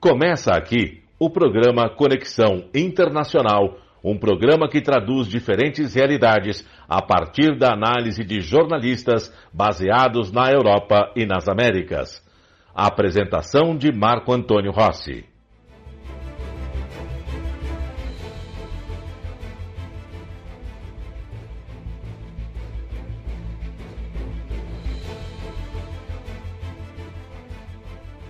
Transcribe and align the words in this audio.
Começa 0.00 0.52
aqui 0.52 1.02
o 1.18 1.28
programa 1.28 1.90
Conexão 1.90 2.68
Internacional, 2.72 3.78
um 4.02 4.16
programa 4.16 4.68
que 4.68 4.80
traduz 4.80 5.26
diferentes 5.26 5.92
realidades 5.92 6.64
a 6.88 7.02
partir 7.02 7.58
da 7.58 7.72
análise 7.72 8.22
de 8.22 8.40
jornalistas 8.40 9.34
baseados 9.52 10.30
na 10.30 10.52
Europa 10.52 11.12
e 11.16 11.26
nas 11.26 11.48
Américas. 11.48 12.24
Apresentação 12.72 13.76
de 13.76 13.90
Marco 13.90 14.32
Antônio 14.32 14.70
Rossi. 14.70 15.24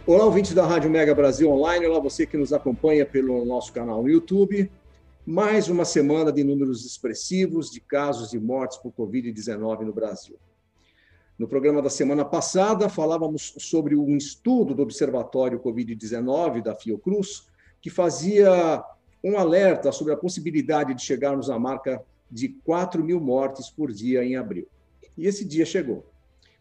Olá, 0.08 0.24
ouvintes 0.24 0.54
da 0.54 0.66
Rádio 0.66 0.88
Mega 0.88 1.14
Brasil 1.14 1.50
Online. 1.50 1.84
Olá, 1.84 2.00
você 2.00 2.24
que 2.24 2.38
nos 2.38 2.50
acompanha 2.50 3.04
pelo 3.04 3.44
nosso 3.44 3.70
canal 3.74 4.02
no 4.02 4.08
YouTube. 4.08 4.72
Mais 5.26 5.68
uma 5.68 5.84
semana 5.84 6.32
de 6.32 6.42
números 6.42 6.86
expressivos 6.86 7.70
de 7.70 7.78
casos 7.78 8.30
de 8.30 8.40
mortes 8.40 8.78
por 8.78 8.90
Covid-19 8.90 9.80
no 9.82 9.92
Brasil. 9.92 10.38
No 11.38 11.46
programa 11.46 11.82
da 11.82 11.90
semana 11.90 12.24
passada, 12.24 12.88
falávamos 12.88 13.52
sobre 13.58 13.94
um 13.96 14.16
estudo 14.16 14.74
do 14.74 14.82
Observatório 14.82 15.60
Covid-19 15.60 16.62
da 16.62 16.74
Fiocruz, 16.74 17.46
que 17.78 17.90
fazia 17.90 18.82
um 19.22 19.36
alerta 19.36 19.92
sobre 19.92 20.14
a 20.14 20.16
possibilidade 20.16 20.94
de 20.94 21.02
chegarmos 21.02 21.50
à 21.50 21.58
marca 21.58 22.02
de 22.30 22.48
4 22.64 23.04
mil 23.04 23.20
mortes 23.20 23.68
por 23.68 23.92
dia 23.92 24.24
em 24.24 24.36
abril. 24.36 24.66
E 25.18 25.26
esse 25.26 25.44
dia 25.44 25.66
chegou. 25.66 26.06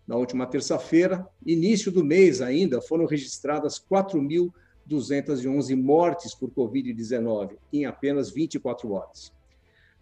Na 0.08 0.16
última 0.16 0.48
terça-feira, 0.48 1.28
início 1.46 1.92
do 1.92 2.04
mês 2.04 2.42
ainda, 2.42 2.82
foram 2.82 3.06
registradas 3.06 3.78
4.211 3.78 5.76
mortes 5.76 6.34
por 6.34 6.50
Covid-19 6.50 7.58
em 7.74 7.86
apenas 7.86 8.32
24 8.32 8.90
horas. 8.92 9.34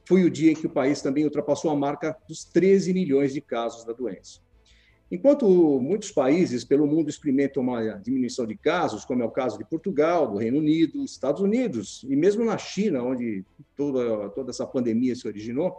Foi 0.07 0.23
o 0.23 0.29
dia 0.29 0.51
em 0.51 0.55
que 0.55 0.67
o 0.67 0.69
país 0.69 1.01
também 1.01 1.23
ultrapassou 1.23 1.71
a 1.71 1.75
marca 1.75 2.15
dos 2.27 2.45
13 2.45 2.93
milhões 2.93 3.33
de 3.33 3.41
casos 3.41 3.83
da 3.83 3.93
doença. 3.93 4.39
Enquanto 5.11 5.47
muitos 5.79 6.11
países 6.11 6.63
pelo 6.63 6.85
mundo 6.85 7.09
experimentam 7.09 7.63
uma 7.63 7.93
diminuição 7.93 8.45
de 8.45 8.55
casos, 8.55 9.05
como 9.05 9.23
é 9.23 9.25
o 9.25 9.31
caso 9.31 9.57
de 9.57 9.65
Portugal, 9.65 10.31
do 10.31 10.37
Reino 10.37 10.59
Unido, 10.59 11.03
Estados 11.03 11.41
Unidos 11.41 12.05
e 12.07 12.15
mesmo 12.15 12.43
na 12.43 12.57
China, 12.57 13.03
onde 13.03 13.43
toda, 13.75 14.29
toda 14.29 14.51
essa 14.51 14.65
pandemia 14.65 15.15
se 15.15 15.27
originou, 15.27 15.75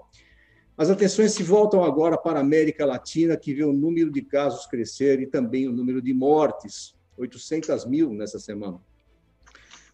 as 0.78 0.91
atenções 0.91 1.32
se 1.32 1.42
voltam 1.42 1.82
agora 1.82 2.19
para 2.19 2.38
a 2.38 2.42
América 2.42 2.84
Latina, 2.84 3.36
que 3.36 3.55
vê 3.55 3.64
o 3.64 3.72
número 3.72 4.10
de 4.10 4.20
casos 4.20 4.66
crescer 4.66 5.20
e 5.20 5.27
também 5.27 5.66
o 5.66 5.72
número 5.72 6.02
de 6.02 6.12
mortes, 6.12 6.94
800 7.16 7.86
mil 7.86 8.12
nessa 8.12 8.38
semana. 8.38 8.78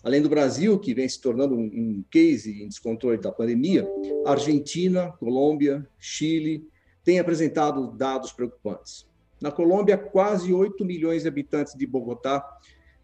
Além 0.02 0.20
do 0.20 0.28
Brasil, 0.28 0.76
que 0.80 0.92
vem 0.92 1.08
se 1.08 1.20
tornando 1.20 1.54
um 1.54 2.02
case 2.10 2.64
em 2.64 2.66
descontrole 2.66 3.18
da 3.18 3.30
pandemia, 3.30 3.88
Argentina, 4.26 5.12
Colômbia, 5.12 5.88
Chile 6.00 6.66
têm 7.04 7.20
apresentado 7.20 7.92
dados 7.92 8.32
preocupantes. 8.32 9.06
Na 9.40 9.52
Colômbia, 9.52 9.96
quase 9.96 10.52
8 10.52 10.84
milhões 10.84 11.22
de 11.22 11.28
habitantes 11.28 11.74
de 11.74 11.86
Bogotá 11.86 12.44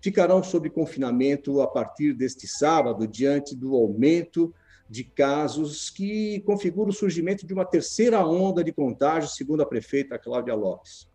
ficarão 0.00 0.42
sob 0.42 0.68
confinamento 0.70 1.60
a 1.60 1.68
partir 1.68 2.12
deste 2.12 2.48
sábado, 2.48 3.06
diante 3.06 3.54
do 3.54 3.76
aumento 3.76 4.52
de 4.88 5.04
casos 5.04 5.90
que 5.90 6.40
configura 6.40 6.90
o 6.90 6.94
surgimento 6.94 7.46
de 7.46 7.52
uma 7.52 7.64
terceira 7.64 8.24
onda 8.26 8.64
de 8.64 8.72
contágio, 8.72 9.28
segundo 9.28 9.62
a 9.62 9.66
prefeita 9.66 10.18
Cláudia 10.18 10.54
Lopes. 10.54 11.06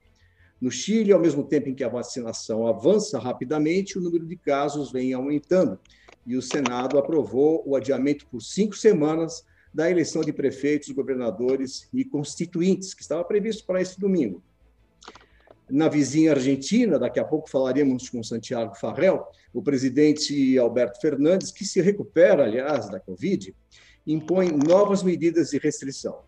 No 0.61 0.69
Chile, 0.71 1.11
ao 1.11 1.19
mesmo 1.19 1.43
tempo 1.43 1.69
em 1.69 1.75
que 1.75 1.83
a 1.83 1.89
vacinação 1.89 2.67
avança 2.67 3.19
rapidamente, 3.19 3.97
o 3.97 4.01
número 4.01 4.25
de 4.25 4.37
casos 4.37 4.91
vem 4.91 5.11
aumentando 5.11 5.79
e 6.25 6.37
o 6.37 6.41
Senado 6.41 6.97
aprovou 6.97 7.63
o 7.65 7.75
adiamento 7.75 8.25
por 8.27 8.41
cinco 8.41 8.75
semanas 8.75 9.43
da 9.73 9.89
eleição 9.89 10.21
de 10.21 10.31
prefeitos, 10.31 10.89
governadores 10.91 11.89
e 11.91 12.05
constituintes, 12.05 12.93
que 12.93 13.01
estava 13.01 13.23
previsto 13.23 13.65
para 13.65 13.81
esse 13.81 13.99
domingo. 13.99 14.41
Na 15.73 15.89
vizinha 15.89 16.33
Argentina, 16.33 16.99
daqui 16.99 17.19
a 17.19 17.25
pouco 17.25 17.49
falaremos 17.49 18.07
com 18.07 18.21
Santiago 18.21 18.75
Farrell, 18.75 19.25
o 19.51 19.59
presidente 19.59 20.55
Alberto 20.59 21.01
Fernandes, 21.01 21.49
que 21.49 21.65
se 21.65 21.81
recupera, 21.81 22.43
aliás, 22.43 22.91
da 22.91 22.99
Covid, 22.99 23.55
impõe 24.05 24.51
novas 24.51 25.01
medidas 25.01 25.49
de 25.49 25.57
restrição. 25.57 26.19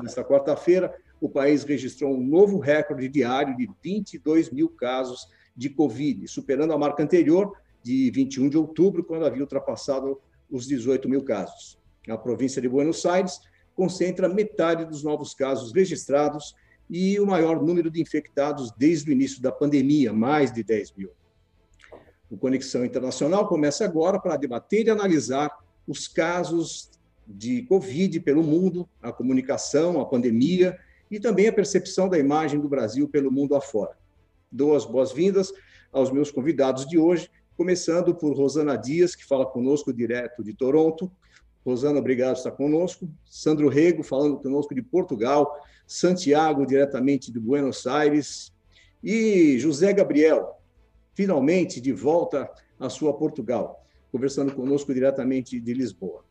Nesta 0.00 0.22
quarta-feira, 0.22 0.94
o 1.20 1.28
país 1.28 1.64
registrou 1.64 2.14
um 2.14 2.24
novo 2.24 2.60
recorde 2.60 3.08
diário 3.08 3.56
de 3.56 3.68
22 3.82 4.50
mil 4.50 4.68
casos 4.68 5.26
de 5.56 5.68
Covid, 5.68 6.28
superando 6.28 6.72
a 6.72 6.78
marca 6.78 7.02
anterior 7.02 7.56
de 7.82 8.08
21 8.12 8.50
de 8.50 8.56
outubro, 8.56 9.02
quando 9.02 9.26
havia 9.26 9.42
ultrapassado 9.42 10.20
os 10.48 10.64
18 10.68 11.08
mil 11.08 11.24
casos. 11.24 11.76
A 12.08 12.16
província 12.16 12.62
de 12.62 12.68
Buenos 12.68 13.04
Aires 13.04 13.40
concentra 13.74 14.28
metade 14.28 14.84
dos 14.84 15.02
novos 15.02 15.34
casos 15.34 15.72
registrados 15.72 16.54
e 16.94 17.18
o 17.18 17.26
maior 17.26 17.62
número 17.62 17.90
de 17.90 18.02
infectados 18.02 18.70
desde 18.76 19.08
o 19.08 19.12
início 19.14 19.40
da 19.40 19.50
pandemia, 19.50 20.12
mais 20.12 20.52
de 20.52 20.62
10 20.62 20.92
mil. 20.92 21.10
O 22.30 22.36
Conexão 22.36 22.84
Internacional 22.84 23.48
começa 23.48 23.82
agora 23.82 24.20
para 24.20 24.36
debater 24.36 24.86
e 24.86 24.90
analisar 24.90 25.50
os 25.88 26.06
casos 26.06 26.90
de 27.26 27.62
Covid 27.62 28.20
pelo 28.20 28.42
mundo, 28.42 28.86
a 29.00 29.10
comunicação, 29.10 30.02
a 30.02 30.04
pandemia 30.04 30.78
e 31.10 31.18
também 31.18 31.48
a 31.48 31.52
percepção 31.52 32.10
da 32.10 32.18
imagem 32.18 32.60
do 32.60 32.68
Brasil 32.68 33.08
pelo 33.08 33.32
mundo 33.32 33.54
afora. 33.54 33.96
Dou 34.50 34.76
as 34.76 34.84
boas-vindas 34.84 35.50
aos 35.90 36.10
meus 36.10 36.30
convidados 36.30 36.86
de 36.86 36.98
hoje, 36.98 37.30
começando 37.56 38.14
por 38.14 38.36
Rosana 38.36 38.76
Dias, 38.76 39.14
que 39.14 39.24
fala 39.24 39.46
conosco 39.46 39.94
direto 39.94 40.44
de 40.44 40.52
Toronto. 40.52 41.10
Rosana, 41.64 41.98
obrigado 42.00 42.32
por 42.32 42.38
estar 42.38 42.50
conosco. 42.50 43.08
Sandro 43.24 43.68
Rego, 43.68 44.02
falando 44.02 44.36
conosco 44.36 44.74
de 44.74 44.82
Portugal. 44.82 45.58
Santiago, 45.92 46.66
diretamente 46.66 47.30
de 47.30 47.38
Buenos 47.38 47.86
Aires. 47.86 48.52
E 49.02 49.58
José 49.58 49.92
Gabriel, 49.92 50.58
finalmente 51.14 51.80
de 51.80 51.92
volta 51.92 52.50
à 52.78 52.88
sua 52.88 53.12
Portugal, 53.12 53.84
conversando 54.10 54.54
conosco 54.54 54.92
diretamente 54.94 55.60
de 55.60 55.74
Lisboa. 55.74 56.24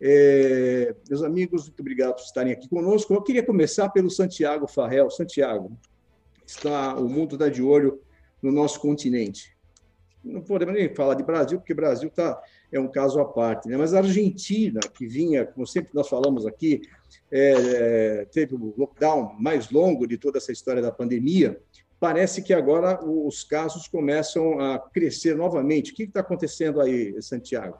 É, 0.00 0.94
meus 1.08 1.22
amigos, 1.22 1.66
muito 1.66 1.80
obrigado 1.80 2.14
por 2.14 2.22
estarem 2.22 2.52
aqui 2.52 2.68
conosco. 2.68 3.12
Eu 3.12 3.22
queria 3.22 3.44
começar 3.44 3.88
pelo 3.90 4.08
Santiago 4.08 4.66
Farrell. 4.66 5.10
Santiago, 5.10 5.76
está 6.46 6.96
o 6.96 7.08
mundo 7.08 7.34
está 7.34 7.48
de 7.48 7.62
olho 7.62 8.00
no 8.42 8.50
nosso 8.50 8.80
continente. 8.80 9.54
Não 10.24 10.40
podemos 10.40 10.74
nem 10.74 10.94
falar 10.94 11.14
de 11.14 11.22
Brasil, 11.22 11.58
porque 11.58 11.74
Brasil 11.74 12.10
tá, 12.10 12.40
é 12.72 12.78
um 12.78 12.88
caso 12.88 13.20
à 13.20 13.24
parte, 13.24 13.68
né? 13.68 13.76
mas 13.76 13.94
a 13.94 13.98
Argentina, 13.98 14.80
que 14.94 15.06
vinha, 15.06 15.46
como 15.46 15.66
sempre 15.66 15.90
nós 15.94 16.08
falamos 16.08 16.46
aqui, 16.46 16.82
é, 17.30 18.26
teve 18.32 18.54
o 18.54 18.74
lockdown 18.76 19.36
mais 19.38 19.70
longo 19.70 20.06
de 20.06 20.18
toda 20.18 20.38
essa 20.38 20.52
história 20.52 20.82
da 20.82 20.92
pandemia, 20.92 21.60
parece 21.98 22.42
que 22.42 22.54
agora 22.54 23.04
os 23.04 23.44
casos 23.44 23.86
começam 23.86 24.58
a 24.58 24.78
crescer 24.78 25.36
novamente. 25.36 25.92
O 25.92 25.94
que 25.94 26.04
está 26.04 26.20
acontecendo 26.20 26.80
aí, 26.80 27.20
Santiago? 27.22 27.78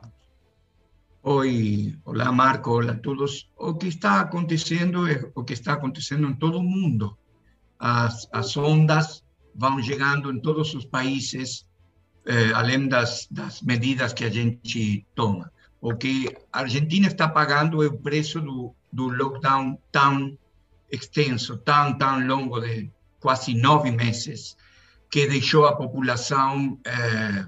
Oi, 1.22 1.94
olá 2.04 2.30
Marco, 2.32 2.70
olá 2.70 2.92
a 2.92 2.96
todos. 2.96 3.50
O 3.58 3.74
que 3.74 3.88
está 3.88 4.20
acontecendo 4.20 5.06
é 5.06 5.30
o 5.34 5.44
que 5.44 5.52
está 5.52 5.74
acontecendo 5.74 6.26
em 6.26 6.34
todo 6.34 6.58
o 6.58 6.62
mundo. 6.62 7.16
As, 7.78 8.28
as 8.32 8.56
ondas 8.56 9.22
vão 9.54 9.82
chegando 9.82 10.30
em 10.30 10.40
todos 10.40 10.74
os 10.74 10.84
países, 10.84 11.66
eh, 12.26 12.52
além 12.54 12.88
das, 12.88 13.26
das 13.30 13.60
medidas 13.62 14.12
que 14.12 14.24
a 14.24 14.30
gente 14.30 15.06
toma. 15.14 15.52
O 15.80 15.94
que 15.94 16.34
a 16.52 16.60
Argentina 16.60 17.06
está 17.06 17.28
pagando 17.28 17.82
é 17.82 17.86
o 17.86 17.98
preço 17.98 18.40
do, 18.40 18.74
do 18.92 19.08
lockdown 19.08 19.78
tão 19.90 20.36
extenso, 20.90 21.58
tão, 21.58 21.96
tão 21.96 22.26
longo 22.26 22.60
de 22.60 22.90
quase 23.20 23.54
nove 23.54 23.90
meses, 23.90 24.56
que 25.10 25.26
deixou 25.26 25.66
a 25.66 25.76
população 25.76 26.78
eh, 26.84 27.46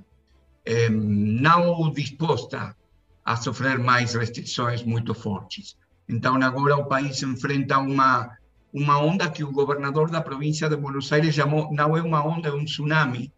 não 0.90 1.90
disposta 1.92 2.76
a 3.24 3.36
sofrer 3.36 3.78
mais 3.78 4.14
restrições 4.14 4.82
muito 4.82 5.14
fortes. 5.14 5.76
Então, 6.08 6.36
agora 6.42 6.76
o 6.76 6.86
país 6.86 7.22
enfrenta 7.22 7.78
uma, 7.78 8.36
uma 8.72 8.98
onda 8.98 9.30
que 9.30 9.44
o 9.44 9.52
governador 9.52 10.10
da 10.10 10.20
província 10.20 10.68
de 10.68 10.76
Buenos 10.76 11.12
Aires 11.12 11.34
chamou, 11.34 11.72
não 11.72 11.96
é 11.96 12.02
uma 12.02 12.24
onda, 12.24 12.48
é 12.48 12.52
um 12.52 12.64
tsunami, 12.64 13.32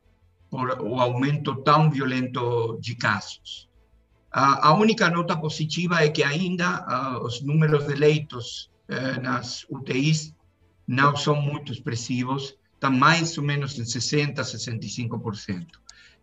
por 0.51 0.81
o 0.81 1.01
aumento 1.01 1.57
tão 1.57 1.91
violento 1.91 2.79
de 2.81 2.95
casos. 2.95 3.69
A, 4.37 4.71
a 4.71 4.75
única 4.75 5.09
nota 5.09 5.37
positiva 5.37 6.03
é 6.03 6.09
que 6.09 6.25
ainda 6.25 6.81
uh, 6.83 7.25
os 7.25 7.41
números 7.41 7.87
de 7.87 7.95
leitos 7.95 8.69
uh, 8.89 9.23
nas 9.23 9.65
UTIs 9.71 10.35
não 10.89 11.15
são 11.15 11.41
muito 11.41 11.73
expressivos, 11.73 12.57
está 12.75 12.91
mais 12.91 13.39
ou 13.39 13.45
menos 13.45 13.79
em 13.79 13.85
60%, 13.85 14.35
65%. 14.35 15.67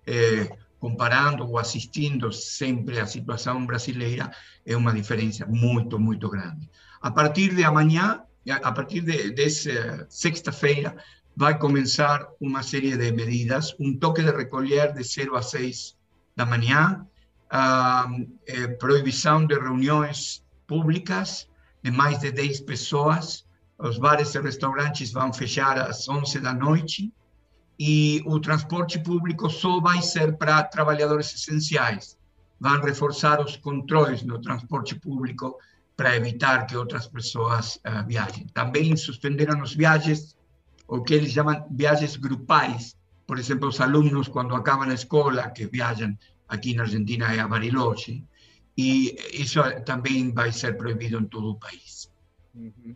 É, 0.05 0.57
comparando 0.77 1.47
ou 1.47 1.57
assistindo 1.57 2.33
sempre 2.33 2.99
a 2.99 3.05
situação 3.05 3.65
brasileira, 3.65 4.29
é 4.65 4.75
uma 4.75 4.93
diferença 4.93 5.45
muito, 5.45 5.97
muito 5.97 6.27
grande. 6.27 6.69
A 7.01 7.11
partir 7.11 7.55
de 7.55 7.63
amanhã, 7.63 8.23
a 8.61 8.71
partir 8.73 9.01
de, 9.01 9.31
dessa 9.31 10.05
sexta-feira, 10.09 10.97
vai 11.33 11.57
começar 11.57 12.27
uma 12.41 12.61
série 12.61 12.97
de 12.97 13.11
medidas, 13.11 13.73
um 13.79 13.95
toque 13.97 14.21
de 14.21 14.31
recolher 14.31 14.91
de 14.91 15.01
0 15.01 15.37
a 15.37 15.41
6 15.41 15.95
da 16.35 16.45
manhã, 16.45 17.07
é, 17.51 18.68
proibição 18.68 19.45
de 19.45 19.56
reuniões 19.56 20.44
públicas 20.65 21.50
de 21.83 21.92
mais 21.92 22.19
de 22.19 22.31
10 22.31 22.62
pessoas, 22.62 23.45
os 23.77 23.98
bares 23.98 24.36
e 24.36 24.39
restaurantes 24.39 25.12
vão 25.12 25.33
fechar 25.33 25.77
às 25.77 26.07
11 26.07 26.39
da 26.39 26.53
noite 26.53 27.12
e 27.80 28.21
o 28.25 28.39
transporte 28.39 29.00
público 29.00 29.50
só 29.50 29.80
vai 29.80 30.01
ser 30.01 30.38
para 30.38 30.62
trabalhadores 30.63 31.33
essenciais. 31.33 32.15
Vão 32.59 32.80
reforçar 32.80 33.42
os 33.42 33.57
controles 33.57 34.21
no 34.21 34.39
transporte 34.39 34.94
público 34.94 35.57
para 35.98 36.15
evitar 36.15 36.68
que 36.68 36.77
outras 36.77 37.07
pessoas 37.07 37.77
uh, 37.77 38.06
viajem. 38.07 38.45
Também 38.53 38.95
suspenderam 38.95 39.62
as 39.63 39.74
viagens, 39.74 40.38
o 40.88 41.01
que 41.01 41.15
eles 41.15 41.31
chamam 41.31 41.65
viagens 41.71 42.15
grupais. 42.15 42.95
Por 43.25 43.39
exemplo, 43.39 43.68
os 43.68 43.81
alunos, 43.81 44.27
quando 44.27 44.56
acabam 44.56 44.89
a 44.89 44.94
escola, 44.94 45.50
que 45.50 45.65
viajam 45.65 46.15
aqui 46.51 46.75
na 46.75 46.83
Argentina 46.83 47.33
é 47.33 47.39
a 47.39 47.48
Bariloche, 47.48 48.24
e 48.77 49.15
isso 49.33 49.59
também 49.86 50.31
vai 50.31 50.51
ser 50.51 50.75
proibido 50.75 51.18
em 51.18 51.25
todo 51.25 51.51
o 51.51 51.59
país. 51.59 52.12
Uhum. 52.53 52.95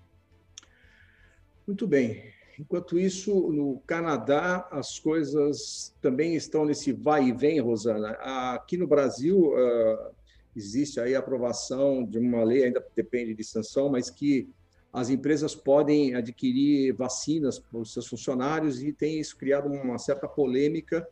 Muito 1.66 1.88
bem. 1.88 2.34
Enquanto 2.60 3.00
isso, 3.00 3.34
no 3.52 3.82
Canadá, 3.88 4.68
as 4.72 5.00
coisas 5.00 5.94
também 6.02 6.36
estão 6.36 6.66
nesse 6.66 6.92
vai 6.92 7.30
e 7.30 7.34
vem, 7.34 7.60
Rosana. 7.60 8.12
Aqui 8.54 8.78
no 8.78 8.88
Brasil, 8.88 9.54
uh, 9.54 10.14
existe 10.56 11.00
aí 11.00 11.16
a 11.16 11.20
aprovação 11.20 12.06
de 12.06 12.20
uma 12.20 12.44
lei, 12.44 12.66
ainda 12.66 12.86
depende 12.96 13.34
de 13.34 13.44
sanção, 13.44 13.90
mas 13.90 14.10
que 14.10 14.50
as 14.92 15.10
empresas 15.10 15.56
podem 15.56 16.14
adquirir 16.16 16.94
vacinas 16.94 17.60
para 17.60 17.80
os 17.80 17.94
seus 17.94 18.08
funcionários 18.08 18.82
e 18.82 18.94
tem 18.94 19.20
isso 19.20 19.38
criado 19.38 19.68
uma 19.68 19.98
certa 19.98 20.28
polêmica 20.28 21.06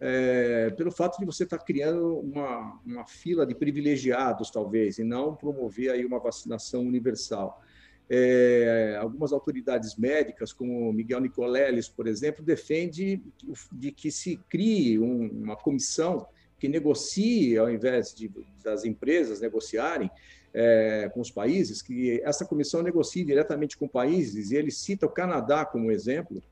é, 0.00 0.70
pelo 0.70 0.90
fato 0.90 1.18
de 1.18 1.26
você 1.26 1.44
estar 1.44 1.58
criando 1.58 2.18
uma, 2.18 2.80
uma 2.86 3.06
fila 3.06 3.46
de 3.46 3.54
privilegiados, 3.54 4.50
talvez, 4.50 4.98
e 4.98 5.04
não 5.04 5.36
promover 5.36 5.90
aí 5.90 6.04
uma 6.06 6.18
vacinação 6.18 6.80
universal. 6.82 7.62
É, 8.08 8.96
algumas 8.98 9.32
autoridades 9.32 9.96
médicas, 9.96 10.52
como 10.52 10.92
Miguel 10.92 11.20
Nicoleles, 11.20 11.88
por 11.88 12.08
exemplo, 12.08 12.42
defende 12.42 13.22
de 13.70 13.92
que 13.92 14.10
se 14.10 14.36
crie 14.48 14.98
um, 14.98 15.28
uma 15.28 15.56
comissão 15.56 16.26
que 16.58 16.68
negocie, 16.68 17.56
ao 17.56 17.70
invés 17.70 18.14
de, 18.14 18.30
das 18.64 18.84
empresas 18.84 19.40
negociarem 19.40 20.10
é, 20.52 21.08
com 21.12 21.20
os 21.20 21.30
países, 21.30 21.80
que 21.82 22.20
essa 22.24 22.44
comissão 22.44 22.82
negocie 22.82 23.24
diretamente 23.24 23.76
com 23.76 23.86
países, 23.86 24.50
e 24.50 24.56
ele 24.56 24.70
cita 24.70 25.06
o 25.06 25.10
Canadá 25.10 25.64
como 25.64 25.92
exemplo, 25.92 26.42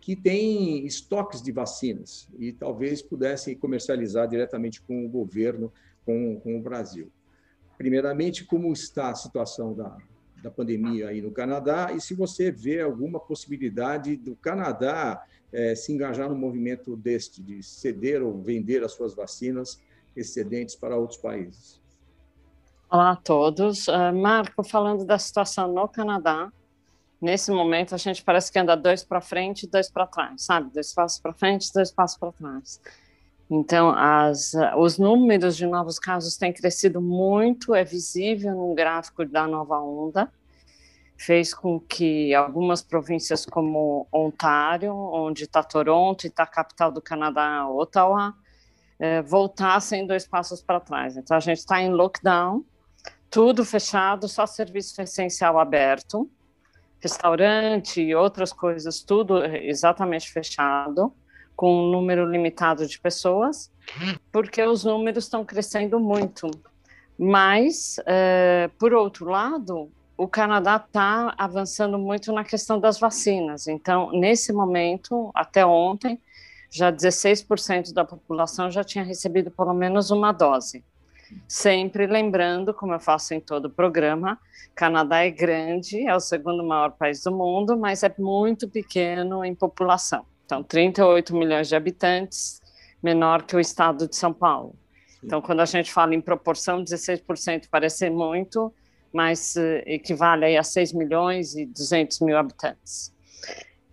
que 0.00 0.16
tem 0.16 0.84
estoques 0.86 1.42
de 1.42 1.52
vacinas 1.52 2.28
e 2.38 2.52
talvez 2.52 3.02
pudessem 3.02 3.56
comercializar 3.56 4.26
diretamente 4.26 4.80
com 4.80 5.04
o 5.04 5.08
governo, 5.08 5.72
com, 6.04 6.40
com 6.40 6.58
o 6.58 6.62
Brasil. 6.62 7.10
Primeiramente, 7.76 8.44
como 8.44 8.72
está 8.72 9.10
a 9.10 9.14
situação 9.14 9.74
da, 9.74 9.96
da 10.42 10.50
pandemia 10.50 11.08
aí 11.08 11.20
no 11.20 11.30
Canadá 11.30 11.92
e 11.94 12.00
se 12.00 12.14
você 12.14 12.50
vê 12.50 12.80
alguma 12.80 13.20
possibilidade 13.20 14.16
do 14.16 14.34
Canadá 14.36 15.22
é, 15.52 15.74
se 15.74 15.92
engajar 15.92 16.28
no 16.28 16.36
movimento 16.36 16.96
deste, 16.96 17.42
de 17.42 17.62
ceder 17.62 18.22
ou 18.22 18.40
vender 18.40 18.82
as 18.84 18.92
suas 18.92 19.14
vacinas 19.14 19.82
excedentes 20.16 20.74
para 20.76 20.96
outros 20.96 21.18
países. 21.18 21.80
Olá 22.90 23.12
a 23.12 23.16
todos. 23.16 23.86
Uh, 23.86 24.12
Marco, 24.14 24.64
falando 24.64 25.04
da 25.04 25.18
situação 25.18 25.72
no 25.72 25.88
Canadá, 25.88 26.52
nesse 27.20 27.50
momento 27.50 27.94
a 27.94 27.98
gente 27.98 28.22
parece 28.22 28.50
que 28.50 28.58
anda 28.58 28.76
dois 28.76 29.04
para 29.04 29.20
frente 29.20 29.64
e 29.64 29.66
dois 29.68 29.90
para 29.90 30.06
trás, 30.06 30.42
sabe? 30.42 30.70
Dois 30.72 30.92
passos 30.94 31.20
para 31.20 31.32
frente, 31.32 31.72
dois 31.72 31.90
passos 31.90 32.16
para 32.16 32.32
trás. 32.32 32.80
Então, 33.50 33.90
as, 33.90 34.52
os 34.78 34.96
números 34.96 35.56
de 35.56 35.66
novos 35.66 35.98
casos 35.98 36.36
têm 36.36 36.52
crescido 36.52 37.00
muito, 37.00 37.74
é 37.74 37.82
visível 37.82 38.54
no 38.54 38.74
gráfico 38.74 39.24
da 39.24 39.46
nova 39.48 39.80
onda. 39.80 40.32
Fez 41.16 41.52
com 41.52 41.80
que 41.80 42.32
algumas 42.32 42.80
províncias, 42.80 43.44
como 43.44 44.06
Ontário, 44.12 44.94
onde 44.94 45.44
está 45.44 45.64
Toronto 45.64 46.24
e 46.24 46.28
está 46.28 46.44
a 46.44 46.46
capital 46.46 46.92
do 46.92 47.02
Canadá, 47.02 47.68
Ottawa, 47.68 48.34
eh, 49.00 49.20
voltassem 49.22 50.06
dois 50.06 50.26
passos 50.26 50.62
para 50.62 50.78
trás. 50.78 51.16
Então, 51.16 51.36
a 51.36 51.40
gente 51.40 51.58
está 51.58 51.82
em 51.82 51.90
lockdown, 51.90 52.64
tudo 53.28 53.64
fechado, 53.64 54.28
só 54.28 54.46
serviço 54.46 55.02
essencial 55.02 55.58
aberto, 55.58 56.30
restaurante 57.00 58.00
e 58.00 58.14
outras 58.14 58.52
coisas, 58.52 59.02
tudo 59.02 59.44
exatamente 59.44 60.30
fechado 60.30 61.12
com 61.56 61.84
um 61.84 61.90
número 61.90 62.24
limitado 62.24 62.86
de 62.86 62.98
pessoas, 62.98 63.70
porque 64.32 64.62
os 64.62 64.84
números 64.84 65.24
estão 65.24 65.44
crescendo 65.44 66.00
muito. 66.00 66.50
Mas, 67.18 67.96
é, 68.06 68.70
por 68.78 68.94
outro 68.94 69.26
lado, 69.26 69.90
o 70.16 70.26
Canadá 70.26 70.76
está 70.76 71.34
avançando 71.36 71.98
muito 71.98 72.32
na 72.32 72.44
questão 72.44 72.80
das 72.80 72.98
vacinas. 72.98 73.66
Então, 73.66 74.10
nesse 74.12 74.52
momento, 74.52 75.30
até 75.34 75.64
ontem, 75.64 76.18
já 76.70 76.90
16% 76.90 77.92
da 77.92 78.04
população 78.04 78.70
já 78.70 78.84
tinha 78.84 79.04
recebido 79.04 79.50
pelo 79.50 79.74
menos 79.74 80.10
uma 80.10 80.32
dose. 80.32 80.84
Sempre 81.48 82.06
lembrando, 82.06 82.72
como 82.72 82.92
eu 82.92 83.00
faço 83.00 83.34
em 83.34 83.40
todo 83.40 83.66
o 83.66 83.70
programa, 83.70 84.38
Canadá 84.74 85.24
é 85.24 85.30
grande, 85.30 86.06
é 86.06 86.14
o 86.14 86.20
segundo 86.20 86.64
maior 86.64 86.92
país 86.92 87.22
do 87.22 87.32
mundo, 87.32 87.76
mas 87.76 88.02
é 88.02 88.14
muito 88.18 88.68
pequeno 88.68 89.44
em 89.44 89.54
população. 89.54 90.24
Então, 90.46 90.62
38 90.62 91.36
milhões 91.36 91.68
de 91.68 91.76
habitantes, 91.76 92.60
menor 93.02 93.42
que 93.42 93.54
o 93.54 93.60
estado 93.60 94.08
de 94.08 94.16
São 94.16 94.32
Paulo. 94.32 94.74
Então, 95.22 95.40
quando 95.40 95.60
a 95.60 95.64
gente 95.64 95.92
fala 95.92 96.14
em 96.14 96.20
proporção, 96.20 96.82
16% 96.82 97.68
parece 97.70 98.08
muito, 98.08 98.72
mas 99.12 99.54
uh, 99.56 99.82
equivale 99.86 100.56
a 100.56 100.62
6 100.62 100.92
milhões 100.92 101.54
e 101.54 101.66
200 101.66 102.20
mil 102.20 102.36
habitantes. 102.36 103.12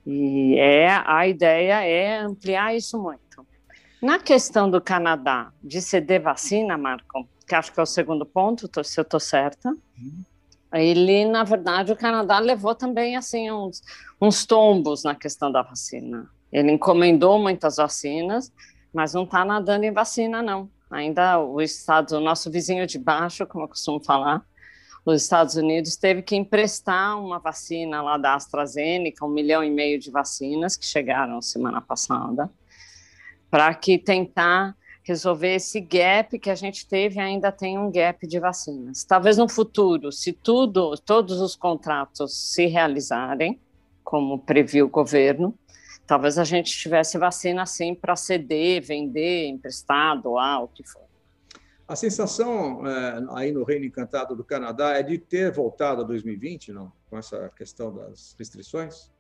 E 0.06 0.58
é, 0.58 0.88
a 1.06 1.28
ideia 1.28 1.84
é 1.84 2.18
ampliar 2.20 2.74
isso 2.76 2.98
muito. 2.98 3.46
Na 4.02 4.20
questão 4.20 4.70
do 4.70 4.80
Canadá, 4.80 5.52
de 5.64 5.82
ceder 5.82 6.22
vacina, 6.22 6.78
Marco, 6.78 7.28
que 7.48 7.56
acho 7.56 7.72
que 7.74 7.80
é 7.80 7.84
o 7.84 7.86
segundo 7.86 8.26
ponto, 8.26 8.70
se 8.84 9.00
eu 9.00 9.02
estou 9.02 9.20
certa, 9.20 9.70
uhum. 9.70 10.24
ele, 10.74 11.26
na 11.26 11.44
verdade, 11.44 11.92
o 11.92 11.96
Canadá 11.96 12.38
levou 12.38 12.76
também 12.76 13.16
assim 13.16 13.50
uns, 13.50 13.82
uns 14.22 14.46
tombos 14.46 15.04
na 15.04 15.16
questão 15.16 15.52
da 15.52 15.64
vacina. 15.64 16.30
Ele 16.52 16.72
encomendou 16.72 17.40
muitas 17.40 17.78
vacinas, 17.78 18.52
mas 18.94 19.14
não 19.14 19.24
está 19.24 19.44
nadando 19.44 19.86
em 19.86 19.92
vacina, 19.92 20.44
não. 20.44 20.70
Ainda 20.92 21.40
o 21.40 21.60
Estado, 21.60 22.18
o 22.18 22.22
nosso 22.22 22.52
vizinho 22.52 22.86
de 22.86 23.00
baixo, 23.00 23.46
como 23.48 23.64
eu 23.64 23.70
costumo 23.70 24.00
falar, 24.00 24.46
os 25.06 25.24
Estados 25.24 25.56
Unidos 25.56 25.96
teve 25.96 26.22
que 26.22 26.36
emprestar 26.36 27.20
uma 27.20 27.40
vacina 27.40 28.02
lá 28.02 28.18
da 28.18 28.36
AstraZeneca, 28.36 29.26
um 29.26 29.30
milhão 29.30 29.64
e 29.64 29.70
meio 29.70 30.00
de 30.00 30.12
vacinas 30.12 30.76
que 30.76 30.86
chegaram 30.86 31.42
semana 31.42 31.82
passada, 31.82 32.50
para 33.58 33.74
que 33.74 33.98
tentar 33.98 34.78
resolver 35.02 35.56
esse 35.56 35.82
gap 35.82 36.38
que 36.38 36.48
a 36.48 36.54
gente 36.54 36.88
teve, 36.88 37.20
ainda 37.20 37.52
tem 37.52 37.76
um 37.76 37.92
gap 37.92 38.28
de 38.28 38.40
vacinas. 38.40 39.04
Talvez 39.04 39.36
no 39.36 39.50
futuro, 39.50 40.12
se 40.12 40.32
tudo, 40.32 40.96
todos 40.98 41.42
os 41.42 41.56
contratos 41.56 42.54
se 42.54 42.68
realizarem, 42.68 43.60
como 44.04 44.38
previu 44.38 44.86
o 44.86 44.90
governo, 44.90 45.58
talvez 46.06 46.38
a 46.38 46.44
gente 46.44 46.72
tivesse 46.72 47.18
vacina 47.18 47.64
assim 47.64 47.96
para 47.96 48.16
ceder, 48.16 48.84
vender, 48.84 49.48
emprestado, 49.48 50.22
doar, 50.22 50.64
o 50.64 50.68
que 50.68 50.88
for. 50.88 51.08
A 51.88 51.96
sensação 51.96 52.86
é, 52.86 53.26
aí 53.32 53.52
no 53.52 53.64
Reino 53.64 53.86
Encantado 53.86 54.36
do 54.36 54.44
Canadá 54.44 54.92
é 55.00 55.02
de 55.02 55.18
ter 55.18 55.52
voltado 55.52 56.02
a 56.02 56.04
2020, 56.04 56.72
não? 56.74 56.92
Com 57.10 57.18
essa 57.18 57.50
questão 57.58 57.92
das 57.92 58.36
restrições? 58.38 59.12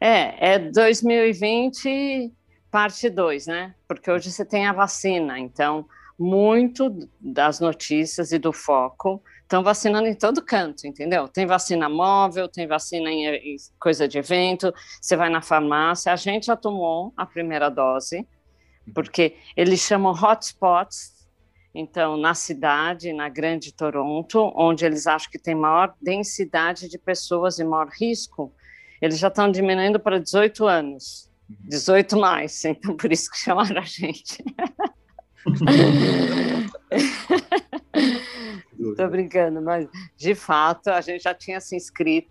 É, 0.00 0.54
é 0.54 0.58
2020 0.58 2.32
parte 2.72 3.10
2, 3.10 3.46
né? 3.46 3.74
Porque 3.86 4.10
hoje 4.10 4.32
você 4.32 4.46
tem 4.46 4.66
a 4.66 4.72
vacina, 4.72 5.38
então 5.38 5.86
muito 6.18 7.08
das 7.20 7.60
notícias 7.60 8.32
e 8.32 8.38
do 8.38 8.52
foco 8.52 9.22
estão 9.42 9.62
vacinando 9.62 10.08
em 10.08 10.14
todo 10.14 10.42
canto, 10.42 10.86
entendeu? 10.86 11.28
Tem 11.28 11.44
vacina 11.44 11.88
móvel, 11.88 12.48
tem 12.48 12.66
vacina 12.66 13.10
em, 13.10 13.26
em, 13.26 13.56
coisa 13.78 14.08
de 14.08 14.18
evento, 14.18 14.72
você 15.00 15.14
vai 15.14 15.28
na 15.28 15.42
farmácia, 15.42 16.12
a 16.12 16.16
gente 16.16 16.46
já 16.46 16.56
tomou 16.56 17.12
a 17.14 17.26
primeira 17.26 17.68
dose, 17.68 18.26
uhum. 18.86 18.94
porque 18.94 19.36
eles 19.54 19.80
chamam 19.80 20.12
hotspots, 20.12 21.12
então, 21.74 22.16
na 22.16 22.34
cidade, 22.34 23.12
na 23.12 23.28
grande 23.28 23.72
Toronto, 23.72 24.52
onde 24.54 24.84
eles 24.84 25.06
acham 25.06 25.30
que 25.30 25.38
tem 25.38 25.54
maior 25.54 25.94
densidade 26.00 26.88
de 26.88 26.98
pessoas 26.98 27.58
e 27.58 27.64
maior 27.64 27.88
risco, 27.88 28.52
eles 29.00 29.18
já 29.18 29.28
estão 29.28 29.50
diminuindo 29.50 29.98
para 29.98 30.20
18 30.20 30.66
anos, 30.66 31.31
18 31.60 32.12
uhum. 32.12 32.20
mais, 32.20 32.64
então 32.64 32.96
por 32.96 33.12
isso 33.12 33.30
que 33.30 33.38
chamaram 33.38 33.80
a 33.80 33.84
gente. 33.84 34.44
Estou 38.78 39.08
brincando, 39.08 39.60
mas 39.62 39.88
de 40.16 40.34
fato 40.34 40.88
a 40.88 41.00
gente 41.00 41.22
já 41.22 41.34
tinha 41.34 41.60
se 41.60 41.76
inscrito, 41.76 42.30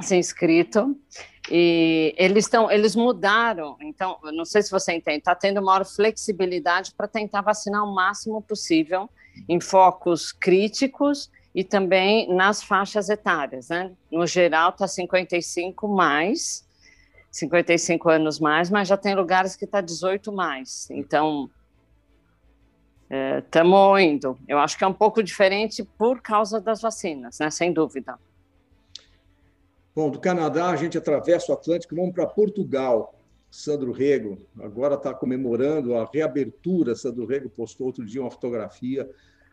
se 0.00 0.16
inscrito 0.16 0.96
E 1.50 2.14
eles 2.16 2.44
estão, 2.44 2.70
eles 2.70 2.94
mudaram. 2.94 3.76
Então, 3.80 4.18
não 4.32 4.44
sei 4.44 4.62
se 4.62 4.70
você 4.70 4.92
entende, 4.92 5.18
está 5.18 5.34
tendo 5.34 5.62
maior 5.62 5.84
flexibilidade 5.84 6.92
para 6.96 7.08
tentar 7.08 7.40
vacinar 7.40 7.82
o 7.84 7.94
máximo 7.94 8.42
possível 8.42 9.08
em 9.48 9.60
focos 9.60 10.32
críticos 10.32 11.30
e 11.54 11.64
também 11.64 12.32
nas 12.32 12.62
faixas 12.62 13.08
etárias, 13.08 13.68
né? 13.68 13.92
No 14.12 14.26
geral, 14.26 14.70
está 14.70 14.86
55 14.86 15.88
mais, 15.88 16.67
55 17.38 18.08
anos 18.08 18.40
mais, 18.40 18.70
mas 18.70 18.88
já 18.88 18.96
tem 18.96 19.14
lugares 19.14 19.56
que 19.56 19.64
está 19.64 19.80
18 19.80 20.32
mais. 20.32 20.88
Então, 20.90 21.50
estamos 23.44 23.98
é, 23.98 24.02
indo. 24.02 24.38
Eu 24.46 24.58
acho 24.58 24.76
que 24.76 24.84
é 24.84 24.86
um 24.86 24.92
pouco 24.92 25.22
diferente 25.22 25.82
por 25.82 26.20
causa 26.20 26.60
das 26.60 26.80
vacinas, 26.80 27.38
né? 27.38 27.50
Sem 27.50 27.72
dúvida. 27.72 28.18
Bom, 29.94 30.10
do 30.10 30.20
Canadá 30.20 30.70
a 30.70 30.76
gente 30.76 30.96
atravessa 30.96 31.50
o 31.50 31.54
Atlântico, 31.54 31.96
vamos 31.96 32.12
para 32.12 32.26
Portugal. 32.26 33.14
Sandro 33.50 33.92
Rego 33.92 34.38
agora 34.60 34.94
está 34.94 35.14
comemorando 35.14 35.96
a 35.96 36.08
reabertura. 36.12 36.94
Sandro 36.94 37.26
Rego 37.26 37.48
postou 37.48 37.86
outro 37.86 38.04
dia 38.04 38.20
uma 38.20 38.30
fotografia 38.30 39.08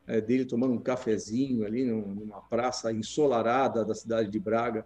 é, 0.05 0.19
dele 0.19 0.45
tomando 0.45 0.73
um 0.73 0.79
cafezinho 0.79 1.65
ali 1.65 1.85
numa 1.85 2.41
praça 2.41 2.91
ensolarada 2.91 3.85
da 3.85 3.95
cidade 3.95 4.29
de 4.29 4.39
Braga. 4.39 4.85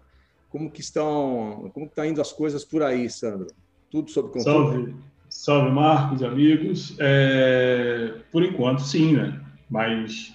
Como 0.50 0.70
que 0.70 0.82
estão, 0.82 1.70
como 1.74 1.88
que 1.88 1.96
tá 1.96 2.08
indo 2.08 2.22
as 2.22 2.32
coisas 2.32 2.66
por 2.66 2.82
aí, 2.82 3.10
Sandro? 3.10 3.48
Tudo 3.92 4.10
sob 4.10 4.30
controle? 4.30 4.76
Salve, 4.76 4.96
salve 5.30 5.72
Marcos, 5.72 6.24
amigos. 6.24 6.96
É, 7.00 8.16
por 8.32 8.44
enquanto, 8.44 8.82
sim, 8.82 9.14
né? 9.14 9.40
Mas 9.70 10.34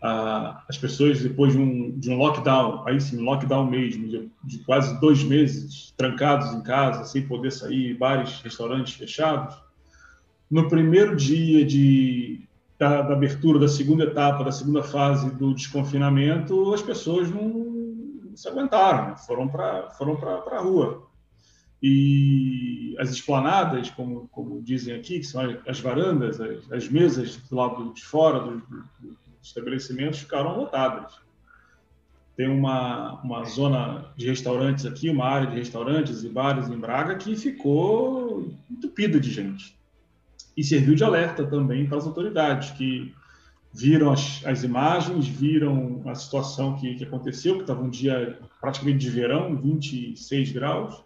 ah, 0.00 0.62
as 0.68 0.78
pessoas, 0.78 1.20
depois 1.20 1.52
de 1.52 1.58
um, 1.58 1.98
de 1.98 2.08
um 2.08 2.18
lockdown, 2.18 2.84
aí 2.86 3.00
sim, 3.00 3.16
lockdown 3.16 3.68
mesmo, 3.68 4.08
de, 4.08 4.30
de, 4.44 4.58
quase 4.60 4.98
dois 5.00 5.24
meses, 5.24 5.92
trancados 5.96 6.54
em 6.54 6.62
casa, 6.62 7.04
sem 7.04 7.26
poder 7.26 7.50
sair, 7.50 7.94
bares, 7.94 8.40
restaurantes 8.40 8.94
fechados, 8.94 9.56
no 10.48 10.68
primeiro 10.68 11.16
dia 11.16 11.64
de, 11.64 12.40
da, 12.78 13.02
da, 13.02 13.12
abertura 13.12 13.58
da 13.58 13.66
segunda 13.66 14.04
etapa, 14.04 14.44
da 14.44 14.52
segunda 14.52 14.84
fase 14.84 15.30
do 15.32 15.52
desconfinamento, 15.52 16.72
as 16.72 16.80
pessoas 16.80 17.28
não 17.28 17.77
se 18.38 18.48
aguentaram, 18.48 19.08
né? 19.08 19.16
foram 19.16 19.48
para 19.48 19.90
foram 19.90 20.14
a 20.14 20.60
rua. 20.60 21.08
E 21.82 22.96
as 22.98 23.10
esplanadas, 23.10 23.90
como, 23.90 24.28
como 24.28 24.62
dizem 24.62 24.94
aqui, 24.94 25.18
que 25.18 25.26
são 25.26 25.42
as 25.66 25.80
varandas, 25.80 26.40
as, 26.40 26.72
as 26.72 26.88
mesas 26.88 27.36
do 27.36 27.56
lado 27.56 27.92
de 27.92 28.04
fora 28.04 28.40
dos 28.40 28.62
do, 28.62 28.78
do 29.00 29.16
estabelecimentos, 29.42 30.20
ficaram 30.20 30.56
lotadas. 30.56 31.14
Tem 32.36 32.48
uma, 32.48 33.20
uma 33.22 33.44
zona 33.44 34.12
de 34.16 34.28
restaurantes 34.28 34.86
aqui, 34.86 35.10
uma 35.10 35.24
área 35.24 35.48
de 35.48 35.56
restaurantes 35.56 36.22
e 36.22 36.28
bares 36.28 36.68
em 36.68 36.78
Braga 36.78 37.16
que 37.16 37.34
ficou 37.36 38.52
entupida 38.70 39.18
de 39.18 39.30
gente 39.30 39.76
e 40.56 40.62
serviu 40.62 40.94
de 40.94 41.02
alerta 41.02 41.44
também 41.44 41.86
para 41.86 41.98
as 41.98 42.06
autoridades 42.06 42.70
que 42.72 43.12
viram 43.72 44.10
as, 44.10 44.42
as 44.44 44.64
imagens, 44.64 45.26
viram 45.26 46.02
a 46.06 46.14
situação 46.14 46.76
que, 46.76 46.94
que 46.94 47.04
aconteceu, 47.04 47.56
que 47.56 47.62
estava 47.62 47.82
um 47.82 47.90
dia 47.90 48.38
praticamente 48.60 48.98
de 48.98 49.10
verão, 49.10 49.56
26 49.56 50.52
graus. 50.52 51.02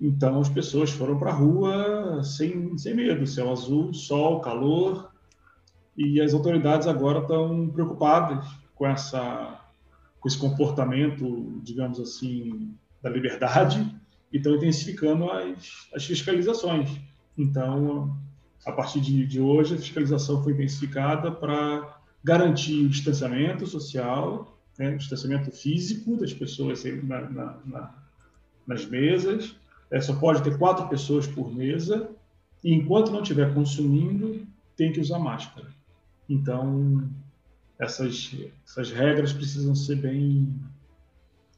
Então 0.00 0.40
as 0.40 0.48
pessoas 0.48 0.90
foram 0.90 1.18
para 1.18 1.30
a 1.30 1.34
rua 1.34 2.22
sem, 2.24 2.76
sem 2.76 2.94
medo, 2.94 3.26
céu 3.26 3.50
azul, 3.50 3.94
sol, 3.94 4.40
calor, 4.40 5.12
e 5.96 6.20
as 6.20 6.34
autoridades 6.34 6.86
agora 6.86 7.20
estão 7.20 7.68
preocupadas 7.68 8.46
com 8.74 8.86
essa 8.86 9.58
com 10.22 10.28
esse 10.28 10.38
comportamento, 10.38 11.60
digamos 11.64 11.98
assim, 11.98 12.76
da 13.02 13.10
liberdade 13.10 13.92
e 14.32 14.36
estão 14.36 14.54
intensificando 14.54 15.28
as, 15.28 15.88
as 15.92 16.04
fiscalizações. 16.04 16.88
Então, 17.36 18.16
a 18.64 18.72
partir 18.72 19.00
de, 19.00 19.26
de 19.26 19.40
hoje, 19.40 19.74
a 19.74 19.78
fiscalização 19.78 20.42
foi 20.42 20.52
intensificada 20.52 21.30
para 21.30 21.98
garantir 22.22 22.84
o 22.84 22.88
distanciamento 22.88 23.66
social, 23.66 24.56
né, 24.78 24.94
o 24.94 24.98
distanciamento 24.98 25.50
físico 25.50 26.16
das 26.16 26.32
pessoas 26.32 26.84
na, 26.84 27.20
na, 27.22 27.58
na, 27.64 27.94
nas 28.66 28.86
mesas. 28.86 29.56
É, 29.90 30.00
só 30.00 30.14
pode 30.14 30.42
ter 30.42 30.56
quatro 30.56 30.88
pessoas 30.88 31.26
por 31.26 31.52
mesa 31.54 32.08
e, 32.62 32.72
enquanto 32.72 33.10
não 33.10 33.22
estiver 33.22 33.52
consumindo, 33.52 34.46
tem 34.76 34.92
que 34.92 35.00
usar 35.00 35.18
máscara. 35.18 35.68
Então, 36.28 37.10
essas, 37.78 38.34
essas 38.64 38.90
regras 38.90 39.32
precisam 39.32 39.74
ser 39.74 39.96
bem 39.96 40.54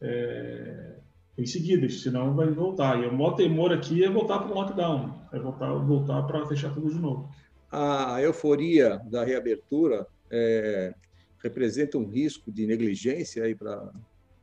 é, 0.00 0.94
em 1.36 1.46
seguida, 1.46 1.88
senão 1.88 2.34
vai 2.34 2.48
voltar. 2.48 3.02
E 3.02 3.06
o 3.06 3.12
maior 3.12 3.32
temor 3.32 3.72
aqui 3.72 4.04
é 4.04 4.10
voltar 4.10 4.38
para 4.38 4.50
o 4.50 4.54
lockdown, 4.54 5.14
é 5.32 5.38
voltar, 5.38 5.72
voltar 5.72 6.22
para 6.22 6.46
fechar 6.46 6.72
tudo 6.72 6.90
de 6.90 6.98
novo. 6.98 7.28
A 7.70 8.22
euforia 8.22 9.00
da 9.06 9.24
reabertura 9.24 10.06
é, 10.30 10.94
representa 11.42 11.98
um 11.98 12.08
risco 12.08 12.52
de 12.52 12.66
negligência 12.66 13.44
aí 13.44 13.54
para 13.54 13.90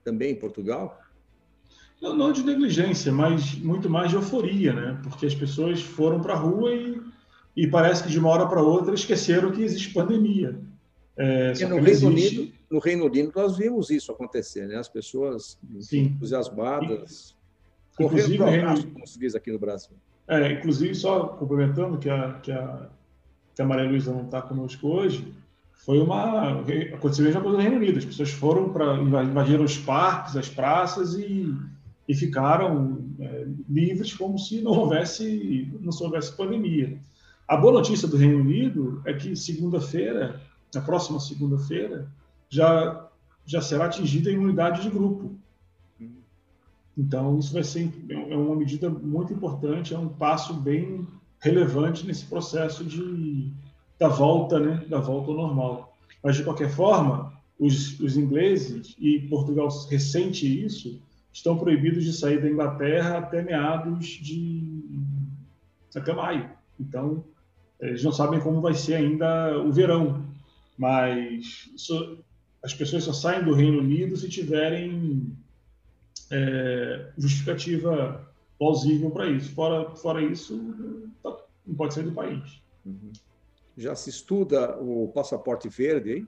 também 0.03 0.31
em 0.31 0.35
Portugal? 0.35 0.99
Não, 2.01 2.15
não 2.15 2.31
de 2.31 2.43
negligência, 2.43 3.11
mas 3.11 3.55
muito 3.55 3.89
mais 3.89 4.09
de 4.09 4.15
euforia, 4.15 4.73
né? 4.73 4.99
Porque 5.03 5.25
as 5.25 5.35
pessoas 5.35 5.81
foram 5.81 6.19
para 6.19 6.33
a 6.33 6.37
rua 6.37 6.73
e, 6.73 6.99
e 7.55 7.67
parece 7.67 8.03
que 8.03 8.09
de 8.09 8.19
uma 8.19 8.29
hora 8.29 8.47
para 8.47 8.61
outra 8.61 8.93
esqueceram 8.95 9.51
que 9.51 9.61
existe 9.61 9.93
pandemia. 9.93 10.59
É, 11.15 11.53
no, 11.53 11.75
Reino 11.75 11.87
existe... 11.87 12.05
Unido, 12.39 12.53
no 12.71 12.79
Reino 12.79 13.05
Unido 13.05 13.31
nós 13.35 13.57
vimos 13.57 13.89
isso 13.89 14.11
acontecer, 14.11 14.67
né? 14.67 14.77
As 14.77 14.89
pessoas 14.89 15.59
Sim. 15.81 16.03
entusiasmadas, 16.03 17.35
correndo 17.95 18.37
para 18.37 18.45
o 18.45 18.53
abraço, 18.53 18.87
como 18.87 19.07
se 19.07 19.19
diz 19.19 19.35
aqui 19.35 19.51
no 19.51 19.59
Brasil. 19.59 19.95
É, 20.27 20.53
inclusive, 20.53 20.95
só 20.95 21.27
complementando 21.27 21.97
que 21.97 22.09
a, 22.09 22.33
que 22.35 22.51
a, 22.51 22.89
que 23.53 23.61
a 23.61 23.65
Maria 23.65 23.89
Luísa 23.89 24.13
não 24.13 24.23
está 24.23 24.41
conosco 24.41 24.87
hoje, 24.87 25.33
foi 25.73 25.99
uma. 25.99 26.61
Aconteceu 26.93 27.25
a 27.25 27.27
mesma 27.27 27.41
coisa 27.41 27.57
no 27.57 27.63
Reino 27.63 27.77
Unido. 27.77 27.97
As 27.97 28.05
pessoas 28.05 28.31
foram 28.31 28.71
para. 28.71 28.95
invadiram 28.97 29.63
os 29.63 29.77
parques, 29.77 30.37
as 30.37 30.47
praças 30.47 31.15
e, 31.15 31.53
e 32.07 32.15
ficaram 32.15 33.03
é, 33.19 33.47
livres 33.67 34.13
como 34.13 34.37
se 34.39 34.61
não 34.61 34.71
houvesse, 34.71 35.69
não 35.81 35.91
houvesse 36.01 36.35
pandemia. 36.37 36.97
A 37.47 37.57
boa 37.57 37.73
notícia 37.73 38.07
do 38.07 38.15
Reino 38.15 38.39
Unido 38.39 39.01
é 39.05 39.13
que 39.13 39.35
segunda-feira 39.35 40.39
na 40.73 40.81
próxima 40.81 41.19
segunda-feira, 41.19 42.07
já, 42.51 43.07
já 43.45 43.61
será 43.61 43.85
atingida 43.85 44.29
a 44.29 44.33
imunidade 44.33 44.81
de 44.83 44.89
grupo. 44.89 45.33
Então, 46.97 47.39
isso 47.39 47.53
vai 47.53 47.63
ser 47.63 47.89
é 48.09 48.35
uma 48.35 48.55
medida 48.55 48.89
muito 48.89 49.33
importante, 49.33 49.93
é 49.93 49.97
um 49.97 50.09
passo 50.09 50.53
bem 50.53 51.07
relevante 51.39 52.05
nesse 52.05 52.25
processo 52.25 52.83
de, 52.83 53.51
da 53.97 54.09
volta, 54.09 54.59
né, 54.59 54.85
da 54.89 54.99
volta 54.99 55.31
ao 55.31 55.37
normal. 55.37 55.97
Mas, 56.21 56.35
de 56.35 56.43
qualquer 56.43 56.69
forma, 56.69 57.33
os, 57.57 57.97
os 58.01 58.17
ingleses, 58.17 58.93
e 58.99 59.19
Portugal 59.21 59.69
ressente 59.89 60.45
isso, 60.45 61.01
estão 61.31 61.57
proibidos 61.57 62.03
de 62.03 62.11
sair 62.11 62.41
da 62.41 62.49
Inglaterra 62.49 63.19
até 63.19 63.41
meados 63.41 64.05
de... 64.05 64.83
até 65.95 66.13
maio. 66.13 66.49
Então, 66.77 67.23
eles 67.79 68.03
não 68.03 68.11
sabem 68.11 68.41
como 68.41 68.59
vai 68.59 68.73
ser 68.73 68.95
ainda 68.95 69.57
o 69.63 69.71
verão 69.71 70.29
mas 70.81 71.69
isso, 71.75 72.17
as 72.63 72.73
pessoas 72.73 73.03
só 73.03 73.13
saem 73.13 73.43
do 73.43 73.53
Reino 73.53 73.79
Unido 73.79 74.15
se 74.15 74.29
tiverem 74.29 75.35
é, 76.29 77.11
justificativa 77.17 78.27
plausível 78.57 79.09
para 79.09 79.27
isso. 79.27 79.53
Fora, 79.53 79.95
fora 79.95 80.21
isso, 80.21 80.59
tá, 81.23 81.35
não 81.65 81.75
pode 81.75 81.93
sair 81.93 82.03
do 82.03 82.11
país. 82.11 82.61
Uhum. 82.85 83.11
Já 83.77 83.95
se 83.95 84.09
estuda 84.09 84.77
o 84.79 85.07
passaporte 85.13 85.67
verde, 85.69 86.13
hein? 86.17 86.27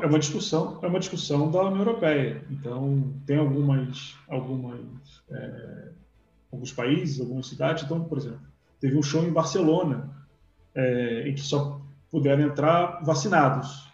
É, 0.00 0.04
é 0.04 0.08
uma 0.08 0.18
discussão, 0.18 0.78
é 0.82 0.86
uma 0.86 0.98
discussão 0.98 1.50
da 1.50 1.62
União 1.62 1.78
Europeia. 1.78 2.44
Então 2.50 3.12
tem 3.26 3.38
algumas, 3.38 4.16
algumas, 4.28 5.24
é, 5.30 5.88
alguns 6.52 6.72
países, 6.72 7.20
algumas 7.20 7.48
cidades. 7.48 7.84
Então, 7.84 8.04
por 8.04 8.18
exemplo, 8.18 8.40
teve 8.80 8.96
um 8.96 9.02
show 9.02 9.24
em 9.24 9.32
Barcelona 9.32 10.10
é, 10.74 11.28
em 11.28 11.34
que 11.34 11.40
só 11.40 11.80
puderam 12.10 12.44
entrar 12.44 13.02
vacinados. 13.04 13.85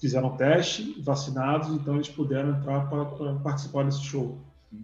Fizeram 0.00 0.36
teste, 0.36 1.00
vacinados, 1.02 1.68
então 1.68 1.96
eles 1.96 2.08
puderam 2.08 2.56
entrar 2.56 2.88
para, 2.88 3.04
participar 3.34 3.84
desse 3.84 4.02
show. 4.02 4.38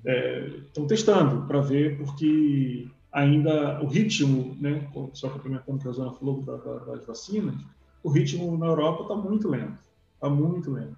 É, 0.05 0.49
estão 0.67 0.87
testando 0.87 1.47
para 1.47 1.61
ver, 1.61 1.97
porque 1.97 2.89
ainda 3.13 3.81
o 3.83 3.87
ritmo, 3.87 4.55
né, 4.61 4.87
só 5.15 5.31
complementando 5.31 5.79
o 5.79 5.81
que 5.81 5.89
a 5.89 5.93
Zona 5.93 6.13
falou 6.13 6.43
da, 6.43 6.57
da, 6.57 6.79
das 6.85 7.07
vacinas, 7.07 7.55
o 8.03 8.11
ritmo 8.11 8.57
na 8.59 8.67
Europa 8.67 9.03
está 9.03 9.15
muito 9.17 9.49
lento, 9.49 9.79
está 10.15 10.29
muito 10.29 10.71
lento. 10.71 10.97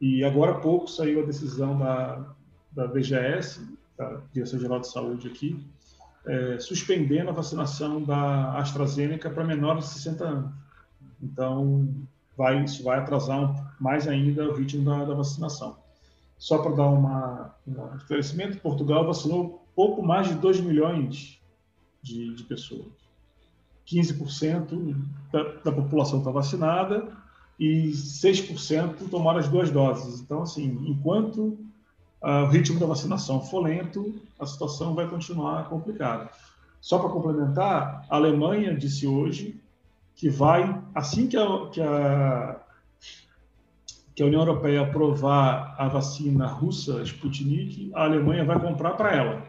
E 0.00 0.24
agora 0.24 0.52
há 0.52 0.58
pouco 0.58 0.88
saiu 0.88 1.22
a 1.22 1.26
decisão 1.26 1.78
da, 1.78 2.34
da 2.72 2.86
DGS, 2.86 3.64
da 3.96 4.20
Direção 4.32 4.58
Geral 4.58 4.80
de 4.80 4.88
Saúde 4.88 5.28
aqui, 5.28 5.64
é, 6.26 6.58
suspendendo 6.58 7.30
a 7.30 7.32
vacinação 7.32 8.02
da 8.02 8.58
AstraZeneca 8.58 9.30
para 9.30 9.44
menores 9.44 9.84
de 9.84 9.90
60 9.92 10.24
anos. 10.24 10.52
Então, 11.22 11.88
vai, 12.36 12.62
isso 12.62 12.84
vai 12.84 12.98
atrasar 12.98 13.74
mais 13.80 14.06
ainda 14.06 14.48
o 14.48 14.54
ritmo 14.54 14.84
da, 14.84 15.04
da 15.04 15.14
vacinação. 15.14 15.76
só 16.38 16.58
para 16.58 16.74
dar 16.74 16.88
uma, 16.88 17.54
um 17.66 17.96
esclarecimento, 17.96 18.58
Portugal 18.58 19.06
vacinou 19.06 19.66
pouco 19.74 20.02
mais 20.02 20.28
de 20.28 20.34
2 20.34 20.60
milhões 20.60 21.40
de, 22.02 22.34
de 22.34 22.44
pessoas. 22.44 22.86
15% 23.86 24.96
da, 25.32 25.42
da 25.64 25.72
população 25.72 26.18
está 26.18 26.30
vacinada 26.30 27.08
e 27.58 27.90
6% 27.90 29.08
tomaram 29.10 29.38
as 29.38 29.48
duas 29.48 29.70
doses. 29.70 30.20
Então, 30.20 30.42
assim, 30.42 30.64
enquanto 30.86 31.58
uh, 32.22 32.44
o 32.44 32.48
ritmo 32.48 32.80
da 32.80 32.86
vacinação 32.86 33.40
for 33.40 33.60
lento, 33.60 34.14
a 34.38 34.46
situação 34.46 34.94
vai 34.94 35.08
continuar 35.08 35.68
complicada. 35.68 36.28
Só 36.80 36.98
para 36.98 37.08
complementar, 37.08 38.04
a 38.08 38.16
Alemanha 38.16 38.76
disse 38.76 39.06
hoje 39.06 39.60
que 40.16 40.30
vai, 40.30 40.82
assim 40.94 41.28
que 41.28 41.36
a, 41.36 41.68
que 41.70 41.80
a, 41.80 42.60
que 44.14 44.22
a 44.22 44.26
União 44.26 44.40
Europeia 44.40 44.80
aprovar 44.80 45.76
a 45.78 45.88
vacina 45.88 46.46
russa 46.46 47.02
Sputnik, 47.02 47.90
a 47.94 48.04
Alemanha 48.04 48.42
vai 48.42 48.58
comprar 48.58 48.94
para 48.94 49.14
ela, 49.14 49.46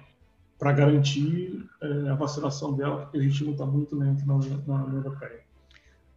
para 0.59 0.73
garantir 0.73 1.65
é, 1.81 2.09
a 2.09 2.15
vacinação 2.15 2.73
dela, 2.75 3.03
porque 3.03 3.17
o 3.17 3.21
ritmo 3.21 3.51
está 3.51 3.65
muito 3.65 3.95
lento 3.95 4.27
na, 4.27 4.33
na 4.35 4.83
União 4.83 4.97
Europeia. 4.97 5.47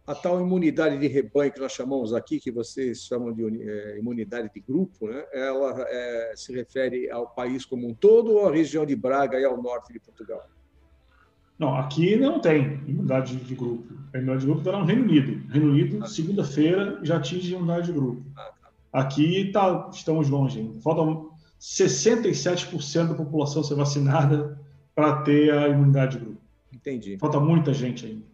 A 0.05 0.13
tal 0.13 0.41
imunidade 0.41 0.97
de 0.97 1.07
rebanho 1.07 1.53
que 1.53 1.59
nós 1.59 1.71
chamamos 1.71 2.13
aqui, 2.13 2.37
que 2.37 2.51
vocês 2.51 3.03
chamam 3.03 3.31
de 3.31 3.45
é, 3.45 3.99
imunidade 3.99 4.51
de 4.53 4.59
grupo, 4.59 5.07
né? 5.07 5.23
ela 5.31 5.85
é, 5.87 6.33
se 6.35 6.53
refere 6.53 7.09
ao 7.09 7.27
país 7.27 7.63
como 7.63 7.87
um 7.87 7.93
todo 7.93 8.31
ou 8.31 8.49
à 8.49 8.51
região 8.51 8.85
de 8.85 8.97
Braga 8.97 9.39
e 9.39 9.45
ao 9.45 9.61
norte 9.61 9.93
de 9.93 9.99
Portugal? 9.99 10.45
Não, 11.57 11.77
aqui 11.77 12.17
não 12.17 12.41
tem 12.41 12.81
imunidade 12.85 13.37
de 13.37 13.55
grupo. 13.55 14.00
A 14.13 14.17
imunidade 14.17 14.41
de 14.41 14.45
grupo 14.45 14.61
está 14.61 14.77
no 14.77 14.85
Reino 14.85 15.03
Unido. 15.03 15.47
Reino 15.51 15.71
Unido, 15.71 16.07
segunda-feira, 16.07 16.99
já 17.03 17.17
atinge 17.17 17.53
a 17.53 17.57
imunidade 17.57 17.87
de 17.87 17.93
grupo. 17.93 18.23
Ah, 18.35 18.51
tá. 18.61 18.69
Aqui 18.91 19.51
tá, 19.51 19.89
estamos 19.93 20.29
longe 20.29 20.59
ainda. 20.59 20.79
Faltam 20.81 21.31
67% 21.59 23.07
da 23.07 23.13
população 23.13 23.63
ser 23.63 23.75
vacinada 23.75 24.59
para 24.93 25.21
ter 25.21 25.53
a 25.53 25.69
imunidade 25.69 26.17
de 26.17 26.25
grupo. 26.25 26.41
Entendi. 26.73 27.17
Falta 27.17 27.39
muita 27.39 27.73
gente 27.73 28.05
ainda. 28.05 28.31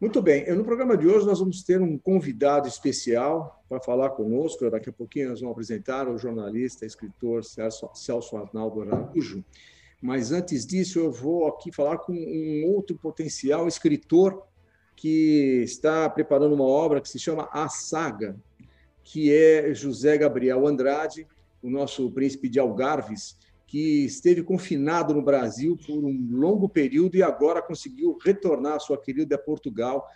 Muito 0.00 0.22
bem. 0.22 0.50
No 0.54 0.64
programa 0.64 0.96
de 0.96 1.06
hoje 1.06 1.26
nós 1.26 1.40
vamos 1.40 1.62
ter 1.62 1.80
um 1.82 1.98
convidado 1.98 2.66
especial 2.66 3.62
para 3.68 3.80
falar 3.80 4.10
conosco. 4.10 4.70
Daqui 4.70 4.88
a 4.88 4.92
pouquinho 4.92 5.28
nós 5.28 5.40
vamos 5.40 5.52
apresentar 5.52 6.08
o 6.08 6.16
jornalista, 6.16 6.86
escritor 6.86 7.42
Celso 7.44 8.36
Arnaldo 8.36 8.80
Araújo. 8.80 9.44
Mas 10.00 10.32
antes 10.32 10.64
disso, 10.64 10.98
eu 10.98 11.12
vou 11.12 11.46
aqui 11.46 11.70
falar 11.70 11.98
com 11.98 12.12
um 12.12 12.64
outro 12.74 12.96
potencial 12.96 13.68
escritor 13.68 14.42
que 14.96 15.62
está 15.62 16.08
preparando 16.08 16.54
uma 16.54 16.64
obra 16.64 17.00
que 17.00 17.08
se 17.08 17.18
chama 17.18 17.48
A 17.52 17.68
Saga, 17.68 18.36
que 19.02 19.34
é 19.34 19.74
José 19.74 20.16
Gabriel 20.16 20.66
Andrade, 20.66 21.26
o 21.62 21.68
nosso 21.68 22.10
príncipe 22.12 22.48
de 22.48 22.58
Algarves, 22.58 23.36
que 23.66 24.04
esteve 24.04 24.42
confinado 24.42 25.12
no 25.12 25.22
Brasil 25.22 25.78
por 25.86 26.04
um 26.04 26.28
longo 26.32 26.68
período 26.68 27.16
e 27.16 27.22
agora 27.22 27.62
conseguiu 27.62 28.18
retornar 28.22 28.74
à 28.74 28.80
sua 28.80 29.00
querida 29.00 29.38
Portugal. 29.38 30.06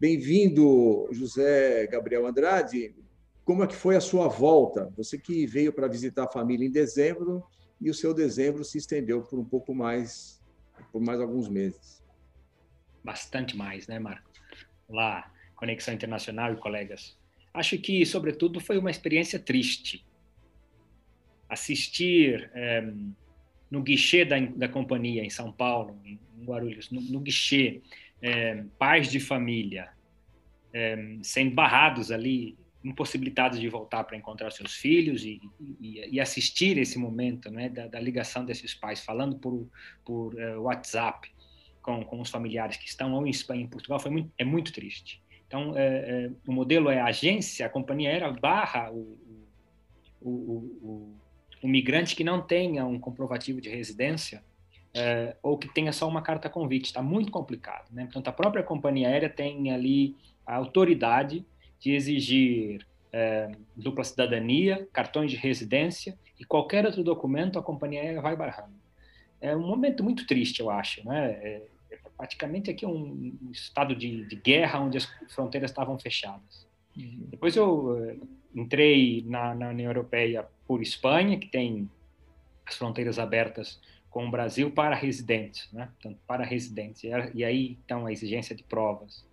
Bem-vindo, 0.00 1.06
José 1.12 1.86
Gabriel 1.86 2.26
Andrade. 2.26 2.94
Como 3.44 3.62
é 3.62 3.66
que 3.66 3.76
foi 3.76 3.94
a 3.94 4.00
sua 4.00 4.26
volta? 4.26 4.90
Você 4.96 5.18
que 5.18 5.46
veio 5.46 5.72
para 5.72 5.86
visitar 5.86 6.24
a 6.24 6.32
família 6.32 6.66
em 6.66 6.70
dezembro 6.70 7.44
e 7.82 7.90
o 7.90 7.94
seu 7.94 8.14
dezembro 8.14 8.64
se 8.64 8.78
estendeu 8.78 9.22
por 9.22 9.38
um 9.38 9.44
pouco 9.44 9.74
mais, 9.74 10.40
por 10.92 11.00
mais 11.00 11.20
alguns 11.20 11.48
meses. 11.48 12.02
Bastante 13.02 13.56
mais, 13.56 13.88
né, 13.88 13.98
Marco? 13.98 14.30
Lá, 14.88 15.30
Conexão 15.56 15.92
Internacional 15.92 16.52
e 16.52 16.56
colegas. 16.56 17.18
Acho 17.52 17.76
que, 17.78 18.06
sobretudo, 18.06 18.60
foi 18.60 18.78
uma 18.78 18.90
experiência 18.90 19.38
triste. 19.38 20.06
Assistir 21.48 22.50
é, 22.54 22.92
no 23.70 23.82
guichê 23.82 24.24
da, 24.24 24.38
da 24.38 24.68
companhia 24.68 25.24
em 25.24 25.30
São 25.30 25.52
Paulo, 25.52 26.00
em 26.04 26.18
Guarulhos, 26.44 26.90
no, 26.90 27.00
no 27.00 27.20
guichê, 27.20 27.82
é, 28.22 28.64
pais 28.78 29.10
de 29.10 29.18
família 29.18 29.90
é, 30.72 31.18
sendo 31.22 31.54
barrados 31.54 32.10
ali 32.10 32.56
impossibilitados 32.84 33.60
de 33.60 33.68
voltar 33.68 34.04
para 34.04 34.16
encontrar 34.16 34.50
seus 34.50 34.74
filhos 34.74 35.24
e, 35.24 35.40
e, 35.80 36.16
e, 36.16 36.20
assistir 36.20 36.78
esse 36.78 36.98
momento 36.98 37.50
né, 37.50 37.68
da, 37.68 37.86
da, 37.86 38.00
ligação 38.00 38.44
desses 38.44 38.74
pais, 38.74 39.04
falando 39.04 39.36
por, 39.36 39.68
por 40.04 40.34
uh, 40.34 40.60
WhatsApp 40.62 41.30
com, 41.80 42.04
com 42.04 42.20
os 42.20 42.30
familiares 42.30 42.76
que 42.76 42.88
estão 42.88 43.12
ou 43.14 43.26
em 43.26 43.30
Espanha 43.30 43.62
em 43.62 43.68
Portugal, 43.68 44.00
foi 44.00 44.10
muito, 44.10 44.32
é 44.36 44.44
muito 44.44 44.72
triste. 44.72 45.22
Então, 45.46 45.76
é, 45.76 45.84
é, 46.26 46.30
o 46.46 46.52
modelo 46.52 46.88
é 46.88 47.00
a 47.00 47.06
agência, 47.06 47.66
a 47.66 47.68
companhia 47.68 48.08
aérea 48.08 48.32
barra 48.32 48.90
o, 48.90 49.18
o, 50.20 50.30
o, 50.82 51.16
o 51.62 51.68
migrante 51.68 52.16
que 52.16 52.24
não 52.24 52.40
tenha 52.40 52.86
um 52.86 52.98
comprovativo 52.98 53.60
de 53.60 53.68
residência 53.68 54.42
é, 54.94 55.36
ou 55.42 55.56
que 55.56 55.68
tenha 55.68 55.92
só 55.92 56.08
uma 56.08 56.22
carta 56.22 56.48
convite. 56.48 56.86
Está 56.86 57.02
muito 57.02 57.30
complicado. 57.30 57.90
Né? 57.92 58.04
Portanto, 58.04 58.28
a 58.28 58.32
própria 58.32 58.62
companhia 58.62 59.08
aérea 59.08 59.28
tem 59.28 59.70
ali 59.70 60.16
a 60.46 60.56
autoridade 60.56 61.44
de 61.82 61.92
exigir 61.92 62.86
é, 63.12 63.50
dupla 63.76 64.04
cidadania, 64.04 64.88
cartões 64.92 65.30
de 65.30 65.36
residência 65.36 66.16
e 66.38 66.44
qualquer 66.44 66.86
outro 66.86 67.02
documento, 67.02 67.58
a 67.58 67.62
companhia 67.62 68.00
aérea 68.00 68.20
vai 68.20 68.36
barrando. 68.36 68.74
É 69.40 69.54
um 69.56 69.66
momento 69.66 70.04
muito 70.04 70.24
triste, 70.26 70.60
eu 70.60 70.70
acho. 70.70 71.04
Né? 71.04 71.32
É, 71.32 71.62
é 71.90 71.98
praticamente 72.16 72.70
aqui 72.70 72.86
um, 72.86 73.36
estado 73.50 73.96
de, 73.96 74.24
de, 74.26 74.36
guerra 74.36 74.80
onde 74.80 74.98
as 74.98 75.08
fronteiras 75.28 75.72
estavam 75.72 75.98
fechadas. 75.98 76.66
Uhum. 76.96 77.26
Depois 77.28 77.56
eu 77.56 77.98
é, 77.98 78.16
entrei 78.54 79.24
na, 79.26 79.54
na 79.54 79.70
União 79.70 79.90
Europeia 79.90 80.46
por 80.66 80.80
Espanha, 80.80 81.36
que 81.36 81.48
tem 81.48 81.90
as 82.64 82.76
fronteiras 82.76 83.18
abertas 83.18 83.80
com 84.08 84.26
o 84.26 84.30
Brasil 84.30 84.70
para 84.70 84.94
residentes, 84.94 85.68
né? 85.72 85.88
Portanto, 85.94 86.20
para 86.26 86.44
residentes. 86.44 87.02
E 87.34 87.44
aí, 87.44 87.78
então, 87.84 88.06
a 88.06 88.12
exigência 88.12 88.54
de 88.54 88.62
provas. 88.62 89.26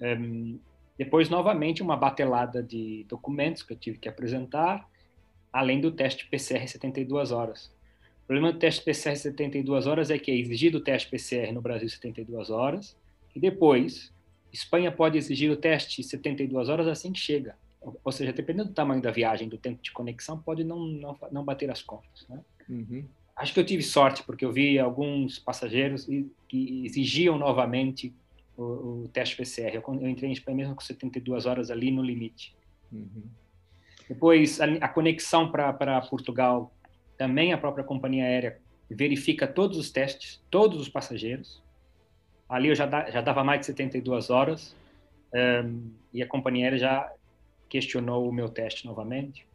Um, 0.00 0.58
depois, 0.98 1.28
novamente, 1.28 1.82
uma 1.82 1.96
batelada 1.96 2.62
de 2.62 3.04
documentos 3.08 3.62
que 3.62 3.72
eu 3.72 3.76
tive 3.76 3.98
que 3.98 4.08
apresentar, 4.08 4.88
além 5.52 5.80
do 5.80 5.90
teste 5.90 6.26
PCR 6.26 6.66
72 6.66 7.32
horas. 7.32 7.72
O 8.24 8.26
problema 8.26 8.52
do 8.52 8.58
teste 8.58 8.82
PCR 8.84 9.16
72 9.16 9.86
horas 9.86 10.10
é 10.10 10.18
que 10.18 10.30
é 10.30 10.36
exigido 10.36 10.78
o 10.78 10.80
teste 10.80 11.10
PCR 11.10 11.52
no 11.52 11.60
Brasil 11.60 11.88
72 11.88 12.50
horas, 12.50 12.96
e 13.34 13.40
depois, 13.40 14.12
Espanha 14.52 14.92
pode 14.92 15.16
exigir 15.16 15.50
o 15.50 15.56
teste 15.56 16.02
72 16.02 16.68
horas 16.68 16.86
assim 16.86 17.12
que 17.12 17.18
chega. 17.18 17.56
Ou 18.04 18.12
seja, 18.12 18.32
dependendo 18.32 18.68
do 18.68 18.74
tamanho 18.74 19.02
da 19.02 19.10
viagem, 19.10 19.48
do 19.48 19.58
tempo 19.58 19.82
de 19.82 19.90
conexão, 19.90 20.38
pode 20.38 20.62
não, 20.62 20.78
não, 20.86 21.18
não 21.32 21.44
bater 21.44 21.70
as 21.70 21.82
contas. 21.82 22.26
Né? 22.28 22.40
Uhum. 22.68 23.04
Acho 23.34 23.54
que 23.54 23.60
eu 23.60 23.66
tive 23.66 23.82
sorte, 23.82 24.22
porque 24.22 24.44
eu 24.44 24.52
vi 24.52 24.78
alguns 24.78 25.38
passageiros 25.38 26.06
que 26.48 26.84
exigiam 26.84 27.38
novamente 27.38 28.14
o, 28.62 29.04
o 29.04 29.08
teste 29.08 29.36
PCR. 29.36 29.74
Eu, 29.74 29.82
eu, 30.00 30.08
entrei 30.08 30.28
em 30.28 30.32
Espanha 30.32 30.58
mesmo 30.58 30.74
com 30.74 30.80
72 30.80 31.46
horas 31.46 31.70
ali 31.70 31.90
no 31.90 32.02
limite. 32.02 32.54
Uhum. 32.92 33.24
Depois, 34.08 34.60
a, 34.60 34.64
a 34.64 34.88
conexão 34.88 35.50
para 35.50 36.00
Portugal, 36.02 36.72
também 37.16 37.52
a 37.52 37.58
própria 37.58 37.84
companhia 37.84 38.24
aérea 38.24 38.60
verifica 38.90 39.46
todos 39.46 39.78
os 39.78 39.90
testes, 39.90 40.42
todos 40.50 40.80
os 40.80 40.88
passageiros. 40.88 41.62
Ali 42.48 42.68
eu 42.68 42.74
já, 42.74 42.86
da, 42.86 43.10
já 43.10 43.20
dava 43.20 43.42
mais 43.42 43.60
de 43.60 43.66
72 43.66 44.28
horas 44.30 44.76
um, 45.64 45.90
e 46.12 46.22
a 46.22 46.26
companhia 46.26 46.66
aérea 46.66 46.78
já 46.78 47.12
questionou 47.68 48.28
o 48.28 48.32
meu 48.32 48.48
teste 48.48 48.84
novamente. 48.86 49.46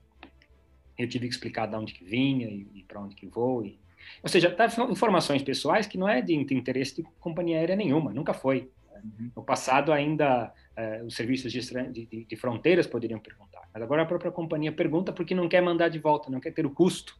Eu 0.97 1.07
tive 1.07 1.27
que 1.27 1.33
explicar 1.33 1.67
de 1.67 1.75
onde 1.75 1.93
que 1.93 2.03
vinha 2.03 2.47
e, 2.47 2.67
e 2.73 2.83
para 2.83 2.99
onde 2.99 3.15
que 3.15 3.27
vou. 3.27 3.63
E, 3.63 3.77
ou 4.23 4.29
seja, 4.29 4.49
tá, 4.49 4.65
informações 4.89 5.43
pessoais 5.43 5.85
que 5.85 5.97
não 5.97 6.09
é 6.09 6.21
de, 6.21 6.43
de 6.43 6.55
interesse 6.55 6.95
de 6.95 7.03
companhia 7.19 7.59
aérea 7.59 7.75
nenhuma, 7.75 8.11
nunca 8.11 8.33
foi. 8.33 8.71
Uhum. 9.03 9.31
No 9.35 9.43
passado, 9.43 9.91
ainda 9.91 10.53
eh, 10.75 11.03
os 11.03 11.15
serviços 11.15 11.51
de, 11.51 11.59
de, 11.91 12.25
de, 12.25 12.35
fronteiras 12.35 12.87
poderiam 12.87 13.19
perguntar, 13.19 13.69
mas 13.73 13.81
agora 13.81 14.03
a 14.03 14.05
própria 14.05 14.31
companhia 14.31 14.71
pergunta 14.71 15.11
porque 15.11 15.33
não 15.35 15.47
quer 15.47 15.61
mandar 15.61 15.89
de 15.89 15.99
volta, 15.99 16.29
não 16.29 16.39
quer 16.39 16.51
ter 16.51 16.65
o 16.65 16.69
custo 16.69 17.19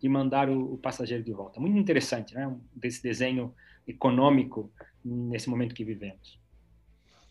de 0.00 0.08
mandar 0.08 0.50
o, 0.50 0.74
o 0.74 0.78
passageiro 0.78 1.22
de 1.22 1.32
volta. 1.32 1.60
Muito 1.60 1.78
interessante, 1.78 2.34
né? 2.34 2.52
Desse 2.74 3.02
desenho 3.02 3.54
econômico 3.86 4.70
nesse 5.04 5.48
momento 5.48 5.74
que 5.74 5.84
vivemos. 5.84 6.40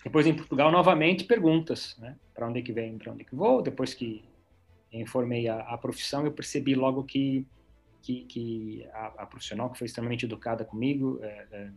Depois, 0.03 0.25
em 0.25 0.33
Portugal, 0.33 0.71
novamente, 0.71 1.25
perguntas, 1.25 1.95
né? 1.99 2.15
Para 2.33 2.47
onde 2.47 2.59
é 2.59 2.61
que 2.61 2.71
vem, 2.71 2.97
para 2.97 3.11
onde 3.11 3.21
é 3.21 3.25
que 3.25 3.35
vou. 3.35 3.61
Depois 3.61 3.93
que 3.93 4.23
informei 4.91 5.47
a, 5.47 5.59
a 5.59 5.77
profissão, 5.77 6.25
eu 6.25 6.31
percebi 6.31 6.73
logo 6.73 7.03
que, 7.03 7.45
que, 8.01 8.23
que 8.25 8.87
a, 8.93 9.07
a, 9.23 9.25
profissional, 9.25 9.69
que 9.69 9.77
foi 9.77 9.85
extremamente 9.85 10.25
educada 10.25 10.65
comigo, 10.65 11.19
é, 11.21 11.69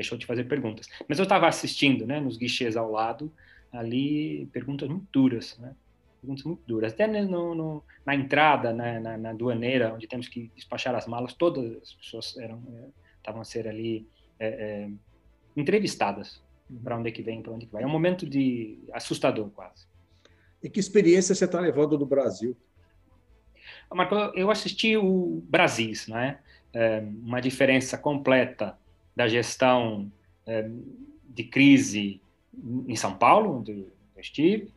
deixou 0.00 0.16
de 0.16 0.24
fazer 0.24 0.44
perguntas. 0.44 0.88
Mas 1.06 1.18
eu 1.18 1.24
estava 1.24 1.46
assistindo, 1.46 2.06
né, 2.06 2.18
nos 2.18 2.36
guichês 2.36 2.76
ao 2.76 2.90
lado, 2.90 3.30
ali, 3.70 4.48
perguntas 4.52 4.88
muito 4.88 5.06
duras, 5.12 5.58
né? 5.58 5.74
Perguntas 6.20 6.44
muito 6.44 6.62
duras. 6.66 6.92
Até 6.92 7.06
no, 7.06 7.54
no 7.54 7.84
na 8.04 8.14
entrada, 8.14 8.72
né, 8.72 8.98
na, 8.98 9.16
na, 9.16 9.30
aduaneira, 9.30 9.94
onde 9.94 10.06
temos 10.06 10.28
que 10.28 10.50
despachar 10.56 10.94
as 10.94 11.06
malas, 11.06 11.34
todas 11.34 11.76
as 11.82 11.92
pessoas 11.94 12.36
eram 12.38 12.62
é, 12.74 12.88
estavam 13.18 13.42
a 13.42 13.44
ser 13.44 13.68
ali 13.68 14.08
é, 14.38 14.48
é, 14.48 14.90
entrevistadas 15.54 16.42
uhum. 16.70 16.78
para 16.82 16.96
onde 16.96 17.08
é 17.10 17.12
que 17.12 17.22
vem, 17.22 17.42
para 17.42 17.52
onde 17.52 17.64
é 17.64 17.66
que 17.66 17.72
vai. 17.72 17.82
É 17.82 17.86
um 17.86 17.90
momento 17.90 18.28
de 18.28 18.78
assustador 18.92 19.50
quase. 19.50 19.86
E 20.62 20.68
que 20.68 20.80
experiência 20.80 21.34
você 21.34 21.44
está 21.44 21.60
levando 21.60 21.96
do 21.96 22.06
Brasil? 22.06 22.56
Marco, 23.92 24.14
eu 24.34 24.50
assisti 24.50 24.96
o 24.96 25.42
Brasis, 25.48 26.06
né? 26.08 26.38
É, 26.72 27.00
uma 27.00 27.40
diferença 27.40 27.98
completa 27.98 28.78
da 29.14 29.28
gestão 29.28 30.10
é, 30.46 30.68
de 31.28 31.44
crise 31.44 32.20
em 32.86 32.96
São 32.96 33.14
Paulo, 33.14 33.58
onde 33.58 33.72
eu 33.72 34.20
estive, 34.20 34.70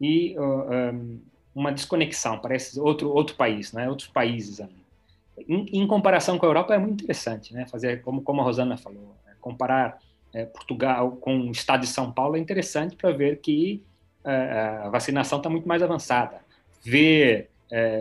e 0.00 0.36
uh, 0.38 1.20
uma 1.54 1.72
desconexão, 1.72 2.38
parece 2.38 2.78
outro 2.78 3.10
outro 3.10 3.36
país, 3.36 3.72
né? 3.72 3.88
Outros 3.88 4.08
países 4.08 4.60
ali. 4.60 4.78
Em, 5.48 5.82
em, 5.82 5.86
comparação 5.86 6.38
com 6.38 6.46
a 6.46 6.48
Europa 6.48 6.74
é 6.74 6.78
muito 6.78 7.02
interessante, 7.02 7.52
né? 7.54 7.66
Fazer 7.66 8.02
como 8.02 8.22
como 8.22 8.40
a 8.40 8.44
Rosana 8.44 8.76
falou, 8.76 9.16
né? 9.26 9.34
comparar 9.40 10.00
é, 10.32 10.44
Portugal 10.44 11.12
com 11.12 11.40
o 11.40 11.50
estado 11.50 11.80
de 11.80 11.86
São 11.88 12.12
Paulo 12.12 12.36
é 12.36 12.38
interessante 12.38 12.94
para 12.96 13.10
ver 13.12 13.40
que 13.40 13.82
a 14.24 14.90
vacinação 14.90 15.38
está 15.38 15.48
muito 15.48 15.66
mais 15.66 15.82
avançada. 15.82 16.42
Ver 16.84 17.48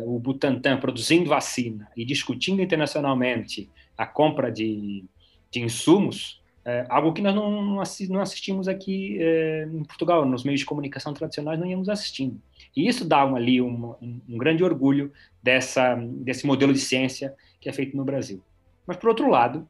o 0.06 0.20
Butantan 0.20 0.78
produzindo 0.78 1.30
vacina 1.30 1.90
e 1.96 2.04
discutindo 2.04 2.62
internacionalmente 2.62 3.70
a 3.98 4.06
compra 4.06 4.52
de, 4.52 5.06
de 5.52 5.62
insumos, 5.62 6.42
é, 6.66 6.86
algo 6.90 7.14
que 7.14 7.22
nós 7.22 7.34
não, 7.34 7.80
não 7.80 8.22
assistimos 8.22 8.68
aqui 8.68 9.18
é, 9.22 9.70
em 9.72 9.86
Portugal, 9.86 10.26
nos 10.26 10.44
meios 10.44 10.60
de 10.60 10.66
comunicação 10.66 11.14
tradicionais 11.14 11.58
não 11.58 11.66
íamos 11.66 11.88
assistindo. 11.88 12.42
E 12.76 12.88
isso 12.88 13.06
dá 13.06 13.22
ali 13.24 13.62
um, 13.62 13.96
um, 14.02 14.38
grande 14.38 14.64
orgulho 14.64 15.12
dessa, 15.42 15.96
desse 15.96 16.46
modelo 16.46 16.74
de 16.74 16.80
ciência 16.80 17.34
que 17.62 17.70
é 17.70 17.74
feito 17.74 17.96
no 17.96 18.04
Brasil. 18.04 18.44
Mas, 18.86 18.98
por 18.98 19.10
outro 19.10 19.30
lado, 19.30 19.68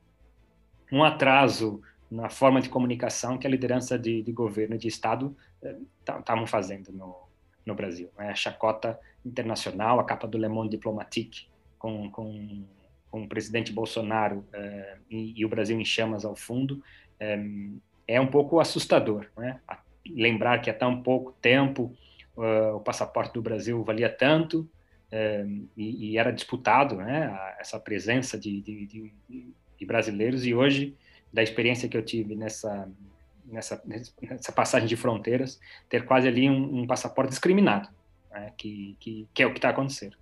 um 0.92 1.04
atraso 1.04 1.82
na 2.10 2.30
forma 2.30 2.62
de 2.62 2.70
comunicação 2.70 3.38
que 3.38 3.46
a 3.46 3.50
liderança 3.50 3.98
de, 4.00 4.24
de 4.24 4.32
governo 4.32 4.76
e 4.76 4.80
de 4.80 4.88
Estado 4.88 5.36
estavam 6.00 6.44
é, 6.44 6.48
fazendo 6.48 6.92
no, 6.92 7.16
no 7.66 7.76
Brasil. 7.76 8.10
Né? 8.18 8.30
A 8.30 8.36
chacota 8.36 9.00
internacional, 9.26 10.00
a 10.00 10.04
capa 10.04 10.28
do 10.28 10.38
Le 10.38 10.48
Monde 10.48 10.72
Diplomatique, 10.72 11.48
com, 11.78 12.10
com, 12.10 12.64
com 13.18 13.24
o 13.24 13.28
presidente 13.28 13.74
Bolsonaro 13.74 14.46
eh, 14.54 14.98
e, 15.10 15.42
e, 15.42 15.46
o 15.46 15.50
Brasil 15.50 15.80
em 15.80 15.86
chamas 15.86 16.24
ao 16.24 16.36
fundo, 16.36 16.84
eh, 17.20 17.44
é 18.08 18.22
um 18.22 18.28
pouco 18.28 18.60
assustador. 18.60 19.26
Né? 19.36 19.60
Lembrar 20.08 20.62
que 20.62 20.70
há 20.70 20.74
tão 20.74 21.02
pouco 21.02 21.34
tempo 21.42 21.94
uh, 22.38 22.76
o 22.76 22.80
passaporte 22.80 23.34
do 23.34 23.42
Brasil 23.42 23.84
valia 23.84 24.08
tanto 24.10 24.70
e, 25.76 26.12
e, 26.12 26.18
era 26.18 26.32
disputado 26.32 26.96
né? 26.96 27.38
essa 27.60 27.78
presença 27.80 28.38
de, 28.38 28.62
de, 28.62 28.86
de, 28.86 29.14
de 29.78 29.86
brasileiros, 29.86 30.46
e 30.46 30.54
hoje, 30.54 30.96
da 31.34 31.44
experiência 31.44 31.90
que 31.90 31.98
eu 31.98 32.04
tive 32.04 32.36
nessa 32.36 32.90
nessa, 33.46 33.82
nessa 33.86 34.52
passagem 34.52 34.88
de 34.88 34.96
fronteiras, 34.96 35.60
ter 35.90 36.06
quase 36.06 36.28
ali 36.28 36.50
um, 36.50 36.82
um 36.82 36.88
passaporte 36.88 37.30
discriminado, 37.30 37.88
né, 38.30 38.52
que, 38.58 38.98
que, 39.00 39.28
que, 39.34 39.44
é 39.44 39.48
o 39.48 39.52
que 39.52 39.58
está 39.58 39.70
acontecendo. 39.70 40.18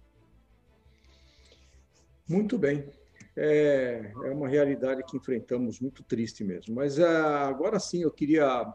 Muito 2.27 2.57
bem. 2.57 2.89
É, 3.37 4.11
é, 4.23 4.29
uma 4.29 4.47
realidade 4.47 5.03
que 5.03 5.17
enfrentamos 5.17 5.79
muito 5.79 6.03
triste 6.03 6.43
mesmo. 6.43 6.73
Mas 6.75 6.99
ah, 6.99 7.47
agora 7.47 7.79
sim, 7.79 8.01
eu 8.01 8.11
queria 8.11 8.73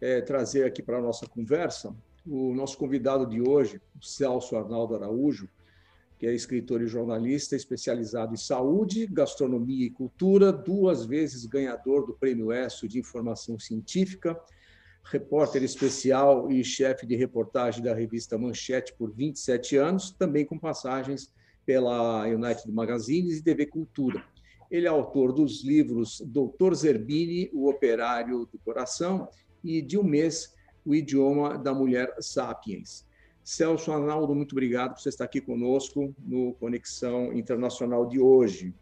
é, 0.00 0.20
trazer 0.20 0.64
aqui 0.64 0.82
para 0.82 0.98
a 0.98 1.02
nossa 1.02 1.26
conversa 1.26 1.94
o 2.26 2.52
nosso 2.54 2.76
convidado 2.76 3.24
de 3.26 3.40
hoje, 3.40 3.80
o 4.00 4.04
Celso 4.04 4.56
Arnaldo 4.56 4.96
Araújo, 4.96 5.48
que 6.18 6.26
é 6.26 6.34
escritor 6.34 6.82
e 6.82 6.86
jornalista 6.86 7.54
especializado 7.54 8.34
em 8.34 8.38
saúde, 8.38 9.06
gastronomia 9.06 9.86
e 9.86 9.90
cultura, 9.90 10.50
duas 10.52 11.04
vezes 11.04 11.44
ganhador 11.44 12.06
do 12.06 12.14
Prêmio 12.14 12.52
ESSO 12.52 12.88
de 12.88 12.98
Informação 12.98 13.58
Científica, 13.58 14.38
repórter 15.04 15.62
especial 15.62 16.50
e 16.50 16.64
chefe 16.64 17.06
de 17.06 17.14
reportagem 17.14 17.82
da 17.82 17.94
revista 17.94 18.38
Manchete 18.38 18.92
por 18.94 19.12
27 19.12 19.76
anos, 19.76 20.10
também 20.10 20.44
com 20.44 20.58
passagens 20.58 21.30
pela 21.66 22.24
United 22.26 22.70
Magazines 22.72 23.38
e 23.38 23.42
TV 23.42 23.66
Cultura. 23.66 24.24
Ele 24.70 24.86
é 24.86 24.88
autor 24.88 25.32
dos 25.32 25.64
livros 25.64 26.22
Doutor 26.24 26.74
Zerbini, 26.74 27.50
O 27.52 27.68
Operário 27.68 28.46
do 28.46 28.58
Coração, 28.60 29.28
e 29.62 29.82
de 29.82 29.98
um 29.98 30.04
mês, 30.04 30.54
O 30.84 30.94
Idioma 30.94 31.58
da 31.58 31.74
Mulher 31.74 32.14
Sapiens. 32.20 33.04
Celso 33.44 33.92
Arnaldo, 33.92 34.34
muito 34.34 34.52
obrigado 34.52 34.94
por 34.94 35.00
você 35.00 35.08
estar 35.08 35.24
aqui 35.24 35.40
conosco 35.40 36.14
no 36.18 36.54
Conexão 36.54 37.32
Internacional 37.32 38.06
de 38.06 38.18
hoje. 38.18 38.74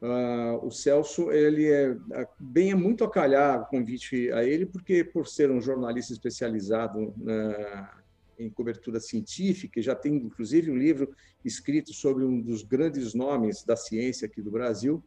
Uh, 0.00 0.66
o 0.66 0.70
Celso, 0.70 1.30
ele 1.30 1.70
é 1.70 1.96
bem 2.40 2.72
é 2.72 2.74
muito 2.74 3.04
a 3.04 3.10
calhar 3.10 3.62
o 3.62 3.66
convite 3.66 4.32
a 4.32 4.42
ele, 4.42 4.66
porque 4.66 5.04
por 5.04 5.28
ser 5.28 5.50
um 5.50 5.60
jornalista 5.60 6.12
especializado 6.12 7.14
na, 7.16 8.01
em 8.38 8.50
cobertura 8.50 9.00
científica, 9.00 9.80
já 9.80 9.94
tem 9.94 10.14
inclusive 10.14 10.70
um 10.70 10.76
livro 10.76 11.14
escrito 11.44 11.92
sobre 11.92 12.24
um 12.24 12.40
dos 12.40 12.62
grandes 12.62 13.14
nomes 13.14 13.64
da 13.64 13.76
ciência 13.76 14.26
aqui 14.26 14.40
do 14.40 14.50
Brasil, 14.50 15.02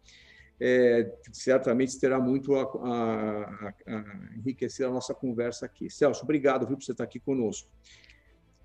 é, 0.59 1.11
certamente 1.33 1.99
terá 1.99 2.19
muito 2.19 2.55
a, 2.55 2.63
a, 2.63 3.73
a, 3.88 4.38
enriquecer 4.38 4.88
a 4.88 4.91
nossa 4.91 5.13
conversa 5.13 5.65
aqui. 5.65 5.89
Celso, 5.89 6.23
obrigado 6.23 6.65
viu, 6.65 6.77
por 6.77 6.83
você 6.83 6.91
estar 6.91 7.03
aqui 7.03 7.19
conosco. 7.19 7.69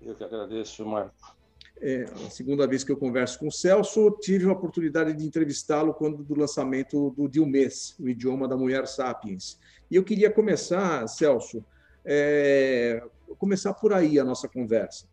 Eu 0.01 0.15
que 0.15 0.23
agradeço, 0.23 0.85
Marco. 0.85 1.35
É, 1.83 2.03
a 2.03 2.29
segunda 2.29 2.67
vez 2.67 2.83
que 2.83 2.91
eu 2.91 2.97
converso 2.97 3.39
com 3.39 3.47
o 3.47 3.51
Celso, 3.51 4.11
tive 4.21 4.45
a 4.45 4.51
oportunidade 4.51 5.13
de 5.13 5.25
entrevistá-lo 5.25 5.93
quando 5.93 6.23
do 6.23 6.39
lançamento 6.39 7.09
do 7.11 7.27
Dilmes, 7.27 7.95
o 7.99 8.07
idioma 8.07 8.47
da 8.47 8.55
mulher 8.55 8.87
sapiens. 8.87 9.59
E 9.89 9.95
eu 9.95 10.03
queria 10.03 10.29
começar, 10.29 11.07
Celso, 11.07 11.65
é, 12.05 13.03
começar 13.37 13.73
por 13.73 13.93
aí 13.93 14.19
a 14.19 14.23
nossa 14.23 14.47
conversa, 14.47 15.07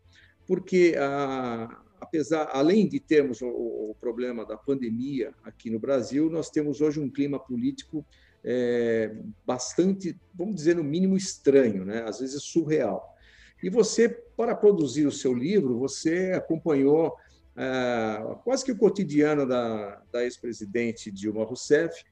porque 0.47 0.95
a, 0.99 1.81
apesar, 2.01 2.49
além 2.53 2.89
de 2.89 3.01
termos 3.01 3.41
o, 3.43 3.49
o, 3.49 3.97
problema 4.01 4.45
da 4.45 4.57
pandemia 4.57 5.33
aqui 5.43 5.71
no 5.71 5.79
Brasil, 5.79 6.31
nós 6.31 6.51
temos 6.51 6.81
hoje 6.81 7.01
um 7.01 7.11
clima 7.11 7.39
político 7.39 8.05
é, 8.45 9.15
bastante, 9.47 10.19
vamos 10.35 10.55
dizer 10.55 10.77
no 10.77 10.85
mínimo 10.85 11.17
estranho, 11.17 11.85
né? 11.85 12.05
Às 12.07 12.21
vezes 12.21 12.43
surreal. 12.43 13.15
E 13.63 13.69
você, 13.69 14.09
para 14.09 14.55
produzir 14.55 15.07
o 15.07 15.13
seu 15.13 15.35
livro, 15.35 15.79
você 15.79 16.33
acompanhou 16.33 17.17
é, 17.57 18.37
quase 18.45 18.65
que 18.65 18.73
o 18.73 18.79
cotidiano 18.79 19.47
da, 19.47 20.01
da 20.13 20.23
ex-presidente 20.23 21.11
Dilma 21.11 21.45
Rousseff 21.45 22.05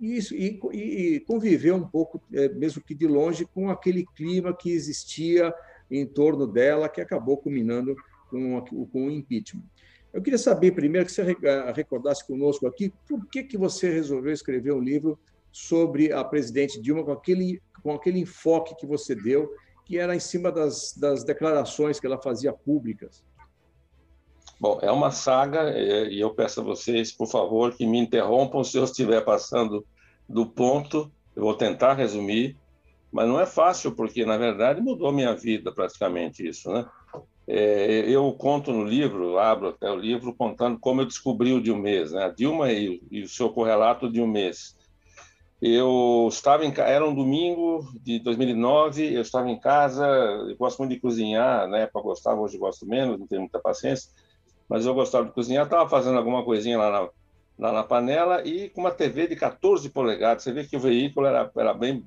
e, 0.00 0.18
e, 0.18 0.60
e, 0.72 1.20
conviveu 1.20 1.76
um 1.76 1.86
pouco, 1.86 2.20
é, 2.32 2.48
mesmo 2.48 2.82
que 2.82 2.94
de 2.94 3.06
longe, 3.06 3.44
com 3.44 3.70
aquele 3.70 4.04
clima 4.16 4.56
que 4.56 4.70
existia 4.70 5.54
em 5.90 6.06
torno 6.06 6.46
dela, 6.46 6.88
que 6.88 7.00
acabou 7.00 7.36
culminando 7.36 7.94
com, 8.28 8.60
com 8.90 9.06
o 9.06 9.10
impeachment. 9.10 9.62
Eu 10.12 10.20
queria 10.20 10.38
saber 10.38 10.72
primeiro 10.72 11.06
que 11.06 11.12
você 11.12 11.22
recordasse 11.74 12.26
conosco 12.26 12.66
aqui 12.66 12.92
por 13.08 13.26
que, 13.28 13.42
que 13.42 13.56
você 13.56 13.90
resolveu 13.90 14.32
escrever 14.32 14.72
um 14.72 14.80
livro 14.80 15.18
sobre 15.50 16.12
a 16.12 16.22
presidente 16.22 16.80
Dilma 16.80 17.04
com 17.04 17.12
aquele, 17.12 17.62
com 17.82 17.92
aquele 17.92 18.18
enfoque 18.18 18.76
que 18.76 18.86
você 18.86 19.14
deu 19.14 19.50
que 19.84 19.98
era 19.98 20.14
em 20.14 20.20
cima 20.20 20.50
das, 20.50 20.94
das 20.96 21.24
declarações 21.24 21.98
que 21.98 22.06
ela 22.06 22.20
fazia 22.20 22.52
públicas. 22.52 23.22
Bom, 24.62 24.78
é 24.80 24.92
uma 24.92 25.10
saga 25.10 25.76
e 25.76 26.20
eu 26.20 26.32
peço 26.32 26.60
a 26.60 26.62
vocês, 26.62 27.10
por 27.10 27.26
favor, 27.26 27.74
que 27.74 27.84
me 27.84 27.98
interrompam 27.98 28.62
se 28.62 28.78
eu 28.78 28.84
estiver 28.84 29.20
passando 29.24 29.84
do 30.28 30.46
ponto. 30.46 31.10
Eu 31.34 31.42
vou 31.42 31.54
tentar 31.54 31.94
resumir, 31.94 32.56
mas 33.10 33.26
não 33.26 33.40
é 33.40 33.44
fácil 33.44 33.90
porque 33.90 34.24
na 34.24 34.36
verdade 34.36 34.80
mudou 34.80 35.10
minha 35.10 35.34
vida 35.34 35.72
praticamente 35.72 36.46
isso, 36.46 36.70
né? 36.70 36.86
É, 37.48 38.04
eu 38.08 38.32
conto 38.34 38.72
no 38.72 38.84
livro, 38.84 39.36
abro 39.36 39.70
até 39.70 39.90
o 39.90 39.96
livro 39.96 40.32
contando 40.32 40.78
como 40.78 41.00
eu 41.00 41.06
descobri 41.06 41.52
o 41.52 41.60
Dilmes, 41.60 42.12
né? 42.12 42.22
A 42.26 42.28
Dilma 42.28 42.70
e, 42.70 43.02
e 43.10 43.22
o 43.22 43.28
seu 43.28 43.50
correlato 43.50 44.08
Dilmes. 44.08 44.76
Eu 45.60 46.28
estava 46.30 46.64
em 46.64 46.72
era 46.76 47.04
um 47.04 47.12
domingo 47.12 47.84
de 48.00 48.20
2009, 48.20 49.12
eu 49.12 49.22
estava 49.22 49.50
em 49.50 49.58
casa, 49.58 50.06
eu 50.06 50.56
gosto 50.56 50.78
muito 50.78 50.92
de 50.92 51.00
cozinhar, 51.00 51.66
na 51.66 51.78
época 51.78 51.98
eu 51.98 52.04
gostava, 52.04 52.40
hoje 52.40 52.58
gosto 52.58 52.86
menos, 52.86 53.18
não 53.18 53.26
tenho 53.26 53.40
muita 53.40 53.58
paciência, 53.58 54.08
mas 54.68 54.86
eu 54.86 54.94
gostava 54.94 55.26
de 55.26 55.32
cozinhar, 55.32 55.64
estava 55.64 55.88
fazendo 55.88 56.18
alguma 56.18 56.44
coisinha 56.44 56.78
lá 56.78 56.90
na, 56.90 57.08
lá 57.58 57.72
na 57.72 57.84
panela 57.84 58.46
e 58.46 58.68
com 58.70 58.80
uma 58.80 58.90
TV 58.90 59.26
de 59.26 59.36
14 59.36 59.88
polegadas, 59.90 60.42
você 60.42 60.52
vê 60.52 60.64
que 60.64 60.76
o 60.76 60.80
veículo 60.80 61.26
era, 61.26 61.50
era 61.56 61.74
bem, 61.74 62.04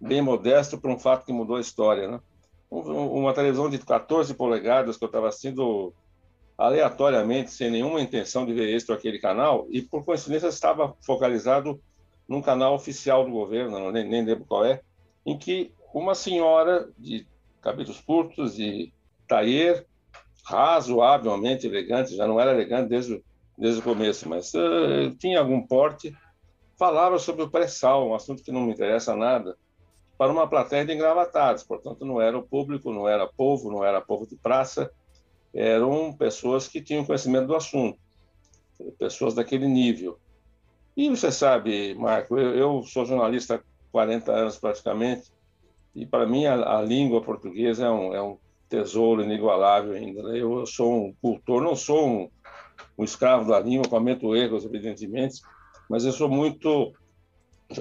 bem 0.00 0.20
modesto 0.20 0.78
para 0.78 0.90
um 0.90 0.98
fato 0.98 1.24
que 1.24 1.32
mudou 1.32 1.56
a 1.56 1.60
história, 1.60 2.08
né? 2.08 2.20
Uma 2.70 3.32
televisão 3.32 3.70
de 3.70 3.78
14 3.78 4.34
polegadas 4.34 4.98
que 4.98 5.04
eu 5.04 5.06
estava 5.06 5.28
assistindo 5.28 5.94
aleatoriamente, 6.58 7.52
sem 7.52 7.70
nenhuma 7.70 8.00
intenção 8.00 8.44
de 8.44 8.52
ver 8.52 8.76
ou 8.88 8.94
aquele 8.94 9.18
canal, 9.18 9.66
e 9.70 9.80
por 9.80 10.04
coincidência 10.04 10.48
estava 10.48 10.94
focalizado 11.06 11.80
num 12.28 12.42
canal 12.42 12.74
oficial 12.74 13.24
do 13.24 13.30
governo, 13.30 13.90
nem, 13.90 14.06
nem 14.06 14.24
lembro 14.24 14.44
qual 14.44 14.64
é, 14.64 14.82
em 15.24 15.38
que 15.38 15.72
uma 15.94 16.14
senhora 16.14 16.90
de 16.98 17.26
cabelos 17.62 18.00
curtos 18.00 18.58
e 18.58 18.92
taier, 19.26 19.86
razoavelmente 20.48 21.66
elegante, 21.66 22.16
já 22.16 22.26
não 22.26 22.40
era 22.40 22.52
elegante 22.52 22.88
desde, 22.88 23.22
desde 23.56 23.80
o 23.80 23.84
começo, 23.84 24.26
mas 24.26 24.54
uh, 24.54 25.14
tinha 25.18 25.40
algum 25.40 25.60
porte, 25.60 26.16
falava 26.78 27.18
sobre 27.18 27.42
o 27.42 27.50
pré-sal, 27.50 28.08
um 28.08 28.14
assunto 28.14 28.42
que 28.42 28.50
não 28.50 28.62
me 28.62 28.72
interessa 28.72 29.14
nada, 29.14 29.58
para 30.16 30.32
uma 30.32 30.48
plateia 30.48 30.86
de 30.86 30.94
engravatados, 30.94 31.62
portanto 31.62 32.06
não 32.06 32.18
era 32.18 32.36
o 32.36 32.42
público, 32.42 32.90
não 32.90 33.06
era 33.06 33.26
povo, 33.26 33.70
não 33.70 33.84
era 33.84 34.00
povo 34.00 34.26
de 34.26 34.36
praça, 34.36 34.90
eram 35.52 36.14
pessoas 36.14 36.66
que 36.66 36.80
tinham 36.80 37.04
conhecimento 37.04 37.46
do 37.46 37.54
assunto, 37.54 37.98
pessoas 38.98 39.34
daquele 39.34 39.68
nível. 39.68 40.18
E 40.96 41.10
você 41.10 41.30
sabe, 41.30 41.94
Marco, 41.94 42.38
eu, 42.38 42.54
eu 42.54 42.82
sou 42.84 43.04
jornalista 43.04 43.56
há 43.56 43.60
40 43.92 44.32
anos 44.32 44.56
praticamente, 44.56 45.30
e 45.94 46.06
para 46.06 46.26
mim 46.26 46.46
a, 46.46 46.78
a, 46.78 46.82
língua 46.82 47.20
portuguesa 47.20 47.84
é 47.84 47.90
um, 47.90 48.14
é 48.14 48.22
um 48.22 48.38
tesouro 48.68 49.22
inigualável 49.22 49.92
ainda. 49.92 50.22
Né? 50.22 50.38
Eu 50.38 50.66
sou 50.66 51.06
um 51.06 51.14
cultor, 51.20 51.62
não 51.62 51.74
sou 51.74 52.06
um, 52.06 52.30
um 52.98 53.04
escravo 53.04 53.48
da 53.50 53.60
língua, 53.60 53.88
cometo 53.88 54.34
erros, 54.36 54.64
evidentemente, 54.64 55.40
mas 55.88 56.04
eu 56.04 56.12
sou 56.12 56.28
muito 56.28 56.92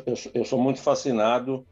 eu, 0.06 0.16
eu 0.34 0.46
sou 0.46 0.60
muito 0.60 0.82
fascinado 0.82 1.66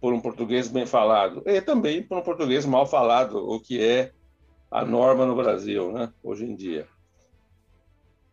por 0.00 0.12
um 0.12 0.20
português 0.20 0.68
bem 0.68 0.86
falado 0.86 1.42
e 1.46 1.60
também 1.60 2.02
por 2.02 2.18
um 2.18 2.22
português 2.22 2.64
mal 2.64 2.86
falado, 2.86 3.36
o 3.36 3.60
que 3.60 3.82
é 3.82 4.12
a 4.70 4.84
norma 4.84 5.26
no 5.26 5.34
Brasil, 5.34 5.92
né? 5.92 6.12
Hoje 6.22 6.44
em 6.44 6.54
dia. 6.54 6.86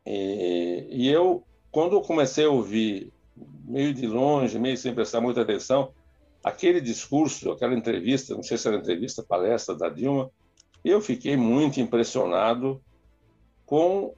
E, 0.06 0.88
e 0.90 1.10
eu, 1.10 1.44
quando 1.72 1.94
eu 1.94 2.02
comecei 2.02 2.46
a 2.46 2.50
ouvir 2.50 3.12
meio 3.64 3.94
de 3.94 4.06
longe, 4.06 4.60
meio 4.60 4.78
sem 4.78 4.94
prestar 4.94 5.22
muita 5.22 5.42
atenção, 5.42 5.92
aquele 6.46 6.80
discurso, 6.80 7.52
aquela 7.52 7.74
entrevista, 7.74 8.36
não 8.36 8.44
sei 8.44 8.56
se 8.56 8.68
era 8.68 8.78
entrevista, 8.78 9.24
palestra 9.24 9.74
da 9.76 9.90
Dilma, 9.90 10.30
eu 10.84 11.02
fiquei 11.02 11.36
muito 11.36 11.82
impressionado 11.82 12.80
com 13.66 14.14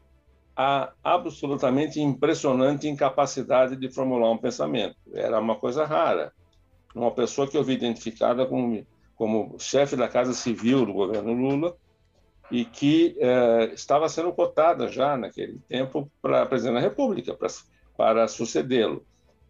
a 0.53 0.91
absolutamente 1.01 2.01
impressionante 2.01 2.85
incapacidade 2.85 3.77
de 3.77 3.89
formular 3.89 4.29
um 4.29 4.37
pensamento. 4.37 4.97
Era 5.13 5.39
uma 5.39 5.55
coisa 5.55 5.85
rara. 5.85 6.33
Uma 6.93 7.11
pessoa 7.11 7.47
que 7.47 7.55
eu 7.55 7.63
vi 7.63 7.75
identificada 7.75 8.45
como, 8.45 8.85
como 9.15 9.55
chefe 9.57 9.95
da 9.95 10.09
Casa 10.09 10.33
Civil 10.33 10.85
do 10.85 10.91
governo 10.91 11.31
Lula 11.31 11.77
e 12.51 12.65
que 12.65 13.15
eh, 13.21 13.71
estava 13.73 14.09
sendo 14.09 14.33
cotada 14.33 14.89
já 14.89 15.15
naquele 15.15 15.59
tempo 15.69 16.11
para 16.21 16.45
presidente 16.45 16.75
da 16.75 16.81
República, 16.81 17.33
para, 17.33 17.47
para 17.95 18.27
sucedê-lo. 18.27 19.05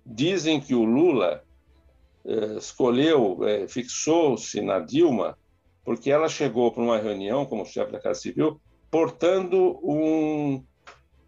Dizem 0.05 0.59
que 0.61 0.75
o 0.75 0.83
Lula 0.83 1.46
escolheu, 2.57 3.39
eh, 3.43 3.67
fixou-se 3.67 4.61
na 4.61 4.79
Dilma 4.79 5.37
porque 5.83 6.11
ela 6.11 6.27
chegou 6.27 6.71
para 6.71 6.83
uma 6.83 6.97
reunião 6.97 7.45
como 7.45 7.65
chefe 7.65 7.93
da 7.93 7.99
Casa 7.99 8.19
Civil 8.19 8.59
portando 8.91 9.79
um 9.83 10.63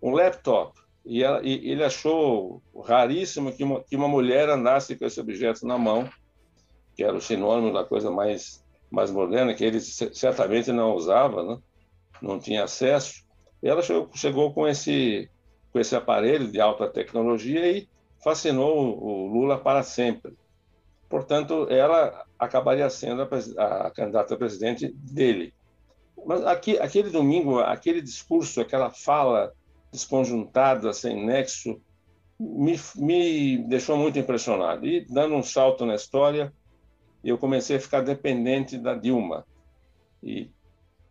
um 0.02 0.12
laptop. 0.12 0.80
E, 1.06 1.24
ela, 1.24 1.42
e, 1.44 1.72
ele 1.72 1.84
achou 1.84 2.62
raríssimo 2.86 3.52
que 3.52 3.64
uma, 3.64 3.84
que 3.84 3.96
uma 3.96 4.08
mulher 4.08 4.50
andasse 4.50 4.96
com 4.96 5.06
esse 5.06 5.20
objeto 5.20 5.66
na 5.66 5.78
mão, 5.78 6.10
que 6.96 7.04
era 7.04 7.16
o 7.16 7.22
sinônimo 7.22 7.74
da 7.74 7.84
coisa 7.84 8.12
mais, 8.12 8.64
mais 8.92 9.12
moderna, 9.12 9.54
que 9.54 9.64
ele 9.64 9.80
certamente 9.80 10.72
não 10.72 10.94
usava, 10.94 11.44
né? 11.44 11.58
não 12.22 12.40
tinha 12.40 12.64
acesso. 12.64 13.26
E 13.62 13.68
ela 13.68 13.82
chegou, 13.82 14.10
chegou 14.14 14.54
com, 14.54 14.68
esse, 14.68 15.30
com 15.72 15.80
esse 15.80 15.96
aparelho 15.96 16.52
de 16.52 16.60
alta 16.60 16.88
tecnologia 16.88 17.72
e 17.72 17.88
fascinou 18.24 19.02
o 19.02 19.28
Lula 19.28 19.58
para 19.58 19.84
sempre. 19.84 20.34
Portanto, 21.10 21.68
ela 21.70 22.24
acabaria 22.38 22.88
sendo 22.90 23.24
a, 23.24 23.88
a 23.88 23.92
candidata 23.92 24.36
a 24.36 24.38
presidente 24.38 24.94
dele. 24.94 25.54
Mas 26.26 26.46
aqui, 26.46 26.78
aquele 26.78 27.10
domingo, 27.10 27.60
aquele 27.60 28.02
discurso, 28.02 28.62
aquela 28.62 28.92
fala 28.92 29.52
desconjuntada, 29.92 30.94
sem 30.94 31.26
nexo, 31.26 31.82
me, 32.40 32.80
me 32.96 33.58
deixou 33.68 33.98
muito 33.98 34.20
impressionado. 34.20 34.86
E, 34.86 35.06
dando 35.06 35.36
um 35.36 35.42
salto 35.42 35.86
na 35.86 35.96
história, 35.96 36.54
eu 37.24 37.38
comecei 37.38 37.78
a 37.78 37.82
ficar 37.82 38.02
dependente 38.02 38.78
da 38.78 38.94
Dilma. 38.94 39.46
E 40.22 40.52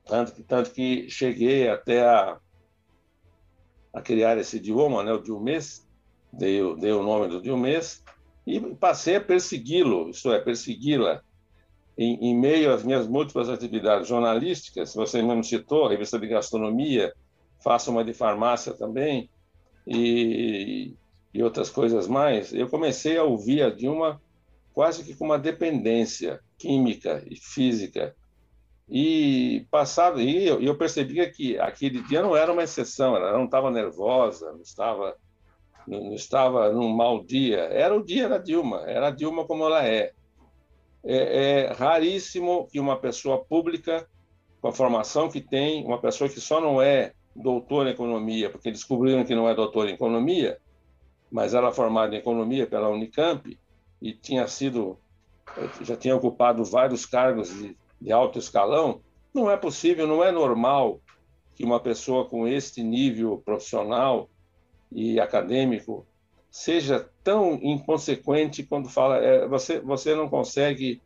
tanto, 0.05 0.43
tanto 0.45 0.71
que 0.71 1.11
cheguei 1.11 1.69
até 1.69 2.07
a, 2.07 2.39
a 3.93 4.01
criar 4.01 4.39
esse 4.39 4.59
idioma, 4.59 5.03
né, 5.03 5.13
o 5.13 5.23
Dilmês, 5.23 5.87
dei, 6.33 6.61
dei 6.77 6.93
o 6.93 7.03
nome 7.03 7.29
do 7.29 7.43
Dilmês, 7.43 8.05
e 8.49 8.75
passei 8.75 9.17
a 9.17 9.21
persegui-lo, 9.21 10.09
isto 10.09 10.33
é, 10.33 10.41
persegui-la. 10.41 11.23
Em, 11.99 12.31
em, 12.31 12.35
meio 12.35 12.73
às 12.73 12.83
minhas 12.83 13.07
múltiplas 13.07 13.49
atividades 13.51 14.09
jornalísticas, 14.09 14.95
você 14.95 15.21
mesmo 15.21 15.45
citou, 15.45 15.89
revista 15.89 16.19
de 16.19 16.29
gastronomia, 16.29 17.13
faço 17.63 17.91
uma 17.91 18.05
de 18.05 18.15
farmácia 18.15 18.73
também 18.73 19.29
e, 19.87 20.95
e 21.35 21.43
outras 21.43 21.69
coisas 21.69 22.09
mais, 22.09 22.55
eu 22.55 22.69
comecei 22.69 23.19
a 23.19 23.25
ouvir 23.25 23.63
a 23.63 23.71
Dilma 23.71 24.23
quase 24.73 25.05
que 25.05 25.15
com 25.15 25.27
uma 25.27 25.39
dependência 25.39 26.41
química 26.57 27.23
e 27.29 27.37
física. 27.37 28.15
E 28.89 29.67
passado, 29.71 30.21
e 30.21 30.47
eu, 30.47 30.63
eu 30.63 30.79
percebia 30.79 31.29
que 31.31 31.59
aquele 31.59 32.01
dia 32.03 32.23
não 32.23 32.35
era 32.35 32.51
uma 32.51 32.63
exceção, 32.63 33.15
ela 33.15 33.33
não 33.33 33.45
estava 33.45 33.71
nervosa, 33.71 34.53
não 34.53 34.63
estava 34.63 35.17
não 35.89 36.15
estava 36.15 36.71
num 36.71 36.89
mau 36.89 37.25
dia, 37.25 37.61
era 37.61 37.97
o 37.97 38.05
dia 38.05 38.29
da 38.29 38.39
Dilma, 38.39 38.83
era 38.87 39.09
a 39.09 39.11
Dilma 39.11 39.45
como 39.47 39.65
ela 39.65 39.87
é. 39.87 40.13
É, 41.05 41.67
é 41.67 41.73
raríssimo 41.73 42.69
que 42.71 42.79
uma 42.79 42.99
pessoa 42.99 43.43
pública, 43.43 44.07
com 44.61 44.69
a 44.69 44.73
formação 44.73 45.29
que 45.29 45.41
tem, 45.41 45.85
uma 45.85 45.99
pessoa 45.99 46.29
que 46.29 46.41
só 46.41 46.61
não 46.61 46.83
é 46.83 47.13
doutor 47.35 47.87
em 47.87 47.91
economia, 47.91 48.51
porque 48.51 48.71
descobriram 48.71 49.25
que 49.25 49.35
não 49.35 49.49
é 49.49 49.55
doutor 49.55 49.89
em 49.89 49.95
economia, 49.95 50.59
mas 51.31 51.55
era 51.55 51.73
formado 51.73 52.15
em 52.15 52.19
economia 52.19 52.67
pela 52.67 52.89
Unicamp 52.89 53.59
e 54.03 54.13
tinha 54.13 54.47
sido 54.47 54.99
já 55.81 55.97
tinha 55.97 56.15
ocupado 56.15 56.63
vários 56.65 57.07
cargos 57.07 57.49
de, 57.49 57.77
de 58.01 58.13
alto 58.13 58.39
escalão, 58.39 59.01
não 59.33 59.51
é 59.51 59.57
possível, 59.57 60.07
não 60.07 60.23
é 60.23 60.31
normal 60.31 61.01
que 61.55 61.65
uma 61.65 61.81
pessoa 61.81 62.29
com 62.29 62.47
este 62.47 62.83
nível 62.83 63.39
profissional 63.39 64.29
e 64.91 65.21
acadêmico 65.21 66.07
seja 66.51 67.09
tão 67.23 67.55
inconsequente 67.63 68.63
quando 68.63 68.89
fala. 68.89 69.19
É, 69.19 69.47
você, 69.47 69.81
você 69.81 70.15
não 70.15 70.29
consegue 70.29 71.03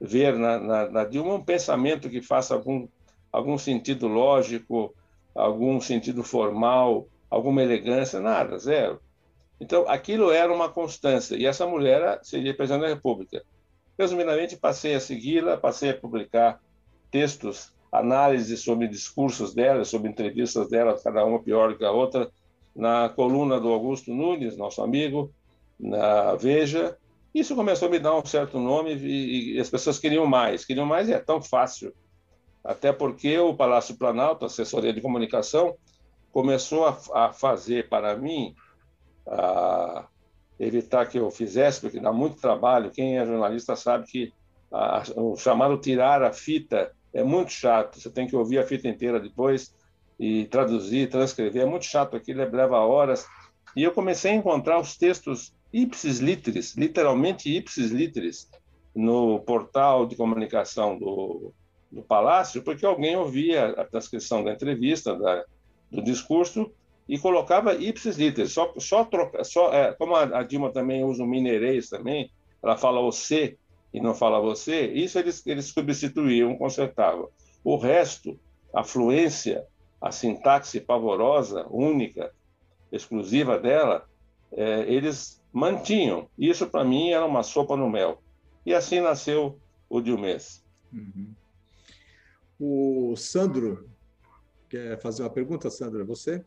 ver 0.00 0.36
na, 0.36 0.58
na, 0.58 0.90
na 0.90 1.04
Dilma 1.04 1.34
um 1.34 1.44
pensamento 1.44 2.08
que 2.10 2.20
faça 2.20 2.54
algum, 2.54 2.86
algum 3.32 3.58
sentido 3.58 4.06
lógico, 4.06 4.94
algum 5.34 5.80
sentido 5.80 6.22
formal, 6.22 7.08
alguma 7.28 7.62
elegância, 7.62 8.20
nada, 8.20 8.58
zero. 8.58 9.00
Então, 9.60 9.88
aquilo 9.88 10.30
era 10.30 10.52
uma 10.52 10.68
constância, 10.68 11.36
e 11.36 11.46
essa 11.46 11.66
mulher 11.66 12.20
seria 12.22 12.54
presidente 12.54 12.82
da 12.82 12.88
República. 12.88 13.44
Resumidamente, 13.98 14.56
passei 14.56 14.94
a 14.94 15.00
segui-la, 15.00 15.56
passei 15.56 15.90
a 15.90 15.96
publicar 15.96 16.60
textos, 17.10 17.72
análises 17.90 18.60
sobre 18.60 18.88
discursos 18.88 19.54
dela, 19.54 19.84
sobre 19.84 20.10
entrevistas 20.10 20.68
dela, 20.68 20.98
cada 21.02 21.24
uma 21.24 21.40
pior 21.40 21.76
que 21.78 21.84
a 21.84 21.92
outra, 21.92 22.30
na 22.74 23.08
coluna 23.08 23.60
do 23.60 23.68
Augusto 23.68 24.12
Nunes, 24.12 24.56
nosso 24.56 24.82
amigo, 24.82 25.32
na 25.78 26.34
Veja. 26.34 26.96
Isso 27.34 27.54
começou 27.56 27.88
a 27.88 27.90
me 27.90 27.98
dar 27.98 28.16
um 28.16 28.24
certo 28.24 28.58
nome 28.58 28.94
e, 28.94 29.56
e 29.56 29.60
as 29.60 29.68
pessoas 29.68 29.98
queriam 29.98 30.26
mais, 30.26 30.64
queriam 30.64 30.86
mais 30.86 31.08
e 31.08 31.12
é 31.12 31.18
tão 31.18 31.42
fácil 31.42 31.92
até 32.64 32.92
porque 32.92 33.38
o 33.38 33.54
Palácio 33.54 33.96
Planalto, 33.96 34.46
assessoria 34.46 34.92
de 34.92 35.02
comunicação, 35.02 35.76
começou 36.32 36.86
a, 36.86 36.98
a 37.12 37.32
fazer 37.32 37.90
para 37.90 38.16
mim, 38.16 38.54
a 39.26 40.08
evitar 40.58 41.06
que 41.06 41.18
eu 41.18 41.30
fizesse, 41.30 41.82
porque 41.82 42.00
dá 42.00 42.10
muito 42.10 42.40
trabalho. 42.40 42.90
Quem 42.90 43.18
é 43.18 43.26
jornalista 43.26 43.76
sabe 43.76 44.06
que 44.06 44.32
a, 44.72 45.02
o 45.14 45.36
chamado 45.36 45.76
tirar 45.76 46.22
a 46.22 46.32
fita 46.32 46.90
é 47.12 47.22
muito 47.22 47.52
chato. 47.52 48.00
Você 48.00 48.10
tem 48.10 48.26
que 48.26 48.34
ouvir 48.34 48.58
a 48.58 48.66
fita 48.66 48.88
inteira 48.88 49.20
depois 49.20 49.74
e 50.18 50.46
traduzir, 50.46 51.10
transcrever. 51.10 51.62
É 51.62 51.66
muito 51.66 51.84
chato 51.84 52.16
aquilo, 52.16 52.48
leva 52.50 52.78
horas. 52.78 53.26
E 53.76 53.82
eu 53.82 53.92
comecei 53.92 54.32
a 54.32 54.34
encontrar 54.34 54.80
os 54.80 54.96
textos 54.96 55.54
ipsis 55.72 56.18
literis, 56.18 56.76
literalmente 56.76 57.54
ipsis 57.54 57.90
literis, 57.90 58.48
no 58.94 59.40
portal 59.40 60.06
de 60.06 60.14
comunicação 60.14 60.96
do 60.96 61.52
do 61.94 62.02
palácio, 62.02 62.62
porque 62.62 62.84
alguém 62.84 63.16
ouvia 63.16 63.66
a 63.66 63.84
transcrição 63.84 64.42
da 64.42 64.52
entrevista, 64.52 65.14
da, 65.16 65.44
do 65.90 66.02
discurso, 66.02 66.70
e 67.08 67.18
colocava 67.18 67.74
ipsis 67.74 68.16
literis, 68.16 68.52
só, 68.52 68.72
só 68.78 69.04
troca, 69.04 69.44
só, 69.44 69.72
é, 69.72 69.92
como 69.92 70.16
a, 70.16 70.38
a, 70.38 70.42
Dilma 70.42 70.72
também 70.72 71.04
usa 71.04 71.22
o 71.22 71.26
mineirês 71.26 71.88
também, 71.88 72.30
ela 72.62 72.76
fala 72.76 73.00
você 73.00 73.56
e 73.92 74.00
não 74.00 74.14
fala 74.14 74.40
você, 74.40 74.86
isso 74.86 75.18
eles, 75.18 75.46
eles 75.46 75.66
substituíam, 75.66 76.56
consertavam. 76.56 77.28
O 77.62 77.76
resto, 77.76 78.38
a 78.74 78.82
fluência, 78.82 79.64
a 80.04 80.12
sintaxe 80.12 80.78
pavorosa, 80.80 81.66
única, 81.70 82.30
exclusiva 82.92 83.58
dela, 83.58 84.06
é, 84.52 84.80
eles 84.82 85.42
mantinham. 85.50 86.28
Isso, 86.38 86.66
para 86.66 86.84
mim, 86.84 87.08
era 87.08 87.24
uma 87.24 87.42
sopa 87.42 87.74
no 87.74 87.88
mel. 87.88 88.22
E 88.66 88.74
assim 88.74 89.00
nasceu 89.00 89.58
o 89.88 90.02
Dilmês. 90.02 90.62
Uhum. 90.92 91.32
O 92.60 93.16
Sandro 93.16 93.88
quer 94.68 95.00
fazer 95.00 95.22
uma 95.22 95.30
pergunta, 95.30 95.70
Sandro? 95.70 96.02
É 96.02 96.04
você? 96.04 96.44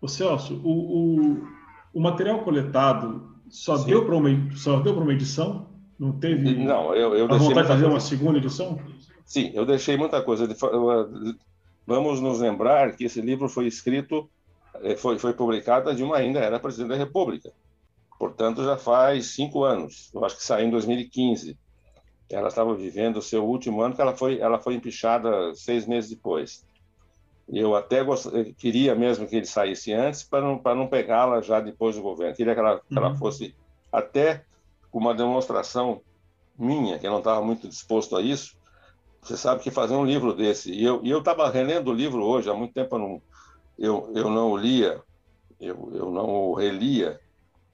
Ô 0.00 0.08
Celso, 0.08 0.60
o, 0.64 1.38
o, 1.38 1.48
o 1.94 2.00
material 2.00 2.42
coletado 2.42 3.32
só 3.48 3.76
Sim. 3.78 3.86
deu 3.86 4.04
para 4.04 4.16
uma, 4.16 4.28
só 4.56 4.80
deu 4.80 4.92
para 4.92 5.04
uma 5.04 5.12
edição? 5.12 5.68
Não 5.96 6.10
teve 6.18 6.56
não, 6.56 6.92
eu, 6.96 7.14
eu 7.14 7.26
a 7.26 7.38
vontade 7.38 7.62
de 7.62 7.68
fazer 7.68 7.86
uma 7.86 8.00
segunda 8.00 8.38
edição? 8.38 8.80
Sim, 9.24 9.50
eu 9.54 9.64
deixei 9.64 9.96
muita 9.96 10.22
coisa. 10.22 10.46
De, 10.46 10.54
vamos 11.86 12.20
nos 12.20 12.40
lembrar 12.40 12.96
que 12.96 13.04
esse 13.04 13.20
livro 13.20 13.48
foi 13.48 13.66
escrito, 13.66 14.28
eh, 14.82 14.96
foi, 14.96 15.18
foi 15.18 15.32
publicado, 15.32 15.90
a 15.90 15.94
Dilma 15.94 16.16
ainda 16.16 16.40
era 16.40 16.60
presidente 16.60 16.90
da 16.90 16.96
República. 16.96 17.52
Portanto, 18.18 18.64
já 18.64 18.76
faz 18.76 19.26
cinco 19.34 19.64
anos. 19.64 20.10
Eu 20.14 20.24
acho 20.24 20.36
que 20.36 20.44
saiu 20.44 20.66
em 20.66 20.70
2015. 20.70 21.58
Ela 22.30 22.48
estava 22.48 22.74
vivendo 22.74 23.18
o 23.18 23.22
seu 23.22 23.44
último 23.44 23.82
ano, 23.82 23.94
que 23.94 24.00
ela 24.00 24.16
foi, 24.16 24.38
ela 24.38 24.58
foi 24.58 24.74
empichada 24.74 25.54
seis 25.54 25.86
meses 25.86 26.10
depois. 26.10 26.64
Eu 27.48 27.76
até 27.76 28.02
gost... 28.02 28.26
eu 28.26 28.54
queria 28.54 28.94
mesmo 28.94 29.26
que 29.26 29.36
ele 29.36 29.46
saísse 29.46 29.92
antes 29.92 30.22
para 30.22 30.40
não, 30.40 30.58
para 30.58 30.74
não 30.74 30.86
pegá-la 30.86 31.42
já 31.42 31.60
depois 31.60 31.96
do 31.96 32.02
governo. 32.02 32.34
Queria 32.34 32.54
que 32.54 32.60
ela, 32.60 32.80
que 32.80 32.96
ela 32.96 33.10
uhum. 33.10 33.16
fosse 33.16 33.54
até 33.92 34.44
uma 34.92 35.14
demonstração 35.14 36.00
minha, 36.58 36.98
que 36.98 37.06
eu 37.06 37.10
não 37.10 37.18
estava 37.18 37.42
muito 37.42 37.68
disposto 37.68 38.16
a 38.16 38.22
isso. 38.22 38.56
Você 39.24 39.38
sabe 39.38 39.62
que 39.62 39.70
fazer 39.70 39.94
um 39.94 40.04
livro 40.04 40.34
desse, 40.34 40.70
e 40.70 40.84
eu 40.84 41.00
eu 41.02 41.18
estava 41.18 41.48
relendo 41.50 41.88
o 41.88 41.94
livro 41.94 42.22
hoje, 42.22 42.50
há 42.50 42.54
muito 42.54 42.74
tempo 42.74 42.94
eu 42.94 42.98
não, 42.98 43.22
eu, 43.78 44.12
eu 44.14 44.30
não 44.30 44.52
o 44.52 44.56
lia, 44.56 45.00
eu, 45.58 45.90
eu 45.94 46.10
não 46.10 46.26
o 46.26 46.54
relia. 46.54 47.18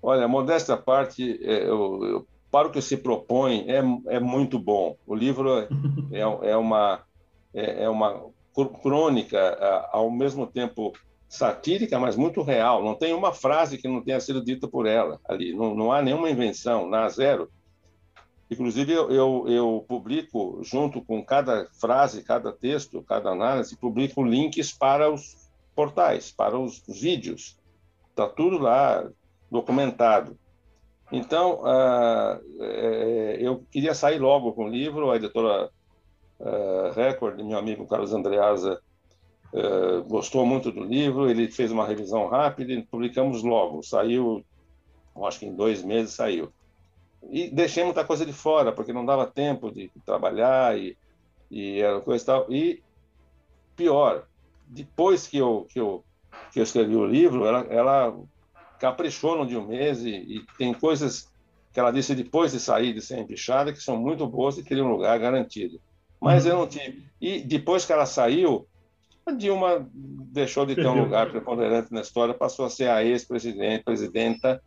Olha, 0.02 0.28
modéstia 0.28 0.74
à 0.74 0.78
parte, 0.78 1.38
é, 1.42 1.68
eu, 1.68 2.04
eu, 2.04 2.26
para 2.50 2.68
o 2.68 2.70
que 2.70 2.80
se 2.80 2.96
propõe, 2.96 3.66
é, 3.68 3.82
é 4.14 4.20
muito 4.20 4.58
bom. 4.58 4.96
O 5.06 5.14
livro 5.14 5.58
é, 5.58 5.68
é, 6.12 6.50
é 6.50 6.56
uma, 6.56 7.02
é, 7.52 7.84
é 7.84 7.88
uma 7.88 8.30
crônica, 8.82 9.38
ao 9.92 10.10
mesmo 10.10 10.46
tempo 10.46 10.92
satírica, 11.28 11.98
mas 11.98 12.16
muito 12.16 12.42
real. 12.42 12.82
Não 12.82 12.94
tem 12.94 13.12
uma 13.12 13.32
frase 13.32 13.78
que 13.78 13.88
não 13.88 14.02
tenha 14.02 14.20
sido 14.20 14.44
dita 14.44 14.66
por 14.68 14.86
ela 14.86 15.20
ali. 15.28 15.54
Não, 15.54 15.74
não 15.74 15.92
há 15.92 16.02
nenhuma 16.02 16.30
invenção, 16.30 16.88
na 16.88 17.08
zero. 17.08 17.50
Inclusive, 18.50 18.92
eu, 18.92 19.10
eu, 19.10 19.44
eu, 19.46 19.84
publico, 19.86 20.58
junto 20.62 21.00
com 21.00 21.24
cada 21.24 21.68
frase, 21.80 22.24
cada 22.24 22.52
texto, 22.52 23.02
cada 23.02 23.30
análise, 23.30 23.76
publico 23.76 24.24
links 24.24 24.72
para 24.72 25.08
os 25.08 25.48
portais, 25.74 26.32
para 26.32 26.58
os 26.58 26.82
vídeos. 26.88 27.56
Está 28.10 28.26
tudo 28.26 28.58
lá 28.58 29.08
documentado. 29.50 30.36
Então, 31.12 31.62
é, 32.60 33.38
eu 33.40 33.64
queria 33.70 33.94
sair 33.94 34.18
logo 34.18 34.52
com 34.52 34.64
o 34.64 34.68
livro, 34.68 35.10
a 35.10 35.16
editora 35.16 35.70
uh, 36.40 36.92
Record, 36.94 37.40
meu 37.40 37.58
amigo 37.58 37.86
Carlos 37.86 38.12
Andreasa, 38.12 38.80
uh, 39.52 40.04
gostou 40.04 40.46
muito 40.46 40.70
do 40.70 40.84
livro, 40.84 41.28
ele 41.28 41.50
fez 41.50 41.70
uma 41.70 41.86
revisão 41.86 42.28
rápida 42.28 42.72
e 42.72 42.82
publicamos 42.82 43.42
logo. 43.42 43.82
Saiu, 43.82 44.44
acho 45.24 45.40
que 45.40 45.46
em 45.46 45.54
dois 45.54 45.82
meses 45.82 46.14
saiu. 46.14 46.52
E 47.28 47.50
deixei 47.50 47.85
muita 47.85 48.04
coisa 48.04 48.24
de 48.24 48.33
fora, 48.33 48.72
porque 48.72 48.92
não 48.92 49.04
dava 49.04 49.26
tempo 49.26 49.70
de 49.70 49.90
trabalhar 50.04 50.78
e, 50.78 50.96
e 51.50 51.80
era 51.80 52.00
coisa 52.00 52.22
e 52.22 52.26
tal. 52.26 52.46
E 52.52 52.83
pior, 53.76 54.26
depois 54.66 55.26
que 55.26 55.38
eu, 55.38 55.66
que 55.68 55.80
eu, 55.80 56.04
que 56.52 56.61
eu 56.61 56.62
escrevi 56.62 56.96
o 56.96 57.06
livro, 57.06 57.44
ela, 57.44 57.61
ela 57.68 58.18
caprichou 58.78 59.37
no 59.37 59.46
de 59.46 59.56
um 59.56 59.66
mês 59.66 60.04
e, 60.04 60.11
e 60.11 60.46
tem 60.56 60.72
coisas 60.72 61.30
que 61.72 61.78
ela 61.78 61.90
disse 61.90 62.14
depois 62.14 62.52
de 62.52 62.59
sair 62.59 62.92
de 62.92 63.00
ser 63.00 63.18
empichada 63.18 63.72
que 63.72 63.80
são 63.80 63.96
muito 63.96 64.26
boas 64.26 64.59
e 64.59 64.64
queria 64.64 64.85
um 64.85 64.90
lugar 64.90 65.18
garantido. 65.18 65.80
Mas 66.20 66.44
eu 66.44 66.56
não 66.56 66.66
tive. 66.66 67.04
E 67.20 67.40
depois 67.40 67.85
que 67.85 67.92
ela 67.92 68.06
saiu, 68.06 68.66
a 69.24 69.33
Dilma 69.33 69.88
deixou 69.92 70.66
de 70.66 70.74
ter 70.74 70.87
um 70.87 71.04
lugar 71.04 71.30
preponderante 71.30 71.92
na 71.92 72.00
história, 72.00 72.35
passou 72.35 72.66
a 72.66 72.70
ser 72.70 72.88
a 72.88 73.04
ex-presidente, 73.04 73.85
presidenta, 73.85 74.62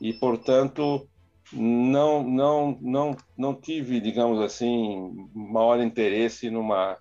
e, 0.00 0.12
portanto, 0.12 1.08
não, 1.52 2.22
não, 2.22 2.78
não, 2.80 3.16
não 3.36 3.54
tive, 3.54 4.00
digamos 4.00 4.40
assim, 4.40 5.28
maior 5.34 5.80
interesse 5.80 6.50
numa, 6.50 6.96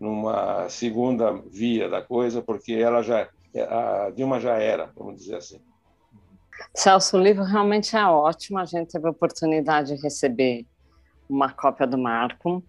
numa 0.00 0.68
segunda 0.68 1.32
via 1.50 1.88
da 1.88 2.02
coisa, 2.02 2.42
porque 2.42 2.72
ela 2.72 3.02
já, 3.02 3.28
a 3.68 4.10
Dilma 4.14 4.40
já 4.40 4.56
era, 4.56 4.90
vamos 4.96 5.20
dizer 5.20 5.36
assim. 5.36 5.60
Celso, 6.74 7.16
o 7.16 7.20
livro 7.20 7.44
realmente 7.44 7.96
é 7.96 8.04
ótimo, 8.04 8.58
a 8.58 8.64
gente 8.64 8.92
teve 8.92 9.06
a 9.06 9.10
oportunidade 9.10 9.94
de 9.94 10.02
receber 10.02 10.66
uma 11.28 11.50
cópia 11.52 11.86
do 11.86 11.98
Marco, 11.98 12.62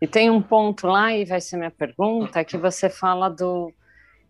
e 0.00 0.06
tem 0.06 0.30
um 0.30 0.42
ponto 0.42 0.86
lá, 0.86 1.14
e 1.14 1.24
vai 1.24 1.40
ser 1.40 1.56
minha 1.56 1.70
pergunta, 1.70 2.44
que 2.44 2.56
você 2.56 2.90
fala 2.90 3.28
do 3.28 3.72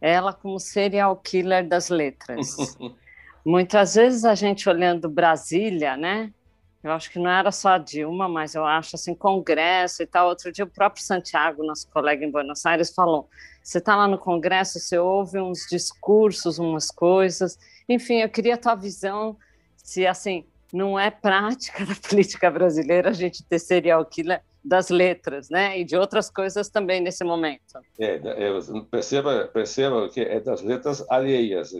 ela 0.01 0.33
como 0.33 0.59
serial 0.59 1.17
killer 1.17 1.67
das 1.67 1.89
letras. 1.89 2.57
Muitas 3.45 3.95
vezes 3.97 4.25
a 4.25 4.35
gente 4.35 4.69
olhando 4.69 5.09
Brasília, 5.09 5.97
né? 5.97 6.33
Eu 6.83 6.93
acho 6.93 7.11
que 7.11 7.19
não 7.19 7.31
era 7.31 7.53
só 7.53 7.71
a 7.71 7.79
Dilma, 7.79 8.29
mas 8.29 8.55
eu 8.55 8.65
acho 8.65 8.97
assim, 8.97 9.15
Congresso 9.15 10.03
e 10.03 10.07
tal. 10.07 10.29
Outro 10.29 10.51
dia 10.51 10.65
o 10.65 10.69
próprio 10.69 11.03
Santiago, 11.03 11.65
nosso 11.65 11.89
colega 11.89 12.25
em 12.25 12.31
Buenos 12.31 12.67
Aires, 12.67 12.93
falou: 12.93 13.29
você 13.63 13.79
está 13.79 13.95
lá 13.95 14.09
no 14.09 14.19
Congresso, 14.19 14.81
você 14.81 14.99
ouve 14.99 15.39
uns 15.39 15.67
discursos, 15.71 16.59
umas 16.59 16.91
coisas. 16.91 17.59
Enfim, 17.89 18.17
eu 18.17 18.29
queria 18.29 18.55
a 18.55 18.59
tua 18.59 18.75
visão 18.75 19.37
se 19.77 20.07
assim 20.07 20.45
não 20.73 20.99
é 20.99 21.11
prática 21.11 21.85
da 21.87 21.95
política 21.95 22.51
brasileira 22.51 23.11
a 23.11 23.13
gente 23.13 23.45
ter 23.45 23.59
serial 23.59 24.05
killer 24.07 24.43
das 24.65 24.91
letras, 24.91 25.51
né, 25.51 25.79
e 25.79 25.85
de 25.85 25.97
outras 25.97 26.31
coisas 26.31 26.69
também 26.69 27.01
nesse 27.01 27.25
momento. 27.25 27.63
É, 27.99 28.15
é 28.15 28.51
perceba, 28.91 29.51
perceba 29.53 30.09
que 30.09 30.21
é 30.21 30.41
das 30.41 30.63
letras 30.63 31.05
alheias. 31.11 31.73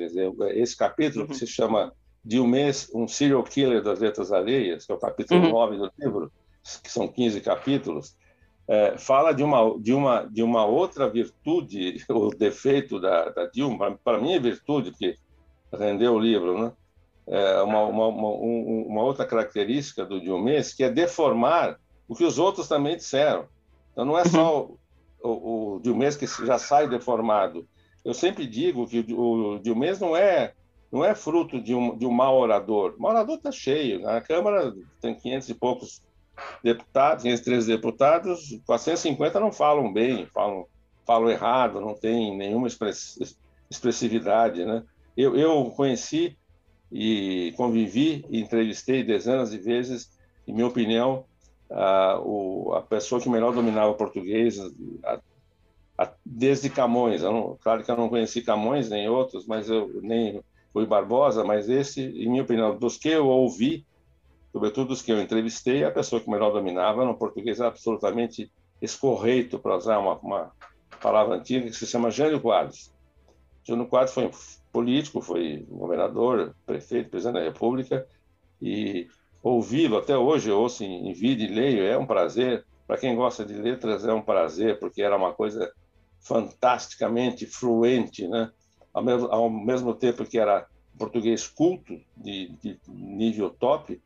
Esse 0.55 0.77
capítulo 0.77 1.25
uhum. 1.25 1.31
que 1.31 1.37
se 1.37 1.47
chama 1.47 1.93
de 2.25 2.41
um 2.41 2.47
mês 2.47 2.91
um 2.95 3.07
serial 3.07 3.43
killer 3.45 3.83
das 3.83 4.01
letras 4.01 4.33
alheias, 4.33 4.85
que 4.85 4.93
é 4.93 4.95
o 4.95 4.99
capítulo 4.99 5.45
uhum. 5.45 5.51
9 5.51 5.77
do 5.77 5.93
livro, 5.99 6.33
que 6.83 6.91
são 6.91 7.07
15 7.07 7.41
capítulos, 7.41 8.17
é, 8.69 8.97
fala 8.97 9.33
de 9.33 9.43
uma 9.43 9.77
de 9.79 9.93
uma 9.93 10.23
de 10.23 10.43
uma 10.43 10.65
outra 10.65 11.09
virtude 11.09 11.97
o 12.09 12.31
defeito 12.31 13.01
da, 13.01 13.29
da 13.29 13.47
Dilma 13.47 13.99
para 14.05 14.21
mim 14.21 14.35
é 14.35 14.39
virtude 14.39 14.93
que 14.93 15.17
rendeu 15.73 16.15
o 16.15 16.19
livro, 16.19 16.61
né? 16.61 16.73
É 17.27 17.63
uma, 17.63 17.85
uma, 17.85 18.09
uma, 18.09 18.29
uma 18.29 19.03
outra 19.03 19.25
característica 19.25 20.05
do 20.05 20.21
Dilmes 20.21 20.75
que 20.75 20.83
é 20.83 20.91
deformar 20.91 21.79
o 22.09 22.15
que 22.15 22.25
os 22.25 22.39
outros 22.39 22.69
também 22.69 22.97
disseram. 22.97 23.47
Então, 23.93 24.05
não 24.05 24.19
é 24.19 24.25
só 24.25 24.71
o, 25.23 25.77
o, 25.77 25.81
Dilmes 25.81 26.17
que 26.17 26.27
já 26.27 26.59
sai 26.59 26.89
deformado. 26.89 27.67
Eu 28.05 28.15
sempre 28.15 28.47
digo 28.47 28.87
que 28.87 29.05
o, 29.13 29.55
o 29.55 29.59
Dilmes 29.59 30.01
não 30.01 30.17
é 30.17 30.55
não 30.91 31.03
é 31.03 31.15
fruto 31.15 31.59
de 31.59 31.75
um, 31.75 31.97
de 31.97 32.05
um 32.05 32.11
mau 32.11 32.37
orador. 32.37 32.95
O 32.99 33.07
orador 33.07 33.37
está 33.37 33.51
cheio. 33.51 34.03
Na 34.03 34.21
Câmara 34.21 34.75
tem 35.01 35.15
500 35.15 35.49
e 35.49 35.55
poucos 35.55 36.03
deputados, 36.63 37.23
513 37.23 37.67
deputados, 37.67 38.61
450 38.67 39.41
não 39.41 39.51
falam 39.51 39.91
bem, 39.91 40.27
falam, 40.27 40.67
falam 41.07 41.31
errado, 41.31 41.81
não 41.81 41.95
tem 41.95 42.37
nenhuma 42.37 42.69
expressividade. 43.71 44.65
Né? 44.67 44.83
Eu, 45.17 45.35
eu 45.35 45.73
conheci 45.75 46.37
e 46.91 47.55
convivi 47.57 48.27
e 48.29 48.41
entrevistei 48.41 49.03
dezenas 49.03 49.51
de 49.51 49.59
vezes, 49.59 50.11
em 50.47 50.53
minha 50.53 50.67
opinião, 50.67 51.25
a, 51.73 52.21
o, 52.21 52.75
a 52.75 52.83
pessoa 52.83 53.21
que 53.21 53.29
melhor 53.29 53.53
dominava 53.53 53.95
português 53.95 54.59
a, 55.05 55.19
a, 55.99 56.13
desde 56.25 56.71
Camões. 56.71 57.23
Não, 57.23 57.59
claro 57.61 57.83
que 57.83 57.91
eu 57.91 57.97
não 57.97 58.09
conheci 58.09 58.43
Camões 58.43 58.91
nem 58.91 59.09
outros, 59.09 59.47
mas 59.47 59.69
eu 59.69 60.01
nem 60.03 60.43
Rui 60.75 60.87
Barbosa, 60.87 61.45
mas 61.45 61.69
esse, 61.69 62.03
em 62.03 62.29
minha 62.29 62.43
opinião, 62.43 62.77
dos 62.77 62.97
que 62.97 63.09
eu 63.09 63.27
ouvi, 63.27 63.87
sobretudo 64.53 64.89
dos 64.89 65.03
que 65.03 65.13
eu 65.13 65.21
entrevistei, 65.21 65.85
a 65.85 65.91
pessoa 65.91 66.21
que 66.21 66.31
melhor 66.31 66.53
dominava 66.53 67.05
no 67.05 67.17
português 67.17 67.61
absolutamente 67.61 68.51
escorreito, 68.81 69.59
para 69.59 69.77
usar 69.77 69.99
uma, 69.99 70.19
uma, 70.19 70.53
palavra 71.01 71.37
antiga, 71.37 71.67
que 71.67 71.77
se 71.77 71.87
chama 71.87 72.11
Jânio 72.11 72.41
Quadros. 72.41 72.93
Jânio 73.65 73.87
Quadros 73.87 74.15
foi 74.15 74.27
um 74.27 74.31
político, 74.73 75.21
foi 75.21 75.67
governador, 75.69 76.55
prefeito, 76.65 77.11
presidente 77.11 77.35
da 77.35 77.45
República, 77.45 78.07
e 78.61 79.09
ouvi-lo 79.43 79.99
até 79.99 80.17
hoje, 80.17 80.51
eu 80.51 80.59
ouço 80.59 80.85
em, 80.85 81.09
em 81.09 81.13
vídeo 81.13 81.47
e 81.47 81.55
leio, 81.55 81.85
é 81.85 81.99
um 81.99 82.07
prazer. 82.07 82.65
Para 82.87 82.99
quem 82.99 83.17
gosta 83.17 83.45
de 83.45 83.55
letras, 83.55 84.05
é 84.05 84.13
um 84.13 84.23
prazer, 84.23 84.79
porque 84.79 85.03
era 85.03 85.17
uma 85.17 85.33
coisa 85.33 85.73
fantasticamente 86.21 87.47
fluente, 87.47 88.29
né? 88.29 88.51
Ao 88.93 89.03
mesmo, 89.03 89.27
ao 89.29 89.51
mesmo 89.51 89.95
tempo 89.95 90.25
que 90.25 90.39
era 90.39 90.67
português 90.99 91.47
culto, 91.47 91.99
de, 92.17 92.49
de 92.63 92.79
nível 92.87 93.51
top, 93.51 94.01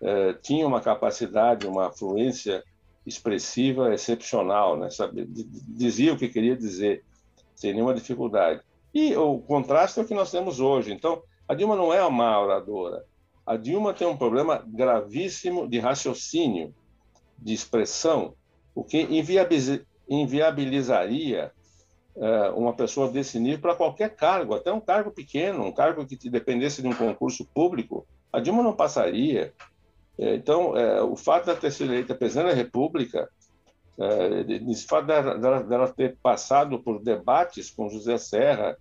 eh, 0.00 0.34
tinha 0.42 0.66
uma 0.66 0.80
capacidade, 0.80 1.66
uma 1.66 1.90
fluência 1.90 2.62
expressiva 3.06 3.94
excepcional, 3.94 4.76
né? 4.76 4.90
Sabe? 4.90 5.26
Dizia 5.26 6.12
o 6.12 6.18
que 6.18 6.28
queria 6.28 6.56
dizer, 6.56 7.04
sem 7.54 7.72
nenhuma 7.72 7.94
dificuldade. 7.94 8.60
E 8.92 9.16
o 9.16 9.38
contraste 9.38 9.98
é 9.98 10.02
o 10.02 10.06
que 10.06 10.14
nós 10.14 10.30
temos 10.30 10.60
hoje. 10.60 10.92
Então, 10.92 11.22
a 11.48 11.54
Dilma 11.54 11.76
não 11.76 11.92
é 11.92 12.04
uma 12.04 12.38
oradora, 12.40 13.04
a 13.46 13.56
Dilma 13.56 13.94
tem 13.94 14.06
um 14.06 14.16
problema 14.16 14.64
gravíssimo 14.66 15.68
de 15.68 15.78
raciocínio, 15.78 16.74
de 17.38 17.54
expressão, 17.54 18.34
o 18.74 18.82
que 18.82 19.06
inviabilizaria 20.08 21.52
uh, 22.16 22.58
uma 22.58 22.74
pessoa 22.74 23.08
desse 23.08 23.38
nível 23.38 23.60
para 23.60 23.76
qualquer 23.76 24.16
cargo, 24.16 24.54
até 24.54 24.72
um 24.72 24.80
cargo 24.80 25.12
pequeno, 25.12 25.64
um 25.64 25.72
cargo 25.72 26.04
que 26.04 26.28
dependesse 26.28 26.82
de 26.82 26.88
um 26.88 26.94
concurso 26.94 27.46
público. 27.54 28.04
A 28.32 28.40
Dilma 28.40 28.62
não 28.62 28.74
passaria. 28.74 29.54
Eh, 30.18 30.34
então, 30.34 30.72
uh, 30.72 31.04
o 31.04 31.16
fato 31.16 31.54
de 31.54 31.60
ter 31.60 31.70
sido 31.70 31.92
eleita 31.92 32.14
presidente 32.14 32.48
da 32.48 32.54
República 32.54 33.28
de 34.44 34.86
fato 34.86 35.06
dela, 35.06 35.62
dela, 35.62 35.88
ter 35.88 36.18
passado 36.22 36.78
por 36.78 37.02
debates 37.02 37.70
com 37.70 37.88
José 37.88 38.18
Serra, 38.18 38.76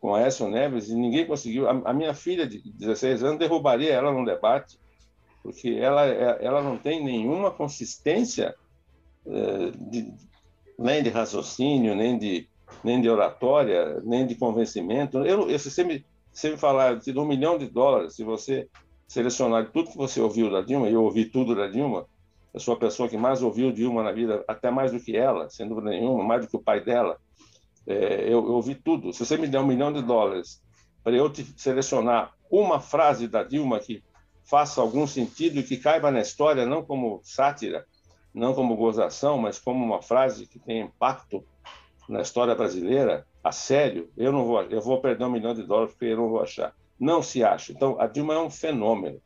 com 0.00 0.14
Aécio 0.14 0.48
Neves, 0.48 0.88
e 0.88 0.94
ninguém 0.94 1.26
conseguiu. 1.26 1.68
A, 1.68 1.72
a, 1.90 1.92
minha 1.92 2.14
filha 2.14 2.46
de 2.46 2.60
16 2.72 3.22
anos 3.22 3.38
derrubaria 3.38 3.92
ela 3.92 4.10
num 4.10 4.24
debate, 4.24 4.78
porque 5.42 5.78
ela, 5.80 6.06
é, 6.06 6.38
ela 6.40 6.62
não 6.62 6.76
tem 6.78 7.04
nenhuma 7.04 7.50
consistência 7.50 8.54
é, 9.26 9.70
de, 9.76 10.12
nem 10.78 11.02
de 11.02 11.10
raciocínio, 11.10 11.94
nem 11.94 12.18
de, 12.18 12.48
nem 12.82 13.00
de 13.00 13.08
oratória, 13.10 14.00
nem 14.02 14.26
de 14.26 14.34
convencimento. 14.34 15.18
Eu, 15.18 15.50
eu 15.50 15.58
se 15.58 15.70
você 15.70 15.84
me, 15.84 16.04
falar 16.56 16.96
de 16.96 17.18
um 17.18 17.26
milhão 17.26 17.58
de 17.58 17.66
dólares, 17.66 18.14
se 18.14 18.24
você 18.24 18.68
selecionar 19.06 19.70
tudo 19.70 19.90
que 19.90 19.96
você 19.96 20.20
ouviu 20.20 20.50
da 20.50 20.62
Dilma, 20.62 20.88
eu 20.88 21.02
ouvi 21.02 21.26
tudo 21.26 21.54
da 21.54 21.66
Dilma, 21.66 22.06
eu 22.54 22.60
sou 22.60 22.74
a 22.74 22.78
pessoa 22.78 23.08
que 23.08 23.18
mais 23.18 23.42
ouviu 23.42 23.72
Dilma 23.72 24.02
na 24.02 24.12
vida, 24.12 24.44
até 24.48 24.70
mais 24.70 24.92
do 24.92 25.00
que 25.00 25.16
ela, 25.16 25.50
sem 25.50 25.68
dúvida 25.68 25.90
nenhuma, 25.90 26.24
mais 26.24 26.44
do 26.44 26.50
que 26.50 26.56
o 26.56 26.62
pai 26.62 26.82
dela. 26.82 27.18
É, 27.86 28.24
eu, 28.24 28.44
eu 28.44 28.52
ouvi 28.52 28.74
tudo. 28.74 29.12
Se 29.12 29.24
você 29.24 29.36
me 29.36 29.48
der 29.48 29.60
um 29.60 29.66
milhão 29.66 29.92
de 29.92 30.02
dólares 30.02 30.62
para 31.02 31.16
eu 31.16 31.30
te 31.30 31.44
selecionar 31.56 32.32
uma 32.50 32.80
frase 32.80 33.26
da 33.26 33.42
Dilma 33.42 33.78
que 33.78 34.02
faça 34.44 34.80
algum 34.80 35.06
sentido 35.06 35.60
e 35.60 35.62
que 35.62 35.76
caiba 35.76 36.10
na 36.10 36.20
história, 36.20 36.66
não 36.66 36.84
como 36.84 37.20
sátira, 37.22 37.86
não 38.34 38.54
como 38.54 38.76
gozação, 38.76 39.38
mas 39.38 39.58
como 39.58 39.84
uma 39.84 40.02
frase 40.02 40.46
que 40.46 40.58
tem 40.58 40.80
impacto 40.80 41.44
na 42.08 42.20
história 42.20 42.54
brasileira, 42.54 43.26
a 43.42 43.52
sério, 43.52 44.10
eu 44.16 44.32
não 44.32 44.44
vou, 44.44 44.62
eu 44.62 44.80
vou 44.80 45.00
perder 45.00 45.24
um 45.24 45.30
milhão 45.30 45.54
de 45.54 45.62
dólares 45.62 45.92
porque 45.92 46.06
eu 46.06 46.16
não 46.16 46.28
vou 46.28 46.42
achar. 46.42 46.74
Não 46.98 47.22
se 47.22 47.42
acha. 47.42 47.72
Então, 47.72 47.98
a 48.00 48.06
Dilma 48.06 48.34
é 48.34 48.38
um 48.38 48.50
fenômeno 48.50 49.20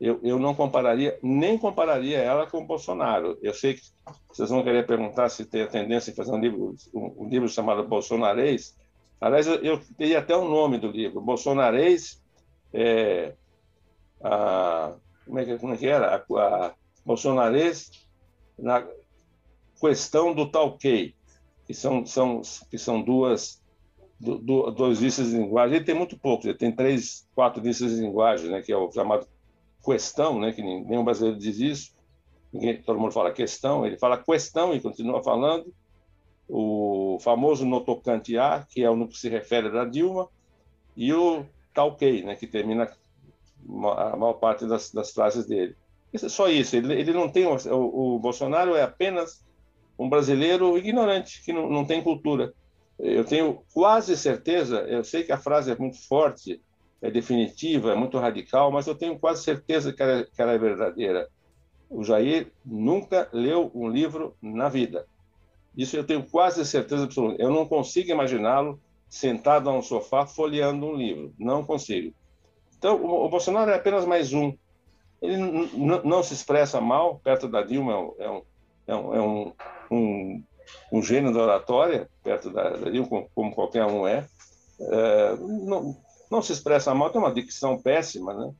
eu, 0.00 0.18
eu 0.22 0.38
não 0.38 0.54
compararia, 0.54 1.18
nem 1.22 1.56
compararia 1.56 2.18
ela 2.18 2.46
com 2.46 2.58
o 2.58 2.66
Bolsonaro. 2.66 3.38
Eu 3.42 3.54
sei 3.54 3.74
que 3.74 3.82
vocês 4.28 4.50
vão 4.50 4.62
querer 4.62 4.86
perguntar 4.86 5.28
se 5.28 5.44
tem 5.44 5.62
a 5.62 5.68
tendência 5.68 6.10
em 6.10 6.14
fazer 6.14 6.32
um 6.32 6.40
livro, 6.40 6.74
um, 6.92 7.24
um 7.24 7.28
livro 7.28 7.48
chamado 7.48 7.86
Bolsonarês. 7.86 8.76
Aliás, 9.20 9.46
eu, 9.46 9.56
eu 9.56 9.80
teria 9.96 10.18
até 10.18 10.36
o 10.36 10.48
nome 10.48 10.78
do 10.78 10.88
livro, 10.88 11.20
Bolsonarês, 11.20 12.22
é, 12.72 13.34
a, 14.22 14.96
como, 15.24 15.38
é 15.38 15.44
que, 15.44 15.58
como 15.58 15.74
é 15.74 15.76
que 15.76 15.86
era? 15.86 16.16
A, 16.16 16.66
a 16.66 16.74
Bolsonarês 17.04 17.90
na 18.58 18.86
questão 19.80 20.34
do 20.34 20.50
talquei, 20.50 21.14
que 21.66 21.74
são, 21.74 22.04
são, 22.04 22.42
que 22.70 22.78
são 22.78 23.00
duas 23.00 23.62
do, 24.18 24.38
do, 24.38 24.70
dois 24.70 25.00
listas 25.00 25.30
de 25.30 25.36
linguagem. 25.36 25.76
Ele 25.76 25.84
tem 25.84 25.94
muito 25.94 26.18
pouco, 26.18 26.46
ele 26.46 26.58
tem 26.58 26.72
três, 26.72 27.26
quatro 27.34 27.62
listas 27.62 27.94
de 27.94 28.00
linguagem, 28.00 28.50
né, 28.50 28.62
que 28.62 28.72
é 28.72 28.76
o 28.76 28.90
chamado 28.90 29.26
questão, 29.84 30.38
né, 30.38 30.52
que 30.52 30.62
nenhum 30.62 31.04
brasileiro 31.04 31.38
diz 31.38 31.58
isso, 31.58 31.94
ninguém, 32.52 32.80
todo 32.82 32.98
mundo 32.98 33.12
fala 33.12 33.32
questão, 33.32 33.84
ele 33.84 33.98
fala 33.98 34.16
questão 34.16 34.74
e 34.74 34.80
continua 34.80 35.22
falando, 35.22 35.72
o 36.48 37.18
famoso 37.20 37.64
no 37.64 37.80
tocante 37.80 38.36
a, 38.38 38.66
que 38.68 38.82
é 38.82 38.90
o 38.90 38.96
no 38.96 39.08
que 39.08 39.18
se 39.18 39.28
refere 39.28 39.70
da 39.70 39.84
Dilma, 39.84 40.28
e 40.96 41.12
o 41.12 41.44
talquei, 41.72 42.22
né, 42.22 42.36
que 42.36 42.46
termina 42.46 42.90
a 43.66 44.16
maior 44.16 44.34
parte 44.34 44.66
das, 44.66 44.92
das 44.92 45.10
frases 45.12 45.46
dele. 45.46 45.76
Isso 46.12 46.26
é 46.26 46.28
só 46.28 46.48
isso, 46.48 46.76
ele, 46.76 46.94
ele 46.94 47.12
não 47.12 47.28
tem, 47.28 47.46
o, 47.46 48.14
o, 48.14 48.18
Bolsonaro 48.18 48.76
é 48.76 48.82
apenas 48.82 49.44
um 49.98 50.08
brasileiro 50.08 50.78
ignorante, 50.78 51.42
que 51.44 51.52
não, 51.52 51.68
não 51.68 51.84
tem 51.84 52.02
cultura. 52.02 52.52
Eu 52.98 53.24
tenho 53.24 53.64
quase 53.72 54.16
certeza, 54.16 54.82
eu 54.82 55.02
sei 55.02 55.24
que 55.24 55.32
a 55.32 55.38
frase 55.38 55.72
é 55.72 55.76
muito 55.76 56.00
forte, 56.06 56.62
é 57.04 57.10
definitiva, 57.10 57.92
é 57.92 57.94
muito 57.94 58.18
radical, 58.18 58.72
mas 58.72 58.86
eu 58.86 58.94
tenho 58.94 59.18
quase 59.18 59.42
certeza 59.44 59.92
que 59.92 60.02
ela, 60.02 60.24
que 60.24 60.40
ela 60.40 60.52
é 60.52 60.58
verdadeira. 60.58 61.28
O 61.90 62.02
Jair 62.02 62.50
nunca 62.64 63.28
leu 63.30 63.70
um 63.74 63.90
livro 63.90 64.34
na 64.40 64.70
vida. 64.70 65.06
Isso 65.76 65.94
eu 65.98 66.04
tenho 66.04 66.24
quase 66.24 66.64
certeza 66.64 67.04
absoluta. 67.04 67.42
Eu 67.42 67.50
não 67.50 67.66
consigo 67.66 68.10
imaginá-lo 68.10 68.80
sentado 69.06 69.68
a 69.68 69.72
um 69.74 69.82
sofá 69.82 70.24
folheando 70.24 70.86
um 70.86 70.94
livro. 70.94 71.34
Não 71.38 71.62
consigo. 71.62 72.14
Então, 72.78 72.96
o, 73.04 73.28
Bolsonaro 73.28 73.70
é 73.70 73.74
apenas 73.74 74.06
mais 74.06 74.32
um. 74.32 74.56
Ele 75.20 75.36
não 76.04 76.22
se 76.22 76.32
expressa 76.32 76.80
mal, 76.80 77.20
perto 77.22 77.46
da 77.46 77.62
Dilma 77.62 77.92
é 77.92 78.30
um, 78.30 78.42
é 78.86 78.94
um, 78.96 79.14
é 79.14 79.20
um, 79.20 79.52
um, 79.90 80.42
um 80.90 81.02
gênio 81.02 81.34
da 81.34 81.42
oratória, 81.42 82.08
perto 82.22 82.48
da, 82.50 82.70
da 82.70 82.90
Dilma, 82.90 83.08
como, 83.08 83.30
como, 83.34 83.54
qualquer 83.54 83.84
um 83.84 84.08
é. 84.08 84.26
é 84.80 85.36
não, 85.36 85.94
não 86.30 86.42
se 86.42 86.52
expressa 86.52 86.94
mal, 86.94 87.10
tem 87.10 87.20
uma 87.20 87.32
dicção 87.32 87.80
péssima, 87.80 88.34
né? 88.34 88.52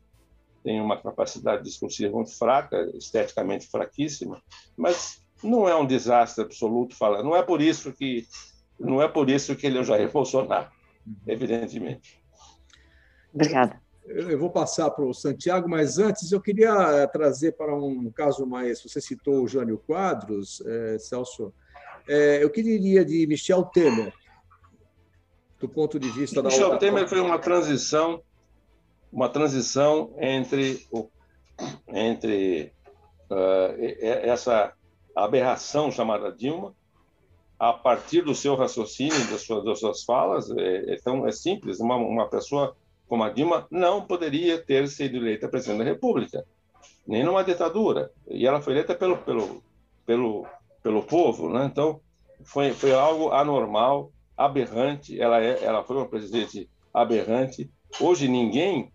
tem 0.64 0.80
uma 0.80 1.00
capacidade 1.00 1.62
discursiva 1.62 2.16
muito 2.16 2.36
fraca, 2.36 2.90
esteticamente 2.94 3.68
fraquíssima, 3.68 4.42
mas 4.74 5.20
não 5.42 5.68
é 5.68 5.76
um 5.76 5.86
desastre 5.86 6.42
absoluto 6.42 6.96
falar. 6.96 7.22
Não 7.22 7.36
é 7.36 7.42
por 7.42 7.60
isso 7.60 7.92
que 7.92 8.26
não 8.80 9.00
é 9.00 9.06
por 9.06 9.28
isso 9.28 9.54
que 9.54 9.66
ele 9.66 9.76
é 9.76 9.80
o 9.82 9.84
Jair 9.84 10.10
Bolsonaro, 10.10 10.70
uhum. 11.06 11.14
evidentemente. 11.26 12.20
Obrigada. 13.32 13.78
Eu 14.06 14.38
vou 14.38 14.50
passar 14.50 14.90
para 14.90 15.04
o 15.04 15.14
Santiago, 15.14 15.68
mas 15.68 15.98
antes 15.98 16.30
eu 16.30 16.40
queria 16.40 16.72
eh, 16.72 17.06
trazer 17.06 17.52
para 17.52 17.74
um 17.74 18.10
caso 18.10 18.46
mais. 18.46 18.82
Você 18.82 19.00
citou 19.00 19.42
o 19.42 19.48
Jânio 19.48 19.78
Quadros, 19.78 20.62
é, 20.66 20.98
Celso. 20.98 21.54
É, 22.06 22.42
eu 22.42 22.50
queria 22.50 23.02
de 23.02 23.26
Michel 23.26 23.64
Temer 23.64 24.12
do 25.64 25.68
ponto 25.68 25.98
de 25.98 26.10
vista 26.10 26.42
da 26.42 26.50
Michel 26.50 26.76
Temer 26.76 27.08
foi 27.08 27.20
uma 27.20 27.38
transição, 27.38 28.22
uma 29.10 29.30
transição 29.30 30.14
entre 30.20 30.86
entre 31.88 32.70
uh, 33.30 33.82
essa 34.02 34.74
aberração 35.16 35.90
chamada 35.90 36.30
Dilma, 36.30 36.74
a 37.58 37.72
partir 37.72 38.20
do 38.20 38.34
seu 38.34 38.54
raciocínio, 38.56 39.26
das 39.30 39.40
suas, 39.40 39.64
das 39.64 39.80
suas 39.80 40.04
falas, 40.04 40.50
é, 40.50 40.92
é, 40.92 40.96
tão, 41.02 41.26
é 41.26 41.32
simples. 41.32 41.80
Uma, 41.80 41.96
uma 41.96 42.28
pessoa 42.28 42.76
como 43.08 43.22
a 43.22 43.30
Dilma 43.30 43.66
não 43.70 44.02
poderia 44.02 44.60
ter 44.60 44.86
sido 44.88 45.16
eleita 45.16 45.48
presidente 45.48 45.78
da 45.78 45.84
República, 45.84 46.44
nem 47.06 47.24
numa 47.24 47.42
ditadura. 47.42 48.10
E 48.28 48.46
ela 48.46 48.60
foi 48.60 48.74
eleita 48.74 48.94
pelo, 48.94 49.16
pelo, 49.16 49.62
pelo, 50.04 50.46
pelo 50.82 51.02
povo, 51.04 51.48
né? 51.48 51.64
Então, 51.64 52.00
foi, 52.44 52.72
foi 52.72 52.92
algo 52.92 53.30
anormal, 53.30 54.12
aberrante, 54.36 55.20
ela, 55.20 55.42
é, 55.42 55.62
ela 55.62 55.82
foi 55.84 55.96
uma 55.96 56.08
presidente 56.08 56.68
aberrante. 56.92 57.70
Hoje 58.00 58.28
ninguém 58.28 58.92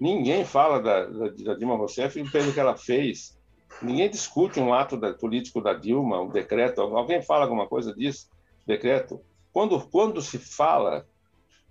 ninguém 0.00 0.44
fala 0.44 0.80
da, 0.80 1.06
da, 1.06 1.28
da 1.28 1.54
Dilma 1.54 1.76
Rousseff 1.76 2.22
pelo 2.30 2.52
que 2.52 2.60
ela 2.60 2.76
fez. 2.76 3.36
Ninguém 3.82 4.08
discute 4.08 4.60
um 4.60 4.72
ato 4.72 4.96
da, 4.96 5.12
político 5.12 5.60
da 5.60 5.74
Dilma, 5.74 6.20
um 6.20 6.28
decreto. 6.28 6.80
Alguém 6.80 7.22
fala 7.22 7.44
alguma 7.44 7.66
coisa 7.66 7.94
disso? 7.94 8.28
Decreto. 8.66 9.20
Quando, 9.52 9.80
quando 9.88 10.20
se 10.20 10.38
fala, 10.38 11.06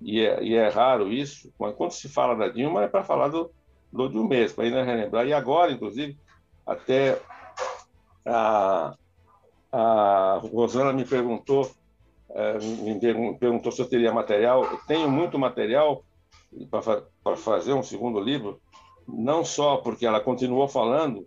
e 0.02 0.22
é, 0.22 0.44
e 0.44 0.56
é 0.56 0.70
raro 0.70 1.12
isso, 1.12 1.54
mas 1.60 1.76
quando 1.76 1.92
se 1.92 2.10
fala 2.10 2.36
da 2.36 2.48
Dilma 2.48 2.84
é 2.84 2.88
para 2.88 3.04
falar 3.04 3.30
do, 3.30 3.52
do 3.92 4.22
um 4.22 4.28
mês, 4.28 4.54
para 4.54 4.66
ainda 4.66 4.84
relembrar. 4.84 5.26
E 5.28 5.34
agora, 5.34 5.72
inclusive, 5.72 6.18
até 6.66 7.22
a, 8.26 8.96
a 9.72 10.40
Rosana 10.42 10.92
me 10.94 11.06
perguntou 11.06 11.72
me 12.84 13.00
perguntou 13.40 13.72
se 13.72 13.82
eu 13.82 13.88
teria 13.88 14.14
material. 14.14 14.66
Eu 14.66 14.78
tenho 14.88 15.10
muito 15.10 15.40
material 15.40 16.04
para 17.24 17.36
fazer 17.36 17.74
um 17.74 17.84
segundo 17.84 18.20
livro, 18.20 18.60
não 19.08 19.44
só 19.44 19.78
porque 19.78 20.06
ela 20.06 20.20
continuou 20.20 20.68
falando, 20.68 21.26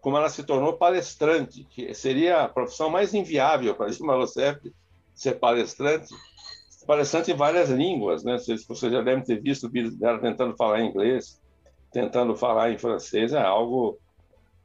como 0.00 0.16
ela 0.16 0.28
se 0.28 0.42
tornou 0.44 0.74
palestrante, 0.74 1.64
que 1.64 1.92
seria 1.94 2.42
a 2.42 2.48
profissão 2.48 2.90
mais 2.90 3.14
inviável 3.14 3.74
para 3.74 3.90
Dilma 3.90 4.14
Rousseff 4.14 4.72
ser 5.14 5.38
palestrante, 5.38 6.14
palestrante 6.86 7.32
em 7.32 7.36
várias 7.36 7.70
línguas, 7.70 8.24
né? 8.24 8.38
Você 8.38 8.90
já 8.90 9.02
deve 9.02 9.22
ter 9.22 9.40
visto 9.40 9.68
dela 9.68 10.18
tentando 10.18 10.56
falar 10.56 10.80
inglês, 10.80 11.40
tentando 11.92 12.36
falar 12.36 12.70
em 12.70 12.78
francês, 12.78 13.32
é 13.32 13.42
algo 13.42 13.98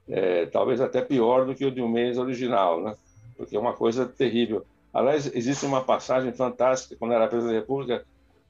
é, 0.08 0.46
talvez 0.48 0.80
até 0.82 1.02
pior 1.02 1.46
do 1.46 1.56
que 1.56 1.66
o 1.66 1.72
de 1.72 1.82
um 1.82 1.90
mês 1.90 2.18
original, 2.18 2.82
né? 2.82 2.96
Porque 3.36 3.56
é 3.56 3.60
uma 3.60 3.74
coisa 3.74 4.06
terrível. 4.06 4.66
Aliás, 4.94 5.26
existe 5.34 5.66
uma 5.66 5.82
passagem 5.82 6.32
fantástica 6.32 6.96
quando 6.98 7.14
era 7.14 7.28
presidente 7.28 7.54
da 7.56 7.60
República, 7.60 8.06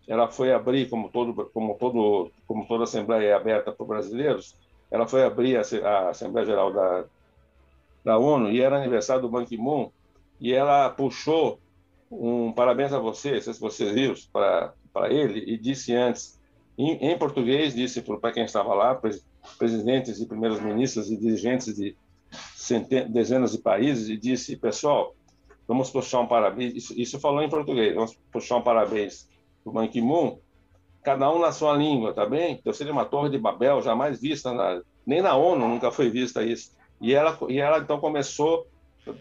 ela 0.06 0.28
foi 0.28 0.52
abrir 0.52 0.90
como 0.90 1.10
todo 1.10 1.50
como 1.54 1.76
todo 1.76 2.30
como 2.46 2.68
toda 2.68 2.84
assembleia 2.84 3.30
é 3.30 3.34
aberta 3.34 3.72
para 3.72 3.86
brasileiros, 3.86 4.56
ela 4.92 5.08
foi 5.08 5.24
abrir 5.24 5.58
a, 5.58 6.10
Assembleia 6.10 6.46
Geral 6.46 6.74
da 6.74 7.06
da 8.04 8.18
ONU 8.18 8.52
e 8.52 8.60
era 8.60 8.78
aniversário 8.78 9.22
do 9.22 9.30
Ban 9.30 9.46
Ki-moon 9.46 9.90
e 10.42 10.52
ela 10.52 10.90
puxou 10.90 11.58
um 12.12 12.52
parabéns 12.52 12.92
a 12.92 13.00
você, 13.00 13.40
se 13.40 13.94
viram, 13.94 14.14
para 14.34 14.74
para 14.92 15.12
ele 15.12 15.40
e 15.48 15.58
disse 15.58 15.96
antes 15.96 16.38
em, 16.78 17.12
em 17.12 17.18
português 17.18 17.74
disse 17.74 18.02
para 18.02 18.34
quem 18.34 18.44
estava 18.44 18.74
lá, 18.74 19.00
presidentes 19.58 20.20
e 20.20 20.26
primeiros 20.26 20.60
ministros 20.60 21.10
e 21.10 21.16
dirigentes 21.16 21.74
de 21.76 21.96
dezenas 23.10 23.54
de 23.54 23.60
países 23.60 24.10
e 24.10 24.18
disse 24.18 24.58
pessoal 24.58 25.16
Vamos 25.68 25.90
puxar 25.90 26.20
um 26.22 26.28
parabéns. 26.28 26.76
Isso, 26.76 27.00
isso 27.00 27.20
falou 27.20 27.42
em 27.42 27.50
português. 27.50 27.96
Vamos 27.96 28.18
puxar 28.32 28.58
um 28.58 28.62
parabéns 28.62 29.30
para 29.64 29.70
o 29.70 29.74
Ban 29.74 29.88
Ki-moon. 29.88 30.38
Cada 31.04 31.32
um 31.32 31.40
na 31.40 31.52
sua 31.52 31.76
língua, 31.76 32.14
tá 32.14 32.26
bem? 32.26 32.54
Então 32.54 32.74
seria 32.74 32.94
uma 32.94 33.06
torre 33.06 33.30
de 33.30 33.38
Babel 33.38 33.82
jamais 33.82 34.22
vista, 34.22 34.54
na, 34.54 34.82
nem 35.06 35.22
na 35.22 35.36
ONU 35.36 35.68
nunca 35.68 35.92
foi 35.92 36.10
vista 36.10 36.44
isso. 36.44 36.72
E 37.02 37.14
ela, 37.14 37.38
e 37.50 37.60
ela 37.60 37.80
então 37.80 38.00
começou 38.00 38.66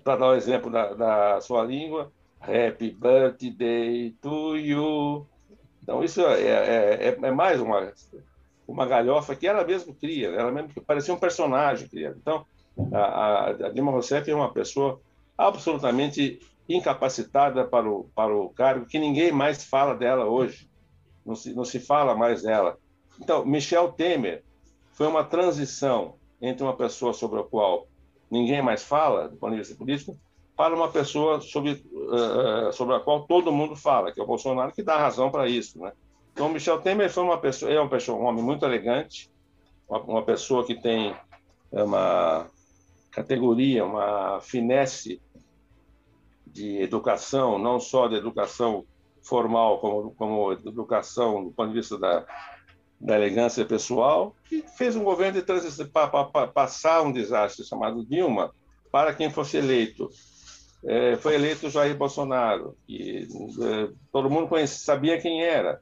para 0.05 0.17
dar 0.17 0.27
o 0.29 0.31
um 0.31 0.35
exemplo 0.35 0.71
da, 0.71 0.95
da 0.95 1.41
sua 1.41 1.65
língua, 1.65 2.13
Happy 2.41 2.91
Birthday 2.91 4.15
to 4.21 4.57
you. 4.57 5.27
Então, 5.83 6.03
isso 6.05 6.21
é, 6.21 6.41
é, 6.41 7.09
é, 7.09 7.19
é 7.21 7.31
mais 7.33 7.61
uma, 7.61 7.93
uma 8.67 8.87
galhofa 8.87 9.35
que 9.35 9.47
ela 9.47 9.65
mesma 9.65 9.93
cria, 9.95 10.29
ela 10.29 10.53
mesmo 10.53 10.71
parecia 10.87 11.13
um 11.13 11.19
personagem 11.19 11.89
criado. 11.89 12.17
Então, 12.21 12.47
a, 12.93 13.47
a 13.49 13.69
Dilma 13.71 13.91
Rousseff 13.91 14.31
é 14.31 14.35
uma 14.35 14.53
pessoa 14.53 15.01
absolutamente 15.37 16.41
incapacitada 16.69 17.65
para 17.65 17.89
o, 17.89 18.05
para 18.15 18.35
o 18.35 18.49
cargo, 18.51 18.87
que 18.87 18.99
ninguém 18.99 19.33
mais 19.33 19.65
fala 19.65 19.95
dela 19.95 20.27
hoje. 20.27 20.71
Não 21.25 21.35
se, 21.35 21.55
não 21.55 21.65
se 21.65 21.79
fala 21.79 22.15
mais 22.15 22.43
dela. 22.43 22.79
Então, 23.21 23.45
Michel 23.45 23.93
Temer 23.93 24.43
foi 24.93 25.07
uma 25.07 25.25
transição 25.25 26.17
entre 26.41 26.65
uma 26.65 26.75
pessoa 26.75 27.13
sobre 27.13 27.41
a 27.41 27.45
qual 27.45 27.87
ninguém 28.31 28.63
mais 28.63 28.83
fala, 28.83 29.29
do 29.29 29.37
ponto 29.37 29.53
de 29.53 29.59
vista 29.59 29.75
político, 29.75 30.17
para 30.57 30.75
uma 30.75 30.89
pessoa 30.89 31.41
sobre, 31.41 31.73
uh, 31.93 32.73
sobre 32.73 32.95
a 32.97 33.01
qual 33.01 33.27
todo 33.27 33.53
mundo 33.53 33.77
fala, 33.77 34.11
que 34.11 34.21
é 34.21 34.23
o 34.23 34.27
Bolsonaro, 34.27 34.73
que 34.73 34.83
dá 34.83 34.99
razão 34.99 35.31
para 35.31 35.49
isso. 35.49 35.79
Né? 35.79 35.93
Então, 36.33 36.49
Michel 36.49 36.81
Temer 36.81 37.11
foi 37.11 37.23
uma 37.23 37.39
pessoa, 37.39 37.71
é 37.71 37.79
uma 37.79 37.89
pessoa, 37.89 38.19
um 38.19 38.25
homem 38.25 38.43
muito 38.43 38.65
elegante, 38.65 39.31
uma, 39.89 40.01
uma 40.01 40.23
pessoa 40.23 40.65
que 40.65 40.75
tem 40.75 41.15
uma 41.71 42.47
categoria, 43.13 43.85
uma 43.85 44.41
finesse 44.41 45.21
de 46.47 46.81
educação, 46.83 47.59
não 47.59 47.79
só 47.79 48.09
de 48.09 48.17
educação 48.17 48.85
formal, 49.23 49.79
como, 49.79 50.11
como 50.13 50.53
educação 50.53 51.45
do 51.45 51.51
ponto 51.53 51.69
de 51.69 51.79
vista 51.79 51.99
da, 51.99 52.27
da 53.01 53.15
elegância 53.15 53.65
pessoal, 53.65 54.35
e 54.51 54.63
fez 54.63 54.97
um 54.97 55.05
governo 55.05 55.39
de 55.39 55.47
transição 55.47 55.87
para 55.87 56.49
passar 56.49 57.03
um 57.03 57.13
desastre 57.13 57.65
chamado 57.65 58.05
Dilma 58.05 58.53
para 58.91 59.15
quem 59.15 59.31
fosse 59.31 59.57
eleito. 59.57 60.11
É, 60.85 61.17
foi 61.17 61.37
eleito 61.37 61.71
Jair 61.71 61.97
Bolsonaro, 61.97 62.77
e 62.89 63.29
é, 63.63 63.89
todo 64.11 64.29
mundo 64.29 64.49
conhecia, 64.49 64.85
sabia 64.85 65.21
quem 65.21 65.45
era. 65.45 65.81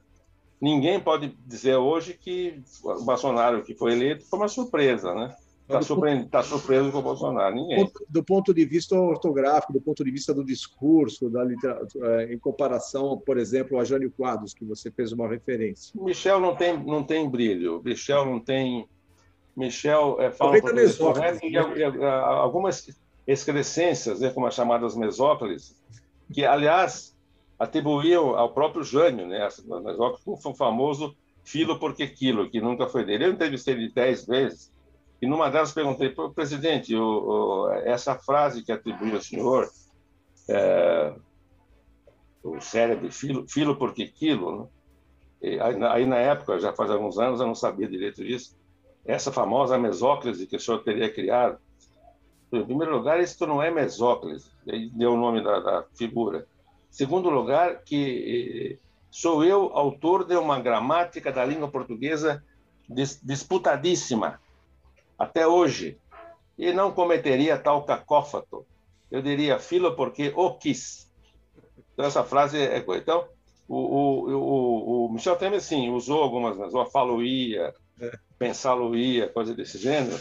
Ninguém 0.61 0.99
pode 0.99 1.35
dizer 1.43 1.75
hoje 1.77 2.13
que 2.13 2.61
o 2.83 3.03
Bolsonaro 3.03 3.63
que 3.63 3.73
foi 3.73 3.93
eleito 3.93 4.25
foi 4.29 4.37
uma 4.37 4.47
surpresa, 4.47 5.15
né? 5.15 5.35
Está 5.71 5.81
surpre... 5.81 6.25
tá 6.25 6.43
surpreso 6.43 6.91
com 6.91 6.99
o 6.99 7.01
Bolsonaro? 7.01 7.55
Ninguém. 7.55 7.89
Do 8.09 8.23
ponto 8.23 8.53
de 8.53 8.65
vista 8.65 8.95
ortográfico, 8.95 9.73
do 9.73 9.81
ponto 9.81 10.03
de 10.03 10.11
vista 10.11 10.33
do 10.33 10.43
discurso, 10.43 11.29
da 11.29 11.43
literatura, 11.43 12.23
é, 12.23 12.33
em 12.33 12.37
comparação, 12.37 13.17
por 13.25 13.37
exemplo, 13.37 13.79
a 13.79 13.83
Jânio 13.83 14.11
Quadros, 14.11 14.53
que 14.53 14.65
você 14.65 14.91
fez 14.91 15.11
uma 15.11 15.27
referência. 15.27 15.99
Michel 16.01 16.39
não 16.39 16.55
tem, 16.55 16.77
não 16.83 17.03
tem 17.03 17.29
brilho. 17.29 17.81
Michel 17.83 18.25
não 18.25 18.39
tem. 18.39 18.87
Michel 19.55 20.17
é, 20.19 20.31
fala 20.31 20.59
português 20.59 20.97
correto 20.97 21.45
e, 21.45 21.53
e, 21.53 22.05
algumas 22.05 22.87
excrescências, 23.25 24.19
né, 24.19 24.29
como 24.29 24.47
as 24.47 24.55
chamadas 24.55 24.95
mesóclises, 24.95 25.75
que, 26.33 26.45
aliás, 26.45 27.15
atribuíam 27.59 28.35
ao 28.35 28.53
próprio 28.53 28.83
Jânio, 28.83 29.27
né? 29.27 29.45
As 29.45 29.63
mesóclises, 29.63 30.25
o 30.25 30.53
famoso 30.53 31.15
filo 31.43 31.79
porque 31.79 32.07
quilo, 32.07 32.49
que 32.49 32.59
nunca 32.59 32.87
foi 32.87 33.05
dele. 33.05 33.25
Eu 33.25 33.31
entrevistei 33.31 33.73
ele 33.73 33.91
dez 33.91 34.25
vezes 34.25 34.71
e 35.21 35.27
numa 35.27 35.49
delas 35.49 35.71
perguntei, 35.71 36.09
presidente, 36.33 36.95
o, 36.95 37.03
o, 37.03 37.71
essa 37.85 38.15
frase 38.15 38.63
que 38.63 38.71
atribuiu 38.71 39.15
ao 39.15 39.21
senhor, 39.21 39.69
é, 40.49 41.13
o 42.43 42.59
cérebro, 42.59 43.11
filo, 43.11 43.47
filo 43.47 43.75
porque 43.75 44.07
quilo, 44.07 44.69
né? 45.41 45.59
aí, 45.61 45.83
aí, 45.83 46.05
na 46.05 46.17
época, 46.17 46.59
já 46.59 46.73
faz 46.73 46.89
alguns 46.89 47.19
anos, 47.19 47.39
eu 47.39 47.45
não 47.45 47.53
sabia 47.53 47.87
direito 47.87 48.23
disso, 48.23 48.57
essa 49.05 49.31
famosa 49.31 49.77
mesóclise 49.77 50.47
que 50.47 50.55
o 50.55 50.59
senhor 50.59 50.79
teria 50.79 51.11
criado, 51.11 51.59
em 52.51 52.65
primeiro 52.65 52.97
lugar, 52.97 53.19
isso 53.21 53.45
não 53.45 53.61
é 53.61 53.69
mesóclise, 53.69 54.49
deu 54.93 55.13
o 55.13 55.17
nome 55.17 55.43
da, 55.43 55.59
da 55.59 55.85
figura. 55.95 56.47
Segundo 56.89 57.29
lugar, 57.29 57.83
que 57.83 58.77
sou 59.09 59.43
eu 59.43 59.71
autor 59.73 60.25
de 60.25 60.35
uma 60.35 60.59
gramática 60.59 61.31
da 61.31 61.45
língua 61.45 61.69
portuguesa 61.69 62.43
disputadíssima, 63.23 64.39
até 65.21 65.47
hoje, 65.47 65.97
e 66.57 66.73
não 66.73 66.91
cometeria 66.91 67.57
tal 67.57 67.83
cacófato. 67.83 68.65
Eu 69.09 69.21
diria 69.21 69.59
filo 69.59 69.95
porque 69.95 70.33
o 70.35 70.53
quis. 70.55 71.09
Então, 71.93 72.05
essa 72.05 72.23
frase 72.23 72.57
é 72.57 72.79
coisa. 72.81 73.01
Então, 73.01 73.25
o, 73.67 73.77
o, 73.77 74.31
o, 74.33 75.05
o 75.05 75.13
Michel 75.13 75.35
Temer, 75.35 75.61
sim, 75.61 75.89
usou 75.89 76.21
algumas, 76.23 76.57
mas 76.57 76.73
o 76.73 76.85
falo-ia, 76.85 77.73
é. 77.99 78.11
pensá-lo-ia, 78.37 79.29
coisa 79.29 79.53
desse 79.53 79.77
gênero. 79.77 80.19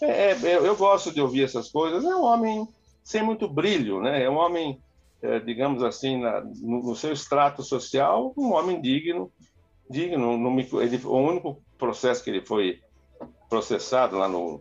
É, 0.00 0.32
é, 0.32 0.56
eu 0.56 0.76
gosto 0.76 1.12
de 1.12 1.20
ouvir 1.20 1.44
essas 1.44 1.70
coisas. 1.70 2.04
É 2.04 2.14
um 2.14 2.24
homem 2.24 2.68
sem 3.02 3.22
muito 3.22 3.48
brilho, 3.48 4.00
né? 4.00 4.22
É 4.22 4.30
um 4.30 4.36
homem, 4.36 4.80
é, 5.22 5.40
digamos 5.40 5.82
assim, 5.82 6.20
na, 6.20 6.40
no, 6.40 6.82
no, 6.82 6.96
seu 6.96 7.12
extrato 7.12 7.62
social, 7.62 8.32
um 8.36 8.52
homem 8.52 8.80
digno, 8.80 9.32
digno. 9.88 10.36
No, 10.36 10.60
ele, 10.82 11.00
o 11.04 11.16
único 11.16 11.62
processo 11.78 12.22
que 12.22 12.30
ele 12.30 12.44
foi 12.44 12.80
processado 13.48 14.16
lá 14.16 14.28
no 14.28 14.60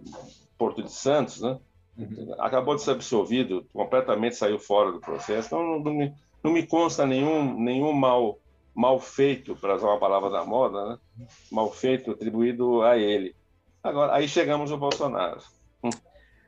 Porto 0.57 0.83
de 0.83 0.91
Santos, 0.91 1.41
né? 1.41 1.57
Uhum. 1.97 2.35
Acabou 2.39 2.75
de 2.75 2.81
ser 2.81 2.91
absolvido, 2.91 3.65
completamente 3.73 4.35
saiu 4.35 4.59
fora 4.59 4.91
do 4.91 4.99
processo. 4.99 5.47
Então, 5.47 5.63
não, 5.63 5.79
não, 5.79 5.93
me, 5.93 6.13
não 6.43 6.51
me 6.51 6.65
consta 6.65 7.05
nenhum, 7.05 7.57
nenhum 7.59 7.93
mal, 7.93 8.37
mal 8.73 8.99
feito, 8.99 9.55
para 9.55 9.75
usar 9.75 9.87
uma 9.87 9.99
palavra 9.99 10.29
da 10.29 10.43
moda, 10.43 10.85
né? 10.89 11.27
mal 11.51 11.71
feito 11.71 12.11
atribuído 12.11 12.81
a 12.81 12.97
ele. 12.97 13.35
Agora, 13.81 14.15
aí 14.15 14.27
chegamos 14.27 14.71
ao 14.71 14.77
Bolsonaro. 14.77 15.39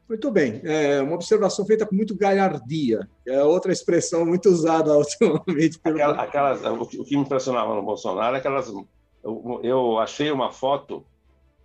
Muito 0.07 0.31
bem. 0.31 0.61
É 0.63 1.01
uma 1.01 1.15
observação 1.15 1.65
feita 1.65 1.85
com 1.85 1.93
muito 1.93 2.15
galhardia. 2.15 3.07
É 3.25 3.43
outra 3.43 3.73
expressão 3.73 4.25
muito 4.25 4.49
usada 4.49 4.95
ultimamente. 4.97 5.79
Pelo... 5.79 5.95
Aquela, 5.97 6.23
aquelas, 6.23 6.63
o 6.63 7.03
que 7.03 7.15
me 7.15 7.23
impressionava 7.23 7.75
no 7.75 7.83
Bolsonaro 7.83 8.35
é 8.35 8.39
aquelas. 8.39 8.69
Eu, 9.23 9.59
eu 9.63 9.99
achei 9.99 10.31
uma 10.31 10.51
foto 10.51 11.05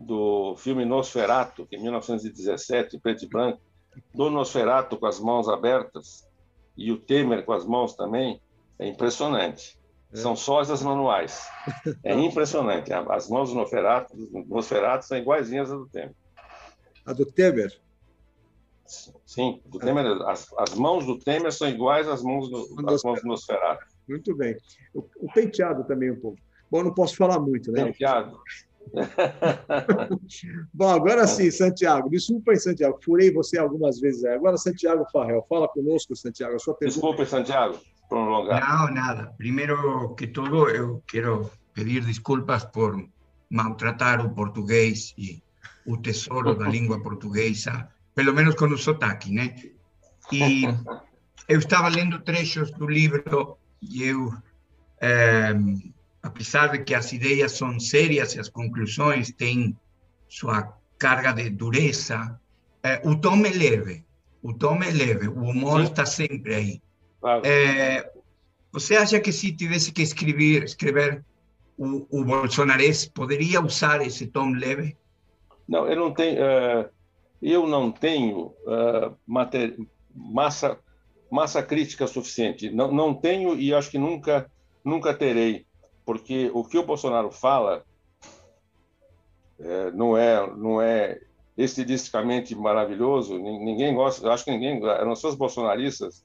do 0.03 0.57
filme 0.57 0.85
Nosferato, 0.85 1.67
em 1.71 1.83
1917, 1.83 2.99
preto 3.01 3.25
e 3.25 3.29
branco, 3.29 3.61
do 4.15 4.31
Nosferato 4.31 4.97
com 4.97 5.07
as 5.07 5.21
mãos 5.21 5.49
abertas 5.49 6.29
e 6.77 6.91
o 6.91 6.99
Temer 6.99 7.45
com 7.45 7.53
as 7.53 7.67
mãos 7.67 7.95
também, 7.95 8.41
é 8.79 8.87
impressionante. 8.87 9.79
É. 10.13 10.17
São 10.17 10.37
sósias 10.37 10.83
manuais. 10.83 11.47
É 12.05 12.15
impressionante. 12.15 12.93
As 12.93 13.29
mãos 13.29 13.51
do 13.51 13.57
Nosferato, 13.57 14.17
do 14.17 14.45
Nosferato 14.47 15.07
são 15.07 15.17
iguaizinhas 15.17 15.71
às 15.71 15.79
do 15.79 15.89
Temer. 15.89 16.15
A 17.07 17.13
do 17.13 17.27
Temer? 17.27 17.81
Sim, 19.25 19.63
do 19.67 19.79
Temer, 19.79 20.07
as, 20.23 20.53
as 20.59 20.75
mãos 20.75 21.07
do 21.07 21.19
Temer 21.19 21.53
são 21.53 21.69
iguais 21.69 22.09
às 22.09 22.23
mãos 22.23 22.49
do, 22.51 22.91
às 22.91 23.03
mãos 23.03 23.23
do 23.23 23.29
Nosferato. 23.29 23.87
Muito 24.09 24.37
bem. 24.37 24.57
O, 24.93 25.01
o 25.17 25.33
penteado 25.33 25.85
também 25.85 26.11
um 26.11 26.21
pouco. 26.21 26.39
Bom, 26.71 26.83
não 26.83 26.93
posso 26.95 27.17
falar 27.17 27.39
muito, 27.39 27.71
né? 27.71 27.85
Penteado. 27.85 28.39
Bom, 30.73 30.89
agora 30.89 31.27
sim, 31.27 31.51
Santiago. 31.51 32.11
Desculpa 32.11 32.53
aí, 32.53 32.59
Santiago. 32.59 32.99
Furei 33.03 33.33
você 33.33 33.59
algumas 33.59 34.01
vezes. 34.01 34.25
Agora, 34.25 34.57
Santiago 34.57 35.05
Farrell, 35.13 35.45
fala 35.49 35.69
conosco, 35.69 36.15
Santiago. 36.15 36.57
A 36.57 36.59
sua 36.59 36.75
pergunta... 36.75 37.01
Desculpe, 37.01 37.27
Santiago, 37.27 37.79
prolongar. 38.09 38.61
Não, 38.61 38.95
nada. 38.95 39.33
Primeiro 39.39 40.15
que 40.15 40.27
tudo, 40.27 40.69
eu 40.69 41.03
quero 41.07 41.51
pedir 41.73 42.05
desculpas 42.05 42.65
por 42.65 43.03
maltratar 43.51 44.25
o 44.25 44.35
português 44.35 45.15
e 45.17 45.43
o 45.87 45.97
tesouro 45.97 46.55
da 46.55 46.69
língua 46.69 47.03
portuguesa, 47.03 47.89
pelo 48.15 48.35
menos 48.35 48.55
com 48.55 48.67
o 48.67 48.79
sotaque, 48.79 49.33
né? 49.33 49.55
E 50.31 50.65
eu 51.49 51.59
estava 51.59 51.89
lendo 51.89 52.21
trechos 52.21 52.71
do 52.73 52.87
livro 52.87 53.57
e 53.81 54.03
eu... 54.05 54.33
Eh, 55.01 55.55
apesar 56.23 56.69
de 56.69 56.85
que 56.85 56.95
as 56.95 57.13
ideias 57.13 57.53
são 57.53 57.79
sérias 57.81 58.35
e 58.35 58.41
as 58.41 58.49
conclusões 58.49 59.33
têm 59.33 59.77
sua 60.29 60.73
carga 60.99 61.33
de 61.33 61.51
dureza, 61.51 62.41
é, 62.83 63.01
o 63.05 63.17
tom 63.17 63.45
é 63.45 63.51
leve, 63.51 64.05
o 64.43 64.53
tom 64.53 64.83
é 64.83 64.91
leve, 64.91 65.29
o 65.29 65.43
humor 65.43 65.83
está 65.83 66.07
sempre 66.07 66.55
aí. 66.55 66.83
Claro. 67.21 67.43
É, 67.45 68.11
você 68.73 68.97
acha 68.97 69.21
que 69.21 69.33
se 69.33 69.53
tivesse 69.53 69.93
que 69.93 70.03
escrever, 70.03 70.63
escrever 70.63 71.25
o, 71.77 72.07
o 72.11 72.25
bolsonarês, 72.25 73.07
poderia 73.07 73.61
usar 73.61 74.01
esse 74.01 74.27
tom 74.27 74.53
leve? 74.53 74.97
Não, 75.69 75.87
eu 75.89 75.97
não 75.97 76.13
tenho, 76.13 76.41
uh, 76.41 76.89
eu 77.41 77.67
não 77.67 77.91
tenho 77.91 78.55
uh, 78.67 79.17
massa, 80.15 80.79
massa 81.31 81.63
crítica 81.63 82.07
suficiente. 82.07 82.71
Não, 82.71 82.93
não 82.93 83.15
tenho 83.15 83.59
e 83.59 83.75
acho 83.75 83.91
que 83.91 83.99
nunca, 83.99 84.51
nunca 84.85 85.13
terei 85.15 85.67
porque 86.05 86.51
o 86.53 86.65
que 86.65 86.79
o 86.79 86.87
Bolsonaro 86.87 87.31
fala 87.31 87.85
é, 89.59 89.91
não 89.93 90.17
é 90.17 90.47
não 90.55 90.83
é 90.83 91.21
estilisticamente 91.57 92.55
maravilhoso. 92.55 93.39
Ninguém 93.39 93.95
gosta, 93.95 94.31
acho 94.31 94.45
que 94.45 94.51
ninguém, 94.51 94.81
não 94.81 95.15
são 95.15 95.31
os 95.31 95.37
bolsonaristas 95.37 96.25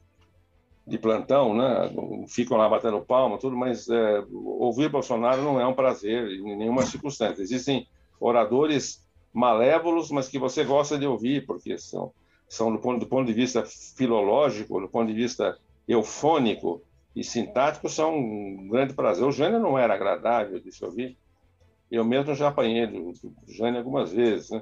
de 0.86 0.97
plantão, 0.97 1.53
né? 1.53 1.91
Ficam 2.28 2.57
lá 2.57 2.69
batendo 2.69 3.01
palma, 3.01 3.38
tudo, 3.38 3.55
mas 3.55 3.89
é, 3.89 4.23
ouvir 4.32 4.89
Bolsonaro 4.89 5.41
não 5.41 5.59
é 5.59 5.67
um 5.67 5.73
prazer 5.73 6.30
em 6.32 6.55
nenhuma 6.55 6.84
circunstância. 6.84 7.41
Existem 7.41 7.86
oradores 8.19 9.05
malévolos, 9.34 10.09
mas 10.09 10.30
que 10.30 10.39
você 10.39 10.63
gosta 10.63 10.97
de 10.97 11.05
ouvir, 11.05 11.45
porque 11.45 11.78
são 11.78 12.13
são 12.47 12.71
do 12.71 12.80
ponto, 12.80 13.01
do 13.01 13.07
ponto 13.07 13.28
de 13.28 13.34
vista 13.34 13.63
filológico, 13.65 14.80
do 14.80 14.88
ponto 14.88 15.07
de 15.07 15.13
vista 15.13 15.57
eufônico 15.88 16.82
e 17.18 17.24
sintático, 17.24 17.89
são 17.89 18.15
um 18.15 18.68
grande 18.70 18.93
prazer. 18.93 19.26
O 19.26 19.32
Jânio 19.32 19.59
não 19.59 19.76
era 19.76 19.95
agradável 19.95 20.59
de 20.59 20.72
se 20.72 20.86
ouvir. 20.86 21.18
Eu 21.89 22.05
mesmo 22.05 22.36
já 22.36 22.49
apanhei 22.49 22.86
do, 22.86 23.11
do 23.11 23.34
Jânio 23.47 23.80
algumas 23.80 24.11
vezes. 24.11 24.51
Né? 24.51 24.61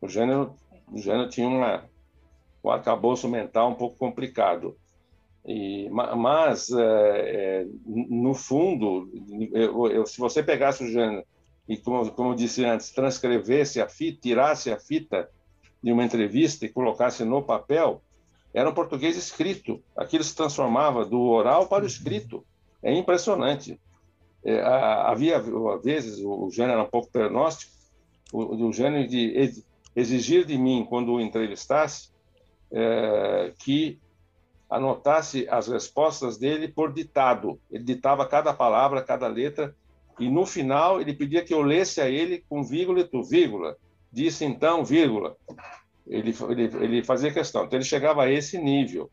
O, 0.00 0.08
Jânio, 0.08 0.54
o 0.86 0.96
Jânio 0.98 1.28
tinha 1.28 1.48
uma, 1.48 1.84
um 2.62 2.70
arcabouço 2.70 3.28
mental 3.28 3.70
um 3.70 3.74
pouco 3.74 3.98
complicado. 3.98 4.76
E, 5.44 5.88
mas, 5.90 6.70
é, 6.70 6.84
é, 6.84 7.66
no 7.84 8.34
fundo, 8.34 9.10
eu, 9.52 9.88
eu, 9.88 10.06
se 10.06 10.20
você 10.20 10.44
pegasse 10.44 10.84
o 10.84 10.88
Jânio 10.88 11.24
e, 11.68 11.76
como, 11.76 12.08
como 12.12 12.30
eu 12.30 12.34
disse 12.36 12.64
antes, 12.64 12.92
transcrevesse 12.92 13.80
a 13.80 13.88
fita, 13.88 14.20
tirasse 14.20 14.70
a 14.70 14.78
fita 14.78 15.28
de 15.82 15.90
uma 15.90 16.04
entrevista 16.04 16.64
e 16.64 16.68
colocasse 16.68 17.24
no 17.24 17.42
papel, 17.42 18.00
era 18.56 18.70
um 18.70 18.74
português 18.74 19.18
escrito. 19.18 19.82
Aquilo 19.94 20.24
se 20.24 20.34
transformava 20.34 21.04
do 21.04 21.20
oral 21.20 21.66
para 21.66 21.84
o 21.84 21.86
escrito. 21.86 22.42
É 22.82 22.90
impressionante. 22.90 23.78
É, 24.42 24.62
havia, 24.62 25.36
às 25.36 25.84
vezes, 25.84 26.20
o 26.24 26.48
Jânio 26.50 26.72
era 26.72 26.82
um 26.82 26.88
pouco 26.88 27.10
pronóstico, 27.10 27.70
o, 28.32 28.66
o 28.66 28.70
de 28.70 29.62
exigir 29.94 30.46
de 30.46 30.56
mim, 30.56 30.86
quando 30.88 31.12
o 31.12 31.20
entrevistasse, 31.20 32.08
é, 32.72 33.52
que 33.58 34.00
anotasse 34.70 35.46
as 35.50 35.68
respostas 35.68 36.38
dele 36.38 36.66
por 36.66 36.94
ditado. 36.94 37.60
Ele 37.70 37.84
ditava 37.84 38.26
cada 38.26 38.54
palavra, 38.54 39.02
cada 39.02 39.26
letra, 39.26 39.76
e 40.18 40.30
no 40.30 40.46
final 40.46 40.98
ele 40.98 41.12
pedia 41.12 41.44
que 41.44 41.52
eu 41.52 41.60
lesse 41.60 42.00
a 42.00 42.08
ele 42.08 42.42
com 42.48 42.64
vírgula 42.64 43.00
e 43.00 43.04
tu, 43.04 43.22
vírgula. 43.22 43.76
Disse 44.10 44.46
então, 44.46 44.82
vírgula. 44.82 45.36
Ele, 46.06 46.34
ele, 46.48 46.62
ele 46.84 47.04
fazia 47.04 47.32
questão. 47.32 47.64
Então 47.64 47.78
ele 47.78 47.84
chegava 47.84 48.22
a 48.22 48.30
esse 48.30 48.58
nível. 48.58 49.10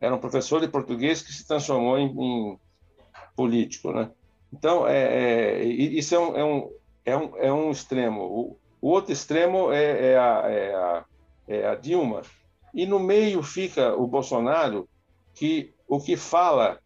Era 0.00 0.14
um 0.14 0.20
professor 0.20 0.60
de 0.60 0.68
português 0.68 1.22
que 1.22 1.32
se 1.32 1.46
transformou 1.46 1.98
em, 1.98 2.06
em 2.06 2.58
político, 3.36 3.92
né? 3.92 4.10
Então, 4.52 4.86
é, 4.86 5.60
é, 5.60 5.64
isso 5.64 6.14
é 6.14 6.18
um, 6.18 6.36
é 6.36 6.44
um, 6.44 6.70
é 7.04 7.16
um, 7.16 7.36
é 7.36 7.52
um 7.52 7.70
extremo. 7.70 8.22
O, 8.22 8.58
o 8.80 8.88
outro 8.90 9.12
extremo 9.12 9.72
é, 9.72 10.12
é, 10.12 10.18
a, 10.18 10.42
é, 10.46 10.74
a, 10.74 11.04
é 11.48 11.66
a 11.66 11.74
Dilma, 11.74 12.22
e 12.72 12.86
no 12.86 12.98
meio 12.98 13.42
fica 13.42 13.94
o 13.94 14.06
Bolsonaro, 14.06 14.88
que 15.34 15.72
o 15.86 16.00
que 16.00 16.16
fala 16.16 16.78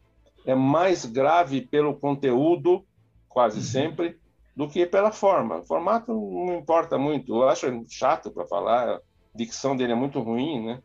é 0.47 0.55
mais 0.55 1.05
grave 1.05 1.61
pelo 1.61 1.95
conteúdo, 1.95 2.85
quase 3.29 3.59
uhum. 3.59 3.65
sempre, 3.65 4.19
do 4.57 4.69
que 4.69 4.85
pela 4.87 5.13
forma. 5.13 5.59
O 5.59 5.65
formato 5.65 6.13
não 6.13 6.59
importa 6.59 6.99
muito. 6.99 7.35
Eu 7.35 7.49
acho 7.49 7.67
chato 7.89 8.31
para 8.31 8.47
falar. 8.47 9.01
Dicção 9.35 9.77
dele 9.77 9.93
é 9.93 9.97
muito 9.97 10.21
ruim, 10.21 10.65
né? 10.65 10.83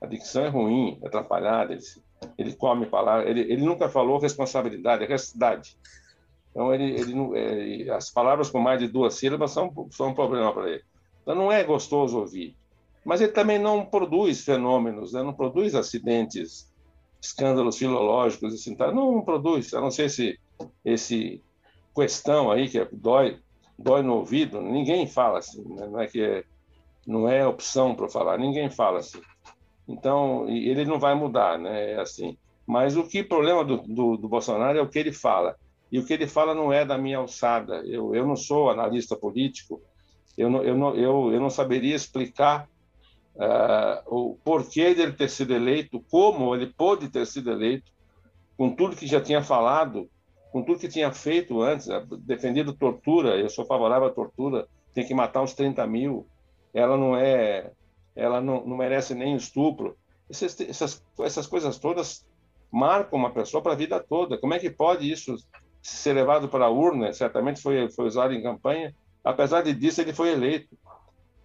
A 0.00 0.06
dicção 0.06 0.44
é 0.44 0.48
ruim, 0.48 0.98
é 1.02 1.06
atrapalhada. 1.06 1.72
Ele, 1.72 1.82
ele 2.36 2.52
come 2.54 2.86
palavras. 2.86 3.28
Ele, 3.28 3.40
ele 3.40 3.64
nunca 3.64 3.88
falou 3.88 4.18
responsabilidade, 4.18 5.02
é 5.02 5.06
recastidade. 5.06 5.76
Então, 6.50 6.72
ele, 6.72 7.00
ele, 7.00 7.88
é, 7.88 7.90
as 7.90 8.10
palavras 8.10 8.50
com 8.50 8.60
mais 8.60 8.80
de 8.80 8.88
duas 8.88 9.14
sílabas 9.14 9.50
são, 9.50 9.72
são 9.90 10.08
um 10.08 10.14
problema 10.14 10.52
para 10.52 10.70
ele. 10.70 10.84
Então, 11.22 11.34
não 11.34 11.52
é 11.52 11.62
gostoso 11.64 12.18
ouvir 12.18 12.56
mas 13.08 13.22
ele 13.22 13.32
também 13.32 13.58
não 13.58 13.86
produz 13.86 14.44
fenômenos, 14.44 15.14
né? 15.14 15.22
não 15.22 15.32
produz 15.32 15.74
acidentes, 15.74 16.70
escândalos 17.18 17.78
filológicos, 17.78 18.52
assim, 18.52 18.74
tá? 18.74 18.92
não, 18.92 19.12
não 19.12 19.22
produz, 19.22 19.72
a 19.72 19.80
não 19.80 19.90
ser 19.90 20.04
esse, 20.04 20.38
esse 20.84 21.42
questão 21.94 22.50
aí 22.50 22.68
que 22.68 22.78
é, 22.78 22.86
dói, 22.92 23.38
dói 23.78 24.02
no 24.02 24.16
ouvido, 24.16 24.60
ninguém 24.60 25.06
fala 25.06 25.38
assim, 25.38 25.64
né? 25.74 25.86
não 25.86 25.98
é 25.98 26.06
que 26.06 26.20
é, 26.20 26.44
não 27.08 27.26
é 27.26 27.46
opção 27.46 27.94
para 27.94 28.06
falar, 28.06 28.36
ninguém 28.36 28.68
fala 28.68 28.98
assim. 28.98 29.22
Então, 29.88 30.46
ele 30.46 30.84
não 30.84 31.00
vai 31.00 31.14
mudar, 31.14 31.58
né? 31.58 31.92
É 31.92 32.00
assim. 32.00 32.36
Mas 32.66 32.98
o 32.98 33.04
que 33.04 33.24
problema 33.24 33.64
do, 33.64 33.78
do, 33.78 34.18
do, 34.18 34.28
Bolsonaro 34.28 34.76
é 34.76 34.82
o 34.82 34.88
que 34.88 34.98
ele 34.98 35.10
fala. 35.10 35.56
E 35.90 35.98
o 35.98 36.04
que 36.04 36.12
ele 36.12 36.26
fala 36.26 36.54
não 36.54 36.70
é 36.70 36.84
da 36.84 36.98
minha 36.98 37.16
alçada. 37.16 37.76
Eu, 37.86 38.14
eu 38.14 38.26
não 38.26 38.36
sou 38.36 38.68
analista 38.68 39.16
político, 39.16 39.80
eu 40.36 40.50
não, 40.50 40.62
eu, 40.62 40.76
não, 40.76 40.94
eu, 40.94 41.32
eu 41.32 41.40
não 41.40 41.48
saberia 41.48 41.96
explicar 41.96 42.68
uh, 43.36 44.02
o 44.06 44.38
porquê 44.44 44.94
dele 44.94 45.12
ter 45.12 45.30
sido 45.30 45.54
eleito, 45.54 46.04
como 46.10 46.54
ele 46.54 46.66
pôde 46.66 47.08
ter 47.08 47.26
sido 47.26 47.50
eleito, 47.50 47.90
com 48.54 48.70
tudo 48.74 48.94
que 48.94 49.06
já 49.06 49.18
tinha 49.18 49.42
falado, 49.42 50.10
com 50.52 50.62
tudo 50.62 50.78
que 50.78 50.88
tinha 50.88 51.10
feito 51.10 51.62
antes, 51.62 51.88
defendido 52.20 52.74
tortura, 52.74 53.38
eu 53.38 53.48
sou 53.48 53.64
favorável 53.64 54.08
à 54.08 54.10
tortura, 54.10 54.68
tem 54.92 55.06
que 55.06 55.14
matar 55.14 55.42
uns 55.42 55.54
30 55.54 55.86
mil, 55.86 56.26
ela 56.72 56.96
não 56.96 57.16
é, 57.16 57.70
ela 58.14 58.40
não, 58.40 58.64
não 58.66 58.76
merece 58.76 59.14
nem 59.14 59.36
estupro. 59.36 59.96
Essas, 60.28 60.60
essas, 60.60 61.04
essas 61.20 61.46
coisas 61.46 61.78
todas 61.78 62.26
marcam 62.70 63.18
uma 63.18 63.30
pessoa 63.30 63.62
para 63.62 63.72
a 63.72 63.76
vida 63.76 63.98
toda. 64.00 64.38
Como 64.38 64.54
é 64.54 64.58
que 64.58 64.70
pode 64.70 65.10
isso 65.10 65.36
ser 65.82 66.12
levado 66.12 66.48
para 66.48 66.66
a 66.66 66.70
urna? 66.70 67.12
Certamente 67.12 67.60
foi, 67.62 67.88
foi 67.90 68.06
usado 68.06 68.34
em 68.34 68.42
campanha. 68.42 68.94
Apesar 69.24 69.62
disso, 69.62 70.00
ele 70.00 70.12
foi 70.12 70.30
eleito. 70.30 70.76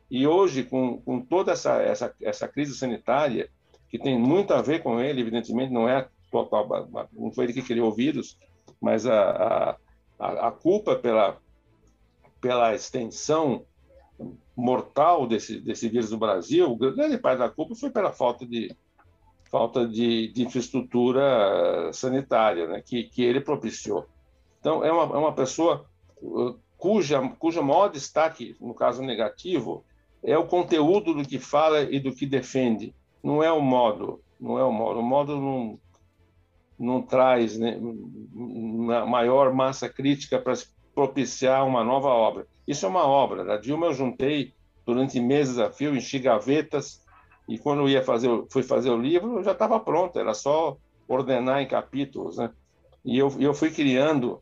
E 0.09 0.27
hoje, 0.27 0.63
com, 0.63 1.01
com 1.01 1.21
toda 1.21 1.53
essa, 1.53 1.81
essa, 1.81 2.13
essa 2.21 2.47
crise 2.47 2.75
sanitária, 2.75 3.49
que 3.89 3.97
tem 3.97 4.17
muito 4.17 4.53
a 4.53 4.61
ver 4.61 4.83
com 4.83 4.99
ele, 4.99 5.21
evidentemente 5.21 5.71
não 5.71 5.87
é 5.87 6.07
total, 6.31 6.67
não 7.13 7.31
foi 7.31 7.45
ele 7.45 7.53
que 7.53 7.61
criou 7.61 7.89
o 7.89 7.95
vírus, 7.95 8.37
mas 8.81 9.05
a, 9.05 9.77
a, 10.19 10.47
a 10.47 10.51
culpa 10.51 10.95
pela, 10.95 11.37
pela 12.41 12.73
extensão 12.73 13.65
mortal 14.55 15.27
desse, 15.27 15.59
desse 15.59 15.89
vírus 15.89 16.11
no 16.11 16.17
Brasil, 16.17 16.75
grande 16.75 17.17
parte 17.17 17.39
da 17.39 17.49
culpa 17.49 17.75
foi 17.75 17.89
pela 17.89 18.11
falta 18.11 18.45
de, 18.45 18.75
falta 19.49 19.87
de, 19.87 20.31
de 20.31 20.43
infraestrutura 20.43 21.91
sanitária, 21.93 22.67
né, 22.67 22.81
que, 22.81 23.03
que 23.03 23.23
ele 23.23 23.41
propiciou. 23.41 24.05
Então, 24.59 24.83
é 24.83 24.91
uma, 24.91 25.15
é 25.15 25.19
uma 25.19 25.33
pessoa 25.33 25.85
uh, 26.21 26.57
cuja, 26.77 27.21
cujo 27.39 27.61
maior 27.63 27.89
destaque, 27.89 28.55
no 28.59 28.73
caso 28.73 29.01
negativo, 29.01 29.83
é 30.23 30.37
o 30.37 30.47
conteúdo 30.47 31.13
do 31.13 31.23
que 31.23 31.37
fala 31.37 31.81
e 31.81 31.99
do 31.99 32.13
que 32.13 32.25
defende, 32.25 32.95
não 33.23 33.43
é 33.43 33.51
o 33.51 33.61
modo, 33.61 34.21
não 34.39 34.57
é 34.57 34.63
o 34.63 34.71
modo. 34.71 34.99
O 34.99 35.03
modo 35.03 35.35
não, 35.39 35.79
não 36.77 37.01
traz 37.01 37.57
né, 37.57 37.79
maior 39.07 39.53
massa 39.53 39.87
crítica 39.87 40.39
para 40.39 40.53
propiciar 40.93 41.65
uma 41.65 41.83
nova 41.83 42.09
obra. 42.09 42.47
Isso 42.67 42.85
é 42.85 42.89
uma 42.89 43.05
obra. 43.05 43.43
Da 43.43 43.57
Dilma 43.57 43.87
eu 43.87 43.93
juntei 43.93 44.53
durante 44.85 45.19
meses 45.19 45.57
a 45.57 45.71
fio, 45.71 45.95
enchi 45.95 46.19
gavetas, 46.19 47.01
e 47.47 47.57
quando 47.57 47.81
eu 47.81 47.89
ia 47.89 48.03
fazer, 48.03 48.29
fui 48.49 48.63
fazer 48.63 48.89
o 48.89 49.01
livro, 49.01 49.43
já 49.43 49.51
estava 49.51 49.79
pronto, 49.79 50.17
era 50.17 50.33
só 50.33 50.77
ordenar 51.07 51.61
em 51.61 51.67
capítulos, 51.67 52.37
né? 52.37 52.51
E 53.03 53.17
eu, 53.17 53.33
eu 53.39 53.53
fui 53.53 53.69
criando, 53.69 54.41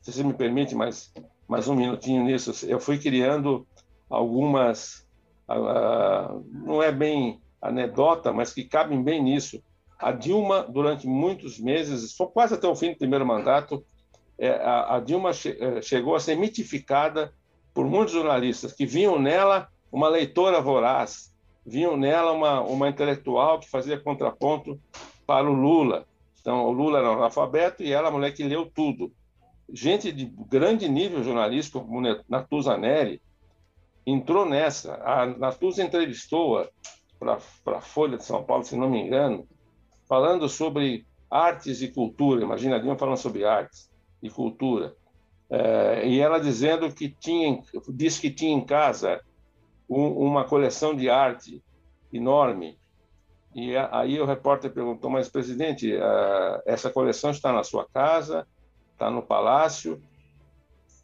se 0.00 0.12
você 0.12 0.22
me 0.22 0.34
permite 0.34 0.74
mais, 0.74 1.12
mais 1.48 1.66
um 1.66 1.74
minutinho 1.74 2.22
nisso, 2.24 2.52
eu 2.66 2.78
fui 2.78 2.98
criando 2.98 3.66
algumas 4.10 5.06
não 6.52 6.82
é 6.82 6.90
bem 6.90 7.40
anedota, 7.60 8.32
mas 8.32 8.52
que 8.52 8.64
cabem 8.64 9.02
bem 9.02 9.22
nisso. 9.22 9.62
A 9.98 10.10
Dilma, 10.12 10.62
durante 10.62 11.06
muitos 11.06 11.58
meses, 11.58 12.12
só 12.12 12.26
quase 12.26 12.54
até 12.54 12.66
o 12.66 12.74
fim 12.74 12.92
do 12.92 12.98
primeiro 12.98 13.26
mandato, 13.26 13.84
é, 14.38 14.50
a, 14.50 14.98
Dilma 14.98 15.30
é, 15.30 15.80
chegou 15.80 16.16
a 16.16 16.20
ser 16.20 16.36
mitificada 16.36 17.32
por 17.74 17.86
muitos 17.86 18.14
jornalistas 18.14 18.72
que 18.72 18.86
viam 18.86 19.18
nela 19.18 19.68
uma 19.90 20.08
leitora 20.08 20.60
voraz, 20.60 21.34
viam 21.64 21.96
nela 21.96 22.32
uma, 22.32 22.60
uma 22.60 22.88
intelectual 22.88 23.60
que 23.60 23.70
fazia 23.70 24.00
contraponto 24.00 24.80
para 25.26 25.48
o 25.48 25.52
Lula. 25.52 26.06
Então, 26.40 26.64
o 26.64 26.72
Lula 26.72 26.98
era 26.98 27.10
um 27.10 27.14
analfabeto 27.14 27.82
e 27.82 27.92
ela 27.92 28.08
a 28.08 28.10
mulher 28.10 28.32
que 28.32 28.42
leu 28.42 28.66
tudo. 28.66 29.12
Gente 29.72 30.10
de 30.10 30.26
grande 30.48 30.88
nível 30.88 31.22
jornalístico, 31.22 31.80
como 31.80 32.02
Natuza 32.28 32.76
Neri, 32.76 33.22
entrou 34.06 34.44
nessa. 34.44 34.94
A 35.04 35.26
Natuza 35.26 35.82
entrevistou-a 35.82 36.68
para 37.18 37.78
a 37.78 37.80
Folha 37.80 38.18
de 38.18 38.24
São 38.24 38.42
Paulo, 38.42 38.64
se 38.64 38.76
não 38.76 38.90
me 38.90 39.00
engano, 39.00 39.46
falando 40.08 40.48
sobre 40.48 41.06
artes 41.30 41.80
e 41.80 41.88
cultura. 41.88 42.42
Imagina, 42.42 42.80
Dilma 42.80 42.98
falando 42.98 43.16
sobre 43.16 43.44
artes 43.44 43.90
e 44.22 44.28
cultura. 44.28 44.94
É, 45.54 46.08
e 46.08 46.18
ela 46.18 46.40
dizendo 46.40 46.90
que 46.90 47.10
tinha, 47.10 47.62
disse 47.90 48.18
que 48.18 48.30
tinha 48.30 48.56
em 48.56 48.64
casa 48.64 49.20
um, 49.86 50.08
uma 50.08 50.46
coleção 50.46 50.96
de 50.96 51.10
arte 51.10 51.62
enorme. 52.10 52.78
E 53.54 53.76
aí 53.76 54.18
o 54.18 54.24
repórter 54.24 54.72
perguntou, 54.72 55.10
mas 55.10 55.28
presidente, 55.28 55.92
essa 56.64 56.88
coleção 56.88 57.30
está 57.30 57.52
na 57.52 57.62
sua 57.62 57.86
casa, 57.86 58.48
está 58.92 59.10
no 59.10 59.22
palácio? 59.22 60.02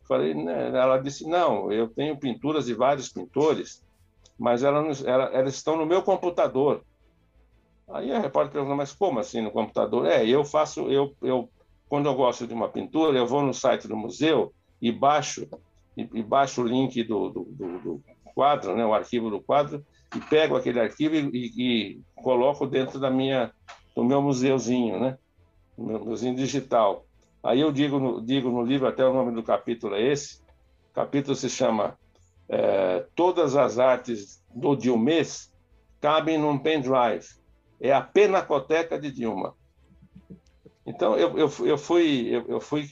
Falei, 0.07 0.33
né? 0.33 0.69
ela 0.69 0.97
disse, 0.97 1.29
não, 1.29 1.71
eu 1.71 1.87
tenho 1.87 2.17
pinturas 2.17 2.65
de 2.65 2.73
vários 2.73 3.11
pintores, 3.11 3.85
mas 4.39 4.63
elas, 4.63 5.05
elas 5.05 5.55
estão 5.55 5.77
no 5.77 5.85
meu 5.85 6.03
computador. 6.03 6.83
Aí 7.87 8.11
a 8.11 8.19
repórter 8.19 8.53
perguntou, 8.53 8.77
mas 8.79 8.95
como 8.95 9.21
assim 9.21 9.43
no 9.43 9.51
computador? 9.51 10.07
É, 10.07 10.27
eu 10.27 10.43
faço, 10.43 10.91
eu, 10.91 11.15
eu 11.21 11.51
quando 11.89 12.07
eu 12.07 12.15
gosto 12.15 12.47
de 12.47 12.55
uma 12.55 12.69
pintura, 12.69 13.19
eu 13.19 13.27
vou 13.27 13.43
no 13.43 13.55
site 13.55 13.89
do 13.89 13.97
museu 13.97 14.53
e 14.81 14.93
baixo, 14.93 15.49
e, 15.97 16.09
e 16.15 16.23
baixo 16.23 16.63
o 16.63 16.67
link 16.67 17.03
do, 17.03 17.29
do, 17.29 17.45
do, 17.45 17.79
do, 17.79 18.05
quadro, 18.35 18.77
né, 18.77 18.87
o 18.87 18.95
arquivo 18.95 19.31
do 19.31 19.41
quadro, 19.41 19.85
e 20.15 20.21
pego 20.21 20.57
aquele 20.57 20.79
arquivo 20.79 21.17
e, 21.17 21.53
e, 21.57 22.01
coloco 22.15 22.67
dentro 22.67 23.01
da 23.01 23.11
minha, 23.11 23.53
do 23.97 24.05
meu 24.05 24.23
museuzinho, 24.23 25.01
né? 25.01 25.19
meu 25.77 25.99
museuzinho 25.99 26.37
digital. 26.37 27.05
Aí 27.43 27.61
eu 27.61 27.73
digo 27.73 27.99
no, 27.99 28.25
digo 28.25 28.51
no 28.51 28.63
livro, 28.63 28.87
até 28.87 29.05
o 29.05 29.13
nome 29.13 29.33
do 29.33 29.43
capítulo 29.43 29.95
é 29.95 30.03
esse, 30.03 30.41
o 30.91 30.95
capítulo 30.95 31.35
se 31.35 31.51
chama 31.51 31.99
é, 32.49 33.05
Todas 33.15 33.57
as 33.57 33.79
Artes 33.79 34.43
do 34.55 34.75
Dilmês 34.77 35.53
cabem 36.01 36.39
num 36.39 36.59
pendrive. 36.59 37.27
É 37.81 37.93
a 37.93 38.01
penacoteca 38.01 38.99
de 38.99 39.13
Dilma. 39.13 39.55
Então, 40.89 41.19
eu, 41.19 41.37
eu, 41.39 41.53
eu 41.67 41.77
fui, 41.77 42.29
eu, 42.31 42.47
eu 42.49 42.61
fui 42.61 42.89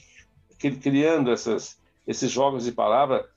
criando 0.59 1.31
essas, 1.31 1.79
esses 2.05 2.29
jogos 2.29 2.65
de 2.65 2.71
palavra 2.71 3.27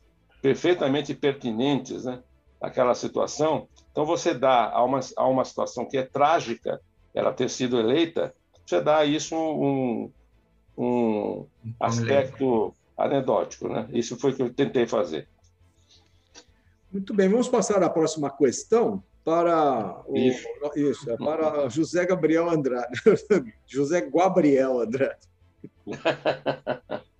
perfeitamente 0.42 1.14
pertinentes 1.14 2.04
né, 2.04 2.22
àquela 2.60 2.94
situação. 2.94 3.66
Então, 3.90 4.04
você 4.04 4.34
dá 4.34 4.70
a 4.70 4.84
uma, 4.84 5.00
a 5.16 5.26
uma 5.26 5.46
situação 5.46 5.86
que 5.86 5.96
é 5.96 6.02
trágica, 6.02 6.78
ela 7.14 7.32
ter 7.32 7.48
sido 7.48 7.80
eleita, 7.80 8.34
você 8.66 8.82
dá 8.82 9.02
isso 9.02 9.34
um, 9.34 10.12
um 10.76 11.46
aspecto 11.80 12.74
anedótico. 12.98 13.66
Né? 13.66 13.88
Isso 13.92 14.18
foi 14.18 14.32
o 14.32 14.36
que 14.36 14.42
eu 14.42 14.52
tentei 14.52 14.86
fazer. 14.86 15.26
Muito 16.92 17.14
bem, 17.14 17.30
vamos 17.30 17.48
passar 17.48 17.82
à 17.82 17.88
próxima 17.88 18.30
questão 18.30 19.02
para 19.24 20.02
o, 20.06 20.16
isso. 20.16 20.46
isso, 20.76 21.10
é 21.10 21.16
para 21.16 21.68
José 21.68 22.06
Gabriel 22.06 22.48
Andrade. 22.48 23.00
José 23.66 24.08
Gabriel 24.10 24.80
Andrade. 24.80 25.28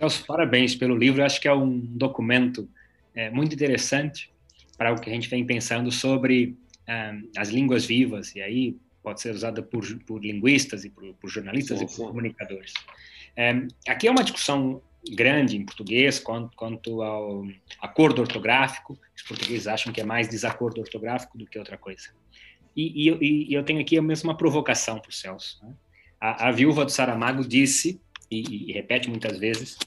Os 0.00 0.18
parabéns 0.18 0.74
pelo 0.74 0.96
livro. 0.96 1.22
Acho 1.22 1.40
que 1.40 1.48
é 1.48 1.52
um 1.52 1.78
documento 1.78 2.68
é, 3.14 3.30
muito 3.30 3.54
interessante 3.54 4.32
para 4.76 4.92
o 4.92 5.00
que 5.00 5.10
a 5.10 5.12
gente 5.12 5.28
vem 5.28 5.44
pensando 5.44 5.90
sobre 5.90 6.56
um, 6.88 7.28
as 7.36 7.48
línguas 7.48 7.84
vivas, 7.84 8.34
e 8.34 8.40
aí 8.40 8.76
pode 9.02 9.20
ser 9.20 9.34
usada 9.34 9.62
por, 9.62 9.84
por 10.04 10.22
linguistas 10.24 10.84
e 10.84 10.90
por, 10.90 11.14
por 11.14 11.28
jornalistas 11.28 11.78
sim, 11.78 11.84
e 11.84 11.86
por 11.86 11.94
sim. 11.94 12.06
comunicadores. 12.06 12.74
Um, 13.38 13.68
aqui 13.88 14.08
é 14.08 14.10
uma 14.10 14.24
discussão 14.24 14.82
grande 15.14 15.56
em 15.56 15.64
português 15.64 16.18
quanto, 16.18 16.56
quanto 16.56 17.02
ao 17.02 17.44
acordo 17.80 18.20
ortográfico. 18.20 18.98
Os 19.14 19.22
portugueses 19.22 19.66
acham 19.66 19.92
que 19.92 20.00
é 20.00 20.04
mais 20.04 20.28
desacordo 20.28 20.80
ortográfico 20.80 21.36
do 21.38 21.46
que 21.46 21.58
outra 21.58 21.76
coisa. 21.76 22.10
E, 22.76 23.08
e, 23.08 23.50
e 23.50 23.54
eu 23.54 23.64
tenho 23.64 23.80
aqui 23.80 23.96
a 23.96 24.02
mesma 24.02 24.36
provocação 24.36 24.98
para 24.98 25.08
o 25.08 25.12
Celso. 25.12 25.58
Né? 25.62 25.72
A, 26.20 26.48
a, 26.48 26.52
viúva 26.52 26.84
do 26.84 26.90
Saramago 26.90 27.46
disse, 27.46 28.00
e, 28.30 28.70
e 28.70 28.72
repete 28.72 29.08
muitas 29.08 29.38
vezes, 29.38 29.78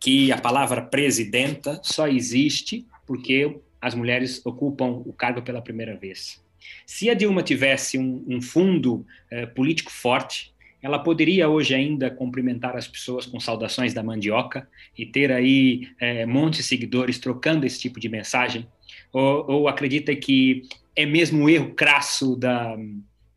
que 0.00 0.32
a 0.32 0.38
palavra 0.38 0.82
presidenta 0.82 1.80
só 1.82 2.08
existe 2.08 2.86
porque 3.06 3.60
as 3.80 3.94
mulheres 3.94 4.44
ocupam 4.46 5.02
o 5.04 5.12
cargo 5.12 5.42
pela 5.42 5.60
primeira 5.60 5.96
vez. 5.96 6.42
Se 6.86 7.10
a 7.10 7.14
Dilma 7.14 7.42
tivesse 7.42 7.98
um, 7.98 8.24
um 8.28 8.40
fundo 8.40 9.04
eh, 9.30 9.46
político 9.46 9.90
forte, 9.90 10.51
ela 10.82 10.98
poderia 10.98 11.48
hoje 11.48 11.74
ainda 11.74 12.10
cumprimentar 12.10 12.76
as 12.76 12.88
pessoas 12.88 13.24
com 13.24 13.38
saudações 13.38 13.94
da 13.94 14.02
mandioca 14.02 14.68
e 14.98 15.06
ter 15.06 15.30
aí 15.30 15.88
é, 16.00 16.26
monte 16.26 16.56
de 16.56 16.64
seguidores 16.64 17.18
trocando 17.18 17.64
esse 17.64 17.78
tipo 17.78 18.00
de 18.00 18.08
mensagem? 18.08 18.66
Ou, 19.12 19.48
ou 19.48 19.68
acredita 19.68 20.14
que 20.16 20.62
é 20.96 21.06
mesmo 21.06 21.44
um 21.44 21.48
erro 21.48 21.72
crasso 21.74 22.34
da, 22.34 22.76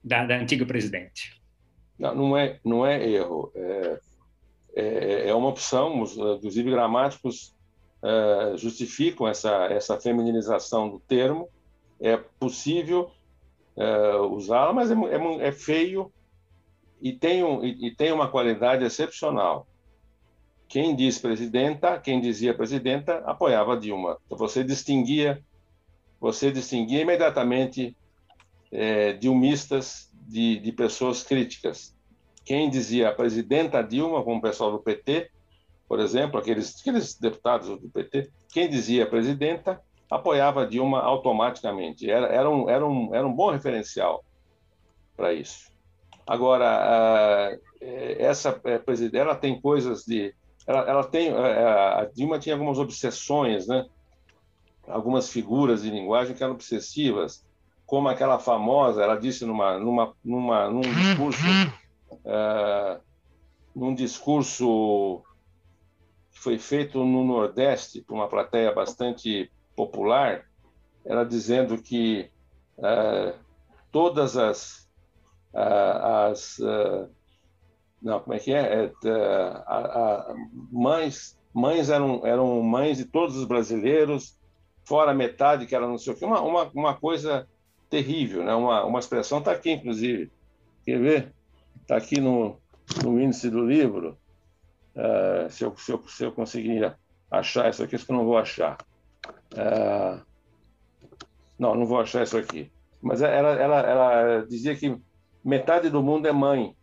da, 0.03 0.25
da, 0.25 0.37
antiga 0.37 0.65
presidente? 0.65 1.39
Não, 1.99 2.15
não 2.15 2.37
é, 2.37 2.59
não 2.65 2.85
é 2.85 3.07
erro. 3.07 3.51
É, 3.55 3.99
é, 4.75 5.29
é 5.29 5.35
uma 5.35 5.49
opção. 5.49 6.03
Inclusive, 6.03 6.71
gramáticos 6.71 7.55
é, 8.03 8.57
justificam 8.57 9.27
essa, 9.27 9.65
essa 9.65 9.99
femininização 9.99 10.89
do 10.89 10.99
termo. 10.99 11.47
É 12.01 12.17
possível 12.17 13.11
é, 13.77 14.15
usá-la, 14.17 14.73
mas 14.73 14.89
é, 14.89 14.95
é, 14.95 15.47
é 15.47 15.51
feio 15.51 16.11
e 17.01 17.13
tem, 17.13 17.43
um, 17.43 17.63
e, 17.63 17.93
tem 17.95 18.11
uma 18.11 18.29
qualidade 18.29 18.83
excepcional. 18.83 19.67
Quem 20.67 20.95
diz 20.95 21.19
presidenta, 21.19 21.99
quem 21.99 22.19
dizia 22.19 22.53
presidenta, 22.53 23.17
apoiava 23.25 23.77
Dilma. 23.77 24.17
Então 24.25 24.37
você 24.37 24.63
distinguia, 24.63 25.43
você 26.19 26.51
distinguia 26.51 27.01
imediatamente 27.01 27.95
é, 28.71 29.13
dilmistas 29.13 30.11
de, 30.13 30.59
de 30.59 30.71
pessoas 30.71 31.23
críticas. 31.23 31.95
Quem 32.43 32.69
dizia 32.69 33.13
presidenta 33.13 33.81
Dilma, 33.83 34.23
como 34.23 34.39
o 34.39 34.41
pessoal 34.41 34.71
do 34.71 34.79
PT, 34.79 35.29
por 35.87 35.99
exemplo, 35.99 36.39
aqueles, 36.39 36.79
aqueles 36.79 37.15
deputados 37.15 37.67
do 37.79 37.89
PT, 37.89 38.31
quem 38.51 38.69
dizia 38.69 39.05
presidenta 39.05 39.81
apoiava 40.09 40.65
Dilma 40.65 40.99
automaticamente. 41.01 42.09
Era, 42.09 42.27
era, 42.27 42.49
um, 42.49 42.69
era, 42.69 42.85
um, 42.85 43.13
era 43.13 43.27
um 43.27 43.33
bom 43.33 43.51
referencial 43.51 44.23
para 45.15 45.33
isso. 45.33 45.74
Agora, 46.25 47.57
essa 47.81 48.59
é, 48.63 48.79
presidente, 48.79 49.17
ela 49.17 49.35
tem 49.35 49.61
coisas 49.61 50.03
de, 50.03 50.33
ela, 50.65 50.79
ela 50.89 51.03
tem, 51.03 51.31
a 51.31 52.09
Dilma 52.13 52.39
tinha 52.39 52.55
algumas 52.55 52.79
obsessões, 52.79 53.67
né? 53.67 53.85
Algumas 54.87 55.29
figuras 55.29 55.83
de 55.83 55.89
linguagem 55.89 56.35
que 56.35 56.43
eram 56.43 56.53
obsessivas, 56.53 57.45
como 57.85 58.09
aquela 58.09 58.39
famosa, 58.39 59.03
ela 59.03 59.15
disse 59.15 59.45
numa, 59.45 59.77
numa, 59.77 60.13
numa, 60.23 60.69
num 60.69 60.81
discurso, 60.81 61.43
uh, 62.11 62.99
num 63.75 63.93
discurso 63.93 65.23
que 66.31 66.39
foi 66.39 66.57
feito 66.57 67.03
no 67.03 67.23
Nordeste 67.23 68.01
por 68.01 68.15
uma 68.15 68.27
plateia 68.27 68.73
bastante 68.73 69.51
popular, 69.75 70.45
ela 71.05 71.23
dizendo 71.23 71.77
que 71.77 72.29
uh, 72.79 73.37
todas 73.91 74.35
as 74.35 74.84
as 75.55 76.57
não 78.01 78.19
como 78.19 78.35
é 78.35 78.39
que 78.39 78.53
é, 78.53 78.85
é 78.85 78.91
a, 79.65 79.77
a, 79.77 80.35
mães 80.71 81.37
mães 81.53 81.89
eram 81.89 82.25
eram 82.25 82.61
mães 82.61 82.97
de 82.97 83.05
todos 83.05 83.37
os 83.37 83.45
brasileiros 83.45 84.37
fora 84.83 85.13
metade 85.13 85.65
que 85.65 85.73
era 85.73 85.87
não 85.87 85.97
sei 85.97 86.13
o 86.13 86.15
que 86.15 86.25
uma, 86.25 86.41
uma, 86.41 86.71
uma 86.73 86.93
coisa 86.93 87.47
terrível 87.89 88.43
né? 88.43 88.53
Uma, 88.53 88.83
uma 88.85 88.99
expressão 88.99 89.39
está 89.39 89.51
aqui 89.51 89.71
inclusive. 89.71 90.31
Quer 90.85 90.99
ver? 90.99 91.33
Está 91.81 91.97
aqui 91.97 92.21
no, 92.21 92.59
no 93.03 93.19
índice 93.19 93.49
do 93.49 93.65
livro. 93.65 94.17
Uh, 94.95 95.49
se, 95.49 95.63
eu, 95.63 95.75
se, 95.75 95.91
eu, 95.91 96.07
se 96.07 96.23
eu 96.23 96.31
conseguir 96.31 96.95
achar 97.29 97.69
isso 97.69 97.83
aqui, 97.83 97.95
isso 97.95 98.05
que 98.05 98.11
eu 98.11 98.17
não 98.17 98.25
vou 98.25 98.37
achar. 98.37 98.77
Uh, 99.53 100.21
não, 101.57 101.75
não 101.75 101.85
vou 101.85 101.99
achar 101.99 102.23
isso 102.23 102.37
aqui. 102.37 102.71
Mas 103.01 103.21
ela, 103.21 103.53
ela, 103.53 103.79
ela 103.81 104.45
dizia 104.47 104.75
que 104.75 104.95
metade 105.45 105.89
do 105.89 106.01
mundo 106.01 106.27
é 106.27 106.31
mãe. 106.31 106.75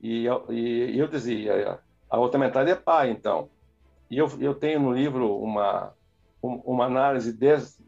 E 0.00 0.24
e 0.50 0.98
eu 0.98 1.06
dizia, 1.06 1.78
a 2.08 2.18
outra 2.18 2.38
metade 2.38 2.70
é 2.70 2.74
pai, 2.74 3.10
então. 3.10 3.48
E 4.10 4.18
eu, 4.18 4.28
eu 4.40 4.54
tenho 4.54 4.80
no 4.80 4.92
livro 4.92 5.36
uma, 5.36 5.94
uma 6.42 6.86
análise 6.86 7.32
des, 7.32 7.80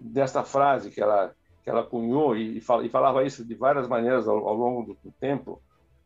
desta 0.00 0.44
frase 0.44 0.90
que 0.90 1.00
ela, 1.00 1.34
que 1.64 1.68
ela 1.68 1.82
cunhou 1.82 2.36
e, 2.36 2.58
e 2.58 2.88
falava 2.88 3.24
isso 3.24 3.44
de 3.44 3.54
várias 3.54 3.88
maneiras 3.88 4.28
ao, 4.28 4.46
ao 4.46 4.54
longo 4.54 4.94
do, 5.02 5.12
tempo. 5.18 5.60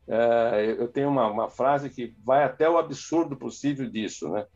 É, 0.06 0.76
eu 0.78 0.88
tenho 0.88 1.10
uma, 1.10 1.30
uma 1.30 1.50
frase 1.50 1.90
que 1.90 2.14
vai 2.24 2.42
até 2.42 2.68
o 2.68 2.78
absurdo 2.78 3.36
possível 3.36 3.90
disso, 3.90 4.30
né? 4.30 4.46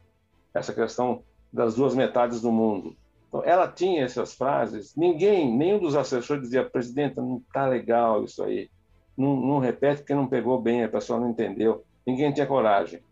Essa 0.55 0.73
questão 0.73 1.23
das 1.53 1.75
duas 1.75 1.95
metades 1.95 2.41
do 2.41 2.51
mundo. 2.51 2.97
Então, 3.33 3.43
ela 3.47 3.67
tinha 3.67 4.05
essas 4.05 4.35
frases, 4.35 4.95
ninguém, 4.95 5.51
nenhum 5.57 5.79
dos 5.79 5.97
assessores 5.97 6.43
dizia, 6.43 6.69
presidenta, 6.69 7.23
não 7.23 7.39
está 7.39 7.67
legal 7.67 8.23
isso 8.25 8.45
aí, 8.45 8.71
não, 9.17 9.35
não 9.35 9.59
repete 9.59 10.03
porque 10.03 10.15
não 10.15 10.29
pegou 10.29 10.61
bem, 10.61 10.85
a 10.85 10.89
pessoa 10.89 11.19
não 11.19 11.31
entendeu, 11.31 11.83
ninguém 12.07 12.31
tinha 12.31 12.47
coragem. 12.47 13.03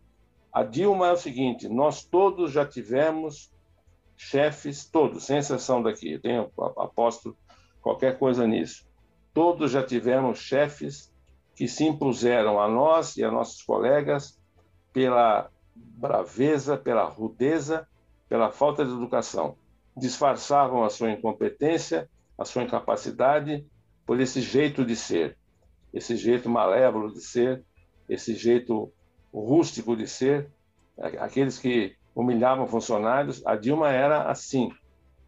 A 0.52 0.62
Dilma 0.62 1.08
é 1.08 1.12
o 1.12 1.16
seguinte, 1.16 1.70
nós 1.70 2.04
todos 2.04 2.52
já 2.52 2.66
tivemos 2.66 3.50
chefes, 4.14 4.84
todos, 4.84 5.24
sem 5.24 5.38
exceção 5.38 5.82
daqui, 5.82 6.12
eu 6.12 6.20
tenho 6.20 6.50
aposto 6.76 7.34
qualquer 7.80 8.18
coisa 8.18 8.46
nisso, 8.46 8.86
todos 9.32 9.70
já 9.70 9.82
tivemos 9.82 10.38
chefes 10.38 11.10
que 11.54 11.66
se 11.66 11.86
impuseram 11.86 12.60
a 12.60 12.68
nós 12.68 13.16
e 13.16 13.24
a 13.24 13.30
nossos 13.30 13.62
colegas 13.62 14.38
pela 14.92 15.48
braveza, 15.74 16.76
pela 16.76 17.04
rudeza, 17.04 17.88
pela 18.28 18.50
falta 18.50 18.84
de 18.84 18.92
educação 18.92 19.56
disfarçavam 20.00 20.82
a 20.82 20.90
sua 20.90 21.10
incompetência, 21.10 22.08
a 22.36 22.44
sua 22.44 22.62
incapacidade 22.62 23.66
por 24.06 24.18
esse 24.18 24.40
jeito 24.40 24.84
de 24.84 24.96
ser, 24.96 25.36
esse 25.92 26.16
jeito 26.16 26.48
malévolo 26.48 27.12
de 27.12 27.20
ser, 27.20 27.62
esse 28.08 28.34
jeito 28.34 28.92
rústico 29.32 29.94
de 29.94 30.06
ser, 30.08 30.50
aqueles 31.18 31.58
que 31.58 31.94
humilhavam 32.14 32.66
funcionários. 32.66 33.46
A 33.46 33.54
Dilma 33.54 33.90
era 33.90 34.22
assim. 34.24 34.72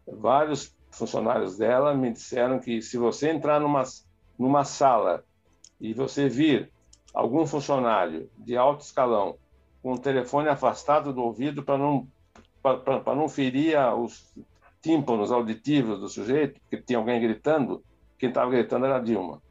Vários 0.05 0.75
funcionários 0.91 1.57
dela 1.57 1.93
me 1.93 2.11
disseram 2.11 2.59
que 2.59 2.81
se 2.81 2.97
você 2.97 3.29
entrar 3.29 3.59
numa, 3.59 3.83
numa 4.37 4.65
sala 4.65 5.23
e 5.79 5.93
você 5.93 6.27
vir 6.27 6.71
algum 7.13 7.45
funcionário 7.45 8.29
de 8.37 8.57
alto 8.57 8.81
escalão 8.81 9.37
com 9.81 9.93
o 9.93 9.99
telefone 9.99 10.49
afastado 10.49 11.13
do 11.13 11.21
ouvido 11.21 11.63
para 11.63 11.77
não 11.77 12.07
para 12.61 13.13
não 13.13 13.27
ferir 13.27 13.77
os 13.97 14.33
tímpanos 14.83 15.31
auditivos 15.31 15.99
do 15.99 16.09
sujeito, 16.09 16.59
que 16.69 16.77
tinha 16.77 16.99
alguém 16.99 17.19
gritando, 17.19 17.81
quem 18.19 18.29
estava 18.29 18.51
gritando 18.51 18.85
era 18.85 18.97
a 18.97 18.99
Dilma. 18.99 19.41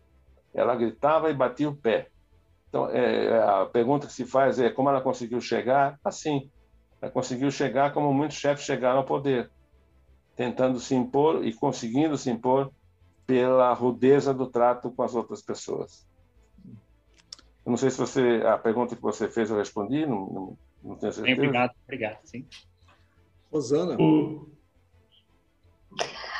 Ela 0.54 0.76
gritava 0.76 1.30
e 1.30 1.34
batia 1.34 1.70
o 1.70 1.74
pé. 1.74 2.08
Então, 2.68 2.88
é, 2.90 3.42
a 3.42 3.66
pergunta 3.66 4.06
que 4.06 4.12
se 4.12 4.26
faz 4.26 4.60
é 4.60 4.70
como 4.70 4.90
ela 4.90 5.00
conseguiu 5.00 5.40
chegar? 5.40 5.98
Assim, 6.04 6.50
ela 7.00 7.10
conseguiu 7.10 7.50
chegar 7.50 7.94
como 7.94 8.12
muitos 8.12 8.36
chefes 8.36 8.64
chegaram 8.64 8.98
ao 8.98 9.06
poder, 9.06 9.50
tentando 10.36 10.78
se 10.78 10.94
impor 10.94 11.44
e 11.44 11.54
conseguindo 11.54 12.16
se 12.18 12.30
impor 12.30 12.70
pela 13.26 13.72
rudeza 13.72 14.34
do 14.34 14.46
trato 14.46 14.90
com 14.90 15.02
as 15.02 15.14
outras 15.14 15.40
pessoas. 15.40 16.06
Eu 17.64 17.70
não 17.70 17.76
sei 17.78 17.90
se 17.90 17.98
você 17.98 18.42
a 18.44 18.58
pergunta 18.58 18.94
que 18.94 19.02
você 19.02 19.28
fez 19.28 19.48
eu 19.48 19.56
respondi, 19.56 20.04
não, 20.04 20.26
não, 20.26 20.58
não 20.82 20.96
tenho 20.96 21.12
certeza. 21.12 21.40
Obrigado, 21.40 21.72
obrigado, 21.84 22.18
sim. 22.24 22.46
Rosana. 23.50 23.96
O, 23.98 24.50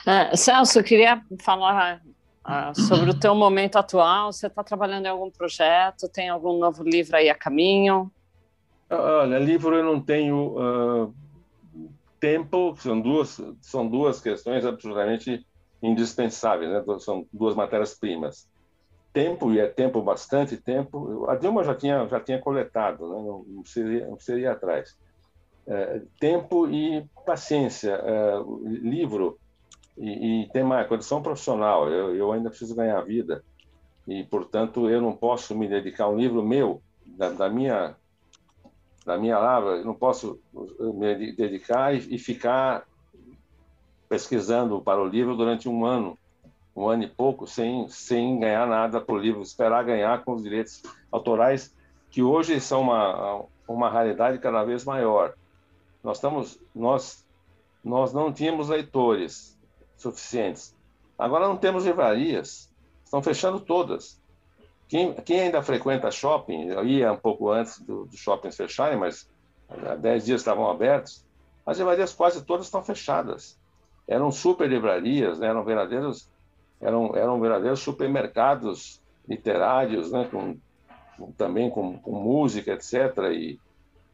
É, 0.07 0.37
Celso, 0.37 0.79
eu 0.79 0.85
queria 0.85 1.23
falar 1.41 2.03
ah, 2.45 2.73
sobre 2.75 3.11
o 3.11 3.19
teu 3.19 3.35
momento 3.35 3.77
atual. 3.77 4.33
Você 4.33 4.49
está 4.49 4.65
trabalhando 4.65 5.07
em 5.07 5.09
algum 5.09 5.31
projeto? 5.31 6.09
Tem 6.09 6.29
algum 6.29 6.59
novo 6.59 6.83
livro 6.83 7.17
aí 7.17 7.31
a 7.31 7.35
caminho? 7.35 8.11
Olha, 8.91 9.39
livro 9.39 9.77
eu 9.77 9.85
não 9.85 10.01
tenho 10.01 10.57
uh, 10.59 11.15
tempo. 12.19 12.75
São 12.77 13.01
duas 13.01 13.41
são 13.61 13.89
duas 13.89 14.21
questões 14.21 14.67
absolutamente 14.67 15.47
indispensáveis, 15.81 16.71
né? 16.71 16.83
São 16.99 17.27
duas 17.33 17.55
matérias 17.55 17.95
primas. 17.95 18.49
Tempo 19.13 19.53
e 19.53 19.61
é 19.61 19.67
tempo 19.67 20.03
bastante 20.03 20.57
tempo. 20.57 21.27
A 21.29 21.37
Dilma 21.37 21.63
já 21.63 21.75
tinha 21.75 22.07
já 22.09 22.19
tinha 22.19 22.41
coletado, 22.41 23.09
né? 23.09 23.17
não, 23.17 23.45
não 23.47 23.65
seria 23.65 24.07
não 24.09 24.19
seria 24.19 24.53
atrás. 24.53 24.97
É, 25.67 26.03
tempo 26.19 26.69
e 26.69 27.07
paciência. 27.25 27.93
É, 27.93 28.35
livro 28.65 29.39
e, 29.97 30.43
e, 30.43 30.49
tem 30.49 30.63
uma 30.63 30.85
condição 30.85 31.23
profissional. 31.23 31.89
Eu, 31.89 32.15
eu 32.15 32.33
ainda 32.33 32.49
preciso 32.49 32.75
ganhar 32.75 33.01
vida 33.03 33.45
e, 34.07 34.25
portanto, 34.25 34.89
eu 34.89 35.01
não 35.01 35.15
posso 35.15 35.55
me 35.55 35.69
dedicar 35.69 36.05
a 36.05 36.09
um 36.09 36.17
livro 36.17 36.43
meu 36.43 36.83
da, 37.05 37.31
da 37.31 37.49
minha 37.49 37.97
da 39.05 39.19
minha 39.19 39.39
lavra. 39.39 39.77
Eu 39.77 39.85
não 39.85 39.95
posso 39.95 40.41
me 40.79 41.33
dedicar 41.33 41.95
e, 41.95 42.15
e 42.15 42.19
ficar 42.19 42.87
pesquisando 44.09 44.81
para 44.81 45.03
o 45.03 45.07
livro 45.07 45.37
durante 45.37 45.69
um 45.69 45.85
ano, 45.85 46.19
um 46.77 46.89
ano 46.89 47.03
e 47.03 47.09
pouco, 47.09 47.47
sem 47.47 47.89
sem 47.89 48.39
ganhar 48.39 48.67
nada 48.67 49.01
para 49.01 49.15
o 49.15 49.19
livro, 49.19 49.43
esperar 49.43 49.85
ganhar 49.85 50.25
com 50.25 50.35
os 50.35 50.43
direitos 50.43 50.83
autorais 51.11 51.75
que 52.11 52.23
hoje 52.23 52.61
são 52.61 52.83
uma 52.83 53.45
uma 53.67 53.89
raridade 53.89 54.39
cada 54.39 54.65
vez 54.65 54.85
maior. 54.85 55.35
Nós 56.03 56.19
estamos 56.19 56.59
nós 56.75 57.27
nós 57.85 58.13
não 58.13 58.33
tínhamos 58.33 58.69
leitores 58.69 59.59
suficientes. 60.03 60.75
Agora 61.19 61.47
não 61.47 61.57
temos 61.57 61.85
livrarias, 61.85 62.71
estão 63.05 63.23
fechando 63.23 63.61
todas. 63.61 64.21
Quem, 64.89 65.15
quem 65.15 65.41
ainda 65.41 65.63
frequenta 65.63 66.11
shopping, 66.11 66.67
eu 66.67 66.85
ia 66.85 67.13
um 67.13 67.17
pouco 67.17 67.51
antes 67.51 67.79
dos 67.81 68.11
do 68.11 68.17
shoppings 68.17 68.57
fecharem, 68.57 68.99
mas 68.99 69.29
há 69.69 69.95
10 69.95 70.25
dias 70.27 70.41
estavam 70.41 70.71
abertos, 70.71 71.25
as 71.65 71.79
livrarias 71.79 72.13
quase 72.13 72.45
todas 72.45 72.67
estão 72.67 72.83
fechadas. 72.83 73.59
Eram 74.07 74.31
super 74.31 74.69
livrarias, 74.69 75.39
né? 75.39 75.47
eram 75.47 75.65
verdadeiros 75.65 76.29
eram, 76.81 77.17
eram 77.17 77.41
verdadeiros 77.41 77.81
supermercados 77.81 79.01
literários, 79.27 80.11
né? 80.11 80.29
com, 80.31 80.57
com 81.17 81.33
também 81.33 81.71
com, 81.71 81.97
com, 81.99 82.13
música, 82.13 82.73
etc., 82.73 83.17
e, 83.33 83.61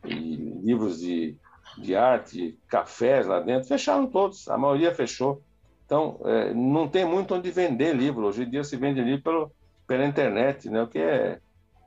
e 0.05 0.37
livros 0.63 1.01
de, 1.01 1.35
de 1.79 1.97
arte, 1.97 2.59
cafés 2.69 3.27
lá 3.27 3.41
dentro, 3.41 3.67
fecharam 3.67 4.07
todos, 4.07 4.47
a 4.49 4.59
maioria 4.59 4.95
fechou. 4.95 5.43
Então, 5.89 6.21
é, 6.27 6.53
não 6.53 6.87
tem 6.87 7.07
muito 7.07 7.35
onde 7.35 7.51
vender 7.51 7.97
livro. 7.97 8.27
Hoje 8.27 8.43
em 8.43 8.51
dia 8.51 8.63
se 8.63 8.77
vende 8.77 9.01
livro 9.01 9.23
pelo, 9.23 9.53
pela 9.87 10.05
internet, 10.05 10.69
né? 10.69 10.83
O 10.83 10.87
que 10.87 10.99
é, 10.99 11.41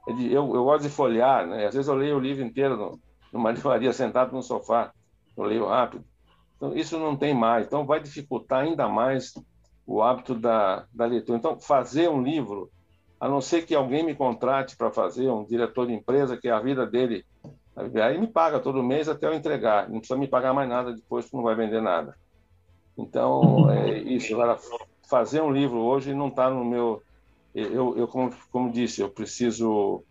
é 0.08 0.14
de, 0.14 0.26
eu, 0.34 0.56
eu 0.56 0.64
gosto 0.64 0.82
de 0.82 0.89
folhear, 0.89 1.45
né? 1.45 1.68
Às 1.68 1.76
vezes 1.76 1.88
eu 1.88 1.93
leio 1.93 2.18
o 2.18 2.20
livro 2.20 2.43
inteiro 2.43 2.76
no, 2.76 2.99
numa 3.32 3.52
livraria 3.54 3.93
sentado 3.93 4.34
no 4.34 4.41
sofá, 4.41 4.91
eu 5.38 5.43
leio 5.43 5.68
rápido. 5.68 6.04
Então, 6.58 6.76
isso 6.76 6.97
não 6.97 7.16
tem 7.16 7.36
mais. 7.36 7.68
Então, 7.68 7.86
vai 7.86 7.99
dificultar 7.99 8.64
ainda 8.64 8.89
mais 8.89 9.36
o 9.86 10.02
hábito 10.02 10.34
da, 10.34 10.88
da 10.91 11.06
leitura. 11.06 11.38
Então, 11.38 11.60
fazer 11.60 12.10
um 12.10 12.24
livro, 12.24 12.72
a 13.20 13.30
não 13.30 13.39
ser 13.39 13.68
que 13.68 13.76
alguém 13.76 14.04
me 14.04 14.16
contrate 14.16 14.76
para 14.76 14.89
fazer, 14.89 15.30
um 15.30 15.45
diretor 15.45 15.86
de 15.86 15.93
empresa, 15.93 16.38
que 16.38 16.47
é 16.47 16.52
a 16.52 16.60
vida 16.60 16.88
dele, 16.88 17.24
aí 18.04 18.20
me 18.20 18.26
paga 18.26 18.60
todo 18.60 18.82
mês 18.82 19.08
até 19.08 19.28
eu 19.28 19.34
entregar. 19.36 19.88
Não 19.88 19.99
precisa 19.99 20.20
me 20.20 20.28
pagar 20.28 20.56
mais 20.56 20.68
nada 20.68 20.91
depois, 20.91 21.30
que 21.30 21.36
não 21.36 21.43
vai 21.43 21.54
vender 21.54 21.82
nada. 21.82 22.16
Então, 23.02 23.70
é 23.70 23.99
isso. 23.99 24.34
Agora, 24.34 24.58
fazer 25.10 25.41
um 25.41 25.52
livro 25.52 25.80
hoje 25.80 26.14
não 26.14 26.28
está 26.28 26.49
no 26.49 26.64
meu. 26.64 27.02
Eu, 27.54 27.97
eu 27.97 28.08
como, 28.08 28.34
como 28.52 28.72
disse, 28.72 29.02
eu 29.02 29.10
preciso, 29.10 30.04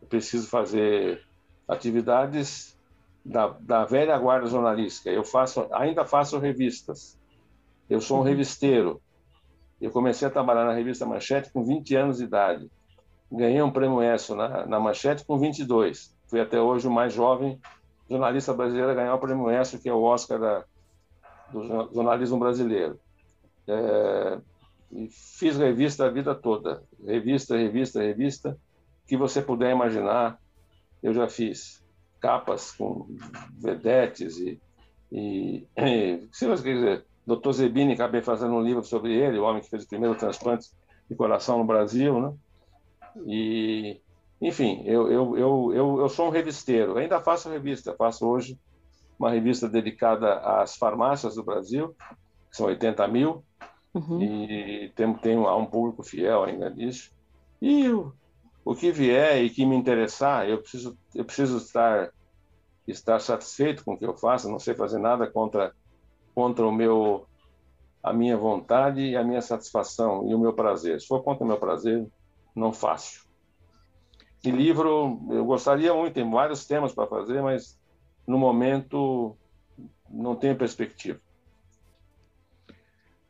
eu 0.00 0.08
preciso 0.08 0.48
fazer 0.48 1.22
atividades 1.66 2.78
da, 3.24 3.48
da 3.48 3.84
velha 3.84 4.16
guarda 4.18 4.46
jornalística. 4.46 5.10
Eu 5.10 5.24
faço, 5.24 5.66
ainda 5.72 6.04
faço 6.04 6.38
revistas. 6.38 7.18
Eu 7.90 8.00
sou 8.00 8.18
um 8.18 8.20
uhum. 8.20 8.26
revisteiro. 8.26 9.00
Eu 9.80 9.90
comecei 9.90 10.28
a 10.28 10.30
trabalhar 10.30 10.64
na 10.64 10.72
revista 10.72 11.04
Manchete 11.04 11.52
com 11.52 11.64
20 11.64 11.96
anos 11.96 12.18
de 12.18 12.24
idade. 12.24 12.70
Ganhei 13.30 13.60
um 13.60 13.72
prêmio 13.72 14.02
ESSO 14.02 14.36
na, 14.36 14.66
na 14.66 14.78
Manchete 14.78 15.24
com 15.24 15.36
22. 15.36 16.14
Fui 16.28 16.40
até 16.40 16.60
hoje 16.60 16.86
o 16.86 16.90
mais 16.90 17.12
jovem 17.12 17.60
jornalista 18.08 18.52
brasileiro 18.52 18.90
a 18.90 18.94
ganhar 18.94 19.14
o 19.14 19.18
prêmio 19.18 19.50
ESSO, 19.50 19.78
que 19.78 19.88
é 19.88 19.92
o 19.92 20.02
Oscar 20.02 20.38
da, 20.38 20.64
do 21.52 21.90
jornalismo 21.92 22.38
brasileiro. 22.38 22.98
É, 23.66 24.38
fiz 25.10 25.56
revista 25.56 26.06
a 26.06 26.10
vida 26.10 26.34
toda, 26.34 26.82
revista, 27.04 27.56
revista, 27.56 28.02
revista, 28.02 28.58
que 29.06 29.16
você 29.16 29.42
puder 29.42 29.72
imaginar, 29.72 30.38
eu 31.02 31.12
já 31.12 31.28
fiz 31.28 31.82
capas 32.20 32.72
com 32.72 33.06
vedetes 33.58 34.38
e, 34.38 34.60
e, 35.12 35.66
e 35.76 36.28
se 36.32 36.46
você 36.46 36.62
quiser, 36.62 37.04
Dr. 37.26 37.52
Zebini, 37.52 37.92
acabei 37.92 38.22
fazendo 38.22 38.54
um 38.54 38.62
livro 38.62 38.82
sobre 38.82 39.12
ele, 39.12 39.38
o 39.38 39.44
homem 39.44 39.62
que 39.62 39.70
fez 39.70 39.84
o 39.84 39.88
primeiro 39.88 40.14
transplante 40.14 40.68
de 41.08 41.14
coração 41.14 41.58
no 41.58 41.64
Brasil, 41.64 42.20
né? 42.20 42.34
E, 43.26 44.00
enfim, 44.40 44.82
eu, 44.84 45.10
eu, 45.10 45.38
eu, 45.38 45.72
eu, 45.74 46.00
eu 46.00 46.08
sou 46.08 46.26
um 46.26 46.30
revisteiro, 46.30 46.96
ainda 46.96 47.20
faço 47.20 47.48
revista, 47.48 47.94
faço 47.94 48.26
hoje 48.26 48.58
uma 49.18 49.30
revista 49.30 49.68
dedicada 49.68 50.34
às 50.40 50.76
farmácias 50.76 51.36
do 51.36 51.44
Brasil, 51.44 51.94
que 52.50 52.56
são 52.56 52.66
80 52.66 53.06
mil, 53.08 53.44
uhum. 53.94 54.22
e 54.22 54.92
tem, 54.94 55.14
tem 55.14 55.38
um 55.38 55.66
público 55.66 56.02
fiel 56.02 56.44
ainda 56.44 56.70
nisso. 56.70 57.12
E 57.60 57.88
o, 57.88 58.12
o 58.64 58.74
que 58.74 58.90
vier 58.90 59.42
e 59.42 59.50
que 59.50 59.64
me 59.64 59.76
interessar, 59.76 60.48
eu 60.48 60.58
preciso, 60.58 60.98
eu 61.14 61.24
preciso 61.24 61.58
estar, 61.58 62.10
estar 62.86 63.20
satisfeito 63.20 63.84
com 63.84 63.94
o 63.94 63.98
que 63.98 64.06
eu 64.06 64.16
faço, 64.16 64.50
não 64.50 64.58
sei 64.58 64.74
fazer 64.74 64.98
nada 64.98 65.26
contra, 65.26 65.74
contra 66.34 66.66
o 66.66 66.72
meu, 66.72 67.26
a 68.02 68.12
minha 68.12 68.36
vontade 68.36 69.00
e 69.00 69.16
a 69.16 69.24
minha 69.24 69.40
satisfação 69.40 70.28
e 70.28 70.34
o 70.34 70.38
meu 70.38 70.52
prazer. 70.52 71.00
Se 71.00 71.06
for 71.06 71.22
contra 71.22 71.44
o 71.44 71.46
meu 71.46 71.58
prazer, 71.58 72.06
não 72.54 72.72
faço. 72.72 73.24
E 74.44 74.50
livro, 74.50 75.20
eu 75.30 75.44
gostaria 75.44 75.94
muito, 75.94 76.14
tem 76.14 76.30
vários 76.30 76.66
temas 76.66 76.92
para 76.92 77.06
fazer, 77.06 77.42
mas 77.42 77.78
no 78.26 78.38
momento, 78.38 79.36
não 80.08 80.36
tenho 80.36 80.56
perspectiva. 80.56 81.20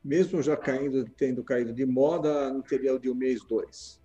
Mesmo 0.02 0.42
já 0.42 0.56
caindo, 0.56 1.04
tendo 1.16 1.42
caído 1.42 1.72
de 1.72 1.86
moda, 1.86 2.52
não 2.52 2.60
teria 2.60 2.94
o 2.94 2.98
de 2.98 3.10
um 3.10 3.14
mês 3.14 3.42
dois. 3.44 4.00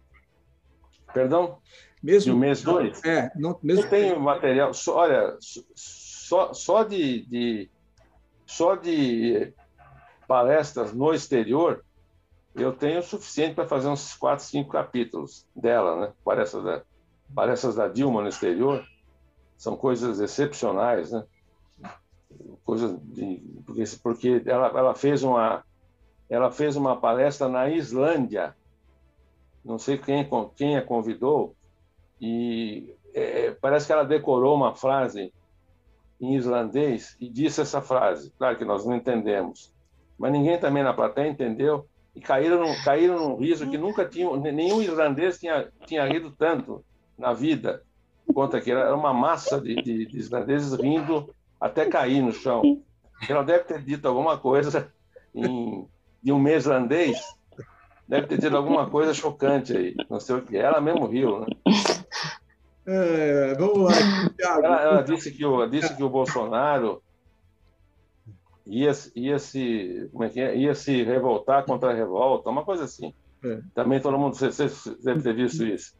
Perdão? 1.13 1.59
Mesmo, 2.01 2.31
de 2.31 2.37
um 2.37 2.39
mês 2.39 2.61
dois? 2.61 3.03
É, 3.03 3.31
não, 3.35 3.59
mesmo. 3.61 3.83
Eu 3.83 3.89
tenho 3.89 4.19
material. 4.19 4.73
Só, 4.73 4.99
olha, 4.99 5.37
só, 5.39 6.53
só 6.53 6.83
de, 6.83 7.25
de 7.25 7.69
só 8.45 8.75
de 8.75 9.53
palestras 10.27 10.93
no 10.93 11.13
exterior, 11.13 11.83
eu 12.55 12.71
tenho 12.71 12.99
o 12.99 13.03
suficiente 13.03 13.55
para 13.55 13.67
fazer 13.67 13.89
uns 13.89 14.13
quatro, 14.13 14.45
cinco 14.45 14.71
capítulos 14.71 15.45
dela, 15.55 15.99
né? 15.99 16.13
Palestras 16.23 16.63
da, 16.63 16.83
palestras 17.33 17.75
da 17.75 17.87
Dilma 17.87 18.21
no 18.21 18.29
exterior 18.29 18.85
são 19.59 19.75
coisas 19.75 20.21
excepcionais, 20.21 21.11
né? 21.11 21.25
Coisas 22.63 22.97
de, 23.03 23.43
porque, 23.65 23.83
porque 24.01 24.43
ela, 24.45 24.67
ela 24.67 24.95
fez 24.95 25.21
uma 25.21 25.65
ela 26.29 26.49
fez 26.49 26.75
uma 26.75 26.95
palestra 26.95 27.49
na 27.49 27.69
Islândia, 27.69 28.55
não 29.63 29.77
sei 29.77 29.97
quem 29.97 30.27
quem 30.55 30.77
a 30.77 30.81
convidou 30.81 31.55
e 32.21 32.95
é, 33.13 33.51
parece 33.51 33.85
que 33.85 33.91
ela 33.91 34.05
decorou 34.05 34.55
uma 34.55 34.73
frase 34.73 35.33
em 36.21 36.35
islandês 36.35 37.17
e 37.19 37.27
disse 37.27 37.59
essa 37.59 37.81
frase. 37.81 38.31
Claro 38.37 38.57
que 38.57 38.63
nós 38.63 38.85
não 38.85 38.95
entendemos, 38.95 39.73
mas 40.17 40.31
ninguém 40.31 40.57
também 40.57 40.83
na 40.83 40.93
plateia 40.93 41.27
entendeu 41.27 41.85
e 42.15 42.21
caíram 42.21 42.63
caíram 42.85 43.19
num 43.19 43.35
riso 43.35 43.69
que 43.69 43.77
nunca 43.77 44.07
tinham 44.07 44.37
nenhum 44.37 44.81
islandês 44.81 45.37
tinha 45.37 45.69
tinha 45.85 46.05
rido 46.05 46.31
tanto 46.31 46.81
na 47.17 47.33
vida 47.33 47.83
conta 48.33 48.61
que 48.61 48.71
era 48.71 48.95
uma 48.95 49.13
massa 49.13 49.59
de, 49.59 49.75
de, 49.75 50.05
de 50.05 50.17
islandeses 50.17 50.73
rindo 50.73 51.33
até 51.59 51.85
cair 51.85 52.21
no 52.21 52.31
chão. 52.31 52.81
ela 53.27 53.43
deve 53.43 53.65
ter 53.65 53.81
dito 53.81 54.07
alguma 54.07 54.37
coisa 54.37 54.91
em, 55.33 55.87
em 56.23 56.31
um 56.31 56.39
mês 56.39 56.65
irlandês, 56.65 57.19
deve 58.07 58.27
ter 58.27 58.39
dito 58.39 58.55
alguma 58.55 58.89
coisa 58.89 59.13
chocante 59.13 59.75
aí, 59.75 59.95
não 60.09 60.19
sei 60.19 60.35
o 60.35 60.41
que. 60.41 60.57
Ela 60.57 60.81
mesmo 60.81 61.05
riu, 61.05 61.41
né? 61.41 61.47
É, 62.85 63.53
vamos 63.53 63.83
lá, 63.83 64.29
Thiago. 64.35 64.65
Ela, 64.65 64.81
ela, 64.81 65.01
disse, 65.03 65.31
que 65.31 65.45
o, 65.45 65.65
disse 65.67 65.95
que 65.95 66.03
o 66.03 66.09
Bolsonaro 66.09 67.03
ia, 68.65 68.91
ia, 69.15 69.37
se, 69.37 70.09
como 70.11 70.23
é 70.23 70.29
que 70.29 70.39
é? 70.39 70.57
ia 70.57 70.73
se 70.73 71.03
revoltar 71.03 71.65
contra 71.65 71.91
a 71.91 71.93
revolta, 71.93 72.49
uma 72.49 72.65
coisa 72.65 72.85
assim. 72.85 73.13
É. 73.43 73.59
Também 73.75 74.01
todo 74.01 74.17
mundo, 74.17 74.35
você, 74.35 74.49
você 74.49 74.95
deve 75.03 75.21
ter 75.21 75.35
visto 75.35 75.63
isso. 75.65 75.93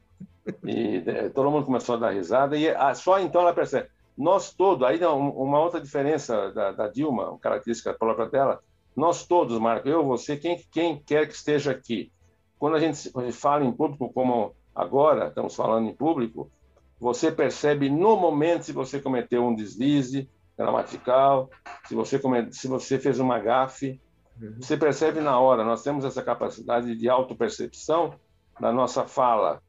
E 0.64 1.04
é, 1.06 1.30
todo 1.30 1.52
mundo 1.52 1.66
começou 1.66 1.96
a 1.96 2.00
dar 2.00 2.12
risada, 2.12 2.58
e 2.58 2.68
ah, 2.70 2.94
só 2.96 3.20
então 3.20 3.42
ela 3.42 3.54
percebe. 3.54 3.90
Nós 4.18 4.54
todos, 4.54 4.86
aí 4.86 5.00
uma 5.06 5.60
outra 5.62 5.80
diferença 5.80 6.52
da, 6.52 6.72
da 6.72 6.88
Dilma, 6.88 7.38
característica 7.40 7.94
própria 7.94 8.28
dela, 8.28 8.62
nós 8.96 9.26
todos, 9.26 9.58
Marco, 9.60 9.88
eu, 9.88 10.06
você, 10.06 10.36
quem, 10.36 10.62
quem 10.72 10.98
quer 10.98 11.28
que 11.28 11.34
esteja 11.34 11.72
aqui, 11.72 12.12
quando 12.58 12.76
a 12.76 12.80
gente, 12.80 13.10
fala 13.32 13.64
em 13.64 13.72
público, 13.72 14.12
como 14.12 14.54
agora 14.76 15.28
estamos 15.28 15.56
falando 15.56 15.88
em 15.88 15.96
público, 15.96 16.52
você 17.00 17.32
percebe 17.32 17.90
no 17.90 18.18
momento 18.18 18.64
se 18.64 18.74
você 18.74 19.00
cometeu 19.00 19.46
um 19.46 19.56
deslize 19.56 20.30
gramatical, 20.58 21.50
se 21.88 21.96
você, 21.96 22.20
se 22.52 22.68
você 22.68 23.00
fez 23.00 23.20
uma 23.20 23.40
gafe, 23.40 24.02
uhum. 24.42 24.58
você 24.60 24.76
percebe 24.76 25.22
na 25.22 25.40
hora. 25.40 25.64
Nós 25.64 25.82
temos 25.82 26.04
essa 26.04 26.22
capacidade 26.22 26.94
de 26.98 27.08
autopercepção 27.08 28.14
da 28.60 28.74
nossa 28.74 29.06
fala 29.06 29.62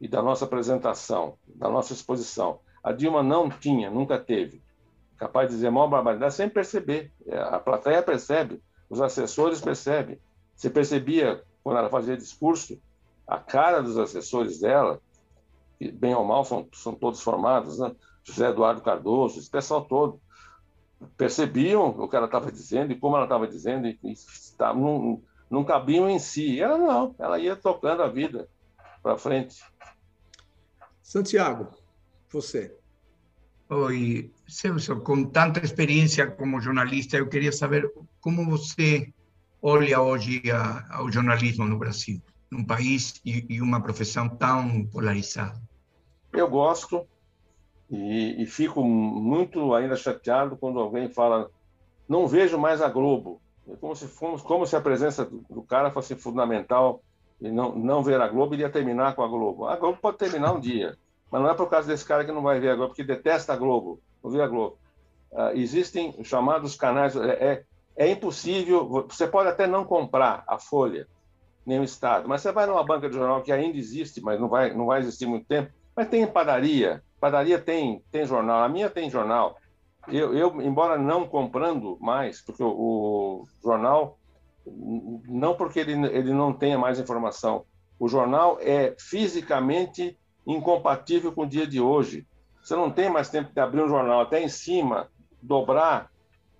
e 0.00 0.06
da 0.06 0.22
nossa 0.22 0.44
apresentação, 0.44 1.36
da 1.46 1.68
nossa 1.68 1.92
exposição. 1.92 2.60
A 2.82 2.92
Dilma 2.92 3.22
não 3.22 3.50
tinha, 3.50 3.90
nunca 3.90 4.18
teve. 4.18 4.62
Capaz 5.16 5.48
de 5.48 5.56
dizer 5.56 5.70
maior 5.70 5.88
barbaridade 5.88 6.34
sem 6.34 6.48
perceber. 6.48 7.12
É, 7.26 7.38
a 7.38 7.58
plateia 7.58 8.02
percebe, 8.02 8.62
os 8.88 9.00
assessores 9.00 9.60
percebem. 9.60 10.18
Você 10.54 10.70
percebia, 10.70 11.42
quando 11.62 11.78
ela 11.78 11.90
fazia 11.90 12.16
discurso, 12.16 12.80
a 13.26 13.38
cara 13.38 13.82
dos 13.82 13.98
assessores 13.98 14.60
dela, 14.60 15.00
que 15.78 15.90
bem 15.90 16.14
ou 16.14 16.24
mal 16.24 16.44
são, 16.44 16.68
são 16.72 16.94
todos 16.94 17.20
formados, 17.20 17.78
né? 17.78 17.94
José 18.24 18.48
Eduardo 18.48 18.82
Cardoso, 18.82 19.38
esse 19.38 19.50
pessoal 19.50 19.84
todo, 19.84 20.20
percebiam 21.16 21.88
o 21.88 22.08
que 22.08 22.16
ela 22.16 22.26
estava 22.26 22.50
dizendo 22.50 22.92
e 22.92 22.98
como 22.98 23.16
ela 23.16 23.24
estava 23.24 23.46
dizendo, 23.46 23.86
e, 23.86 23.98
e 24.02 24.14
não, 24.58 25.22
não 25.50 25.64
cabiam 25.64 26.08
em 26.08 26.18
si. 26.18 26.60
Ela 26.60 26.76
não, 26.76 27.14
ela 27.18 27.38
ia 27.38 27.56
tocando 27.56 28.02
a 28.02 28.08
vida 28.08 28.48
para 29.02 29.16
frente. 29.16 29.62
Santiago, 31.08 31.68
você. 32.30 32.76
Oi, 33.70 34.30
Celso, 34.46 35.00
com 35.00 35.24
tanta 35.24 35.58
experiência 35.64 36.30
como 36.30 36.60
jornalista, 36.60 37.16
eu 37.16 37.26
queria 37.26 37.50
saber 37.50 37.90
como 38.20 38.44
você 38.44 39.10
olha 39.62 40.02
hoje 40.02 40.42
a, 40.50 40.98
ao 40.98 41.10
jornalismo 41.10 41.64
no 41.64 41.78
Brasil, 41.78 42.20
num 42.50 42.62
país 42.62 43.22
e, 43.24 43.46
e 43.48 43.62
uma 43.62 43.82
profissão 43.82 44.28
tão 44.28 44.84
polarizada. 44.84 45.58
Eu 46.30 46.46
gosto, 46.46 47.06
e, 47.88 48.42
e, 48.42 48.46
fico 48.46 48.84
muito 48.84 49.72
ainda 49.74 49.96
chateado 49.96 50.58
quando 50.58 50.78
alguém 50.78 51.08
fala, 51.08 51.50
não 52.06 52.28
vejo 52.28 52.58
mais 52.58 52.82
a 52.82 52.88
Globo. 52.90 53.40
É 53.66 53.74
como 53.76 53.96
se, 53.96 54.06
fomos, 54.06 54.42
como 54.42 54.66
se 54.66 54.76
a 54.76 54.80
presença 54.82 55.24
do, 55.24 55.42
do, 55.48 55.62
cara 55.62 55.90
fosse 55.90 56.14
fundamental 56.14 57.02
e 57.40 57.50
não, 57.50 57.74
não 57.74 58.02
ver 58.02 58.20
a 58.20 58.28
Globo 58.28 58.54
iria 58.54 58.70
terminar 58.70 59.14
com 59.14 59.22
a 59.22 59.28
Globo. 59.28 59.66
A 59.66 59.76
Globo 59.76 59.98
pode 60.00 60.18
terminar 60.18 60.52
um 60.52 60.60
dia, 60.60 60.96
mas 61.30 61.42
não 61.42 61.50
é 61.50 61.54
por 61.54 61.68
causa 61.68 61.88
desse 61.88 62.04
cara 62.04 62.24
que 62.24 62.32
não 62.32 62.42
vai 62.42 62.58
ver 62.60 62.70
a 62.70 62.74
Globo, 62.74 62.90
porque 62.90 63.04
detesta 63.04 63.52
a 63.52 63.56
Globo, 63.56 64.00
não 64.22 64.30
vê 64.30 64.42
a 64.42 64.46
Globo. 64.46 64.78
Uh, 65.30 65.50
existem 65.54 66.14
chamados 66.24 66.74
canais, 66.74 67.14
é, 67.16 67.30
é, 67.30 67.64
é 67.96 68.10
impossível, 68.10 68.88
você 69.08 69.26
pode 69.26 69.48
até 69.48 69.66
não 69.66 69.84
comprar 69.84 70.42
a 70.46 70.58
Folha, 70.58 71.06
nem 71.66 71.80
o 71.80 71.84
Estado, 71.84 72.28
mas 72.28 72.40
você 72.40 72.50
vai 72.50 72.66
numa 72.66 72.82
banca 72.82 73.08
de 73.08 73.14
jornal 73.14 73.42
que 73.42 73.52
ainda 73.52 73.76
existe, 73.76 74.22
mas 74.22 74.40
não 74.40 74.48
vai, 74.48 74.72
não 74.72 74.86
vai 74.86 75.00
existir 75.00 75.26
muito 75.26 75.46
tempo, 75.46 75.70
mas 75.94 76.08
tem 76.08 76.26
padaria, 76.26 77.02
Padaria 77.20 77.58
tem, 77.58 78.02
tem 78.12 78.24
jornal, 78.24 78.62
a 78.62 78.68
minha 78.68 78.88
tem 78.88 79.10
jornal. 79.10 79.56
Eu, 80.06 80.34
eu 80.34 80.62
embora 80.62 80.96
não 80.96 81.26
comprando 81.26 81.98
mais, 82.00 82.40
porque 82.40 82.62
o, 82.62 82.68
o 82.68 83.44
jornal, 83.62 84.17
não 85.26 85.54
porque 85.54 85.80
ele, 85.80 85.92
ele 86.06 86.32
não 86.32 86.52
tenha 86.52 86.78
mais 86.78 86.98
informação, 86.98 87.64
o 87.98 88.08
jornal 88.08 88.58
é 88.60 88.94
fisicamente 88.98 90.18
incompatível 90.46 91.32
com 91.32 91.42
o 91.42 91.48
dia 91.48 91.66
de 91.66 91.80
hoje. 91.80 92.26
Você 92.62 92.74
não 92.76 92.90
tem 92.90 93.10
mais 93.10 93.28
tempo 93.28 93.52
de 93.52 93.60
abrir 93.60 93.82
um 93.82 93.88
jornal 93.88 94.20
até 94.20 94.42
em 94.42 94.48
cima, 94.48 95.08
dobrar, 95.42 96.10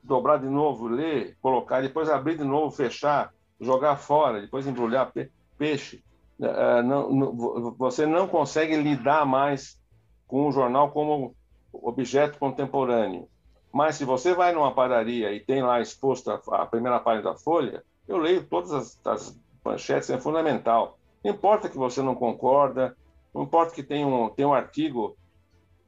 dobrar 0.02 0.38
de 0.38 0.48
novo, 0.48 0.88
ler, 0.88 1.36
colocar, 1.40 1.80
depois 1.80 2.08
abrir 2.08 2.36
de 2.36 2.44
novo, 2.44 2.74
fechar, 2.74 3.32
jogar 3.60 3.96
fora, 3.96 4.40
depois 4.40 4.66
embrulhar 4.66 5.12
peixe. 5.56 6.02
Uh, 6.38 6.82
não, 6.84 7.10
não, 7.12 7.74
você 7.76 8.06
não 8.06 8.28
consegue 8.28 8.76
lidar 8.76 9.26
mais 9.26 9.80
com 10.26 10.46
o 10.46 10.52
jornal 10.52 10.90
como 10.90 11.34
objeto 11.72 12.38
contemporâneo. 12.38 13.28
Mas 13.72 13.96
se 13.96 14.04
você 14.04 14.34
vai 14.34 14.52
numa 14.52 14.72
padaria 14.72 15.32
e 15.32 15.40
tem 15.40 15.62
lá 15.62 15.80
exposta 15.80 16.40
a 16.52 16.66
primeira 16.66 17.00
página 17.00 17.32
da 17.32 17.38
Folha, 17.38 17.82
eu 18.08 18.16
leio 18.16 18.44
todas 18.44 18.72
as, 18.72 19.06
as 19.06 19.40
manchetes, 19.64 20.10
é 20.10 20.18
fundamental. 20.18 20.98
Não 21.22 21.32
importa 21.32 21.68
que 21.68 21.76
você 21.76 22.02
não 22.02 22.14
concorda, 22.14 22.96
não 23.34 23.42
importa 23.42 23.74
que 23.74 23.82
tem 23.82 24.04
um, 24.04 24.30
tem 24.30 24.46
um 24.46 24.54
artigo 24.54 25.16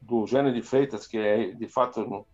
do 0.01 0.27
Gênero 0.27 0.55
de 0.55 0.63
Freitas 0.63 1.07
que 1.07 1.19
é, 1.19 1.51
de 1.53 1.69
fato 1.69 2.05
não, 2.05 2.27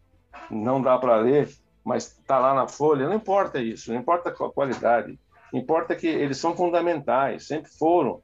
não 0.51 0.83
dá 0.83 0.99
para 0.99 1.17
ler, 1.17 1.49
mas 1.85 2.19
está 2.19 2.39
lá 2.39 2.53
na 2.53 2.67
Folha, 2.67 3.09
não 3.09 3.15
importa 3.15 3.61
isso, 3.61 3.93
não 3.93 4.01
importa 4.01 4.31
a 4.31 4.51
qualidade, 4.51 5.19
importa 5.53 5.95
que 5.95 6.07
eles 6.07 6.39
são 6.39 6.57
fundamentais, 6.57 7.47
sempre 7.47 7.71
foram 7.71 8.23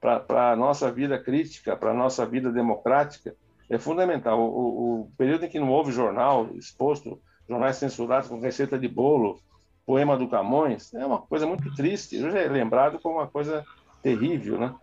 para 0.00 0.52
a 0.52 0.56
nossa 0.56 0.90
vida 0.90 1.18
crítica, 1.18 1.76
para 1.76 1.90
a 1.90 1.94
nossa 1.94 2.26
vida 2.26 2.50
democrática, 2.50 3.36
é 3.70 3.78
fundamental. 3.78 4.40
O, 4.40 5.02
o, 5.02 5.12
período 5.16 5.44
em 5.44 5.48
que 5.48 5.60
não 5.60 5.70
houve 5.70 5.92
jornal 5.92 6.48
exposto, 6.56 7.20
jornais 7.48 7.76
censurados 7.76 8.28
com 8.28 8.40
receita 8.40 8.78
de 8.78 8.88
bolo, 8.88 9.40
poema 9.86 10.16
do 10.16 10.28
Camões, 10.28 10.92
é 10.94 11.04
uma 11.04 11.18
coisa 11.18 11.46
muito 11.46 11.74
triste. 11.74 12.22
Hoje 12.22 12.38
é 12.38 12.48
lembrado 12.48 12.98
como 13.00 13.16
uma 13.16 13.26
coisa 13.26 13.64
terrível, 14.02 14.58
né? 14.58 14.74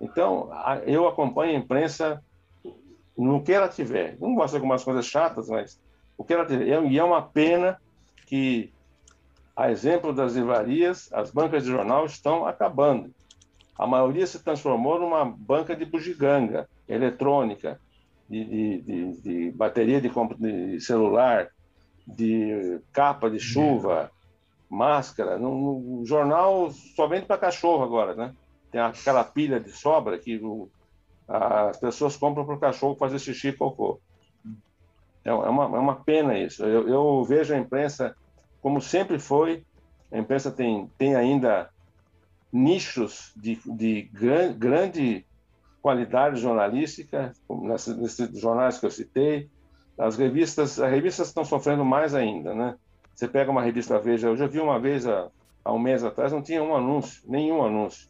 Então, 0.00 0.50
eu 0.86 1.08
acompanho 1.08 1.56
a 1.56 1.58
imprensa 1.58 2.22
no 3.16 3.42
que 3.42 3.52
ela 3.52 3.68
tiver. 3.68 4.16
Não 4.20 4.34
gosto 4.34 4.52
de 4.52 4.56
algumas 4.56 4.84
coisas 4.84 5.06
chatas, 5.06 5.48
mas 5.48 5.80
o 6.16 6.24
que 6.24 6.32
ela 6.32 6.46
tiver. 6.46 6.84
E 6.84 6.98
é 6.98 7.04
uma 7.04 7.22
pena 7.22 7.80
que, 8.26 8.72
a 9.56 9.70
exemplo 9.70 10.12
das 10.12 10.34
livrarias, 10.34 11.12
as 11.12 11.30
bancas 11.30 11.64
de 11.64 11.70
jornal 11.70 12.06
estão 12.06 12.46
acabando 12.46 13.12
a 13.78 13.86
maioria 13.86 14.26
se 14.26 14.42
transformou 14.42 14.98
numa 14.98 15.24
banca 15.24 15.76
de 15.76 15.84
bugiganga 15.84 16.68
eletrônica, 16.88 17.80
de, 18.28 18.44
de, 18.44 18.80
de, 18.80 19.22
de 19.22 19.50
bateria 19.52 20.00
de, 20.00 20.80
celular, 20.80 21.48
de 22.04 22.80
capa 22.92 23.30
de 23.30 23.38
chuva, 23.38 24.10
máscara. 24.68 25.38
No, 25.38 25.80
no 25.80 26.04
jornal 26.04 26.70
só 26.70 27.06
vende 27.06 27.26
para 27.26 27.38
cachorro 27.38 27.82
agora, 27.82 28.14
né? 28.14 28.34
Tem 28.70 28.80
aquela 28.80 29.24
pilha 29.24 29.58
de 29.58 29.70
sobra 29.70 30.18
que 30.18 30.36
o, 30.36 30.68
as 31.26 31.78
pessoas 31.78 32.16
compram 32.16 32.44
para 32.44 32.54
o 32.54 32.60
cachorro 32.60 32.96
fazer 32.96 33.18
xixi 33.18 33.48
e 33.48 33.52
cocô. 33.52 34.00
É, 35.24 35.30
é 35.30 35.32
uma, 35.32 35.64
é 35.64 35.80
uma 35.80 35.96
pena 35.96 36.38
isso. 36.38 36.64
Eu, 36.64 36.88
eu 36.88 37.24
vejo 37.24 37.54
a 37.54 37.58
imprensa 37.58 38.16
como 38.60 38.80
sempre 38.80 39.18
foi. 39.18 39.64
A 40.10 40.18
imprensa 40.18 40.50
tem, 40.50 40.90
tem 40.96 41.14
ainda 41.14 41.70
nichos 42.52 43.32
de, 43.36 43.60
de 43.66 44.02
gran, 44.12 44.52
grande 44.54 45.26
qualidade 45.82 46.40
jornalística, 46.40 47.32
nesses 47.48 48.38
jornais 48.38 48.78
que 48.78 48.86
eu 48.86 48.90
citei. 48.90 49.50
As 49.98 50.16
revistas, 50.16 50.80
as 50.80 50.90
revistas 50.90 51.28
estão 51.28 51.44
sofrendo 51.44 51.84
mais 51.84 52.14
ainda, 52.14 52.54
né? 52.54 52.76
Você 53.18 53.26
pega 53.26 53.50
uma 53.50 53.60
revista 53.62 53.98
Veja, 53.98 54.28
eu 54.28 54.36
já 54.36 54.46
vi 54.46 54.60
uma 54.60 54.78
vez 54.78 55.04
há, 55.04 55.28
há 55.64 55.72
um 55.72 55.78
mês 55.80 56.04
atrás, 56.04 56.30
não 56.30 56.40
tinha 56.40 56.62
um 56.62 56.72
anúncio, 56.72 57.20
nenhum 57.26 57.64
anúncio 57.64 58.08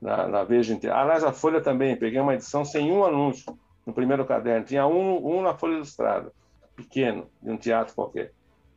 na, 0.00 0.28
na 0.28 0.44
Veja 0.44 0.72
inteira. 0.72 0.96
Aliás, 0.96 1.24
a 1.24 1.32
Folha 1.32 1.60
também, 1.60 1.96
peguei 1.96 2.20
uma 2.20 2.34
edição 2.34 2.64
sem 2.64 2.92
um 2.92 3.04
anúncio 3.04 3.58
no 3.84 3.92
primeiro 3.92 4.24
caderno, 4.24 4.64
tinha 4.64 4.86
um, 4.86 5.38
um 5.38 5.42
na 5.42 5.54
Folha 5.54 5.74
Ilustrada, 5.74 6.32
pequeno, 6.76 7.26
de 7.42 7.50
um 7.50 7.56
teatro 7.56 7.92
qualquer. 7.96 8.32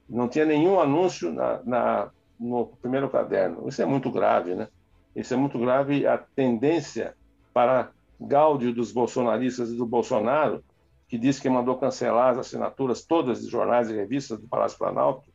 Não 0.09 0.27
tinha 0.27 0.45
nenhum 0.45 0.79
anúncio 0.79 1.31
na, 1.31 1.61
na 1.63 2.09
no 2.39 2.65
primeiro 2.81 3.07
caderno. 3.07 3.69
Isso 3.69 3.83
é 3.83 3.85
muito 3.85 4.09
grave, 4.09 4.55
né? 4.55 4.67
Isso 5.15 5.31
é 5.31 5.37
muito 5.37 5.59
grave. 5.59 6.07
A 6.07 6.17
tendência 6.17 7.15
para 7.53 7.91
gáudio 8.19 8.73
dos 8.73 8.91
bolsonaristas 8.91 9.69
e 9.69 9.77
do 9.77 9.85
Bolsonaro, 9.85 10.63
que 11.07 11.19
diz 11.19 11.39
que 11.39 11.47
mandou 11.47 11.77
cancelar 11.77 12.31
as 12.31 12.39
assinaturas 12.39 13.03
todas 13.03 13.43
de 13.43 13.47
jornais 13.47 13.91
e 13.91 13.95
revistas 13.95 14.39
do 14.39 14.47
Palácio 14.47 14.79
Planalto, 14.79 15.30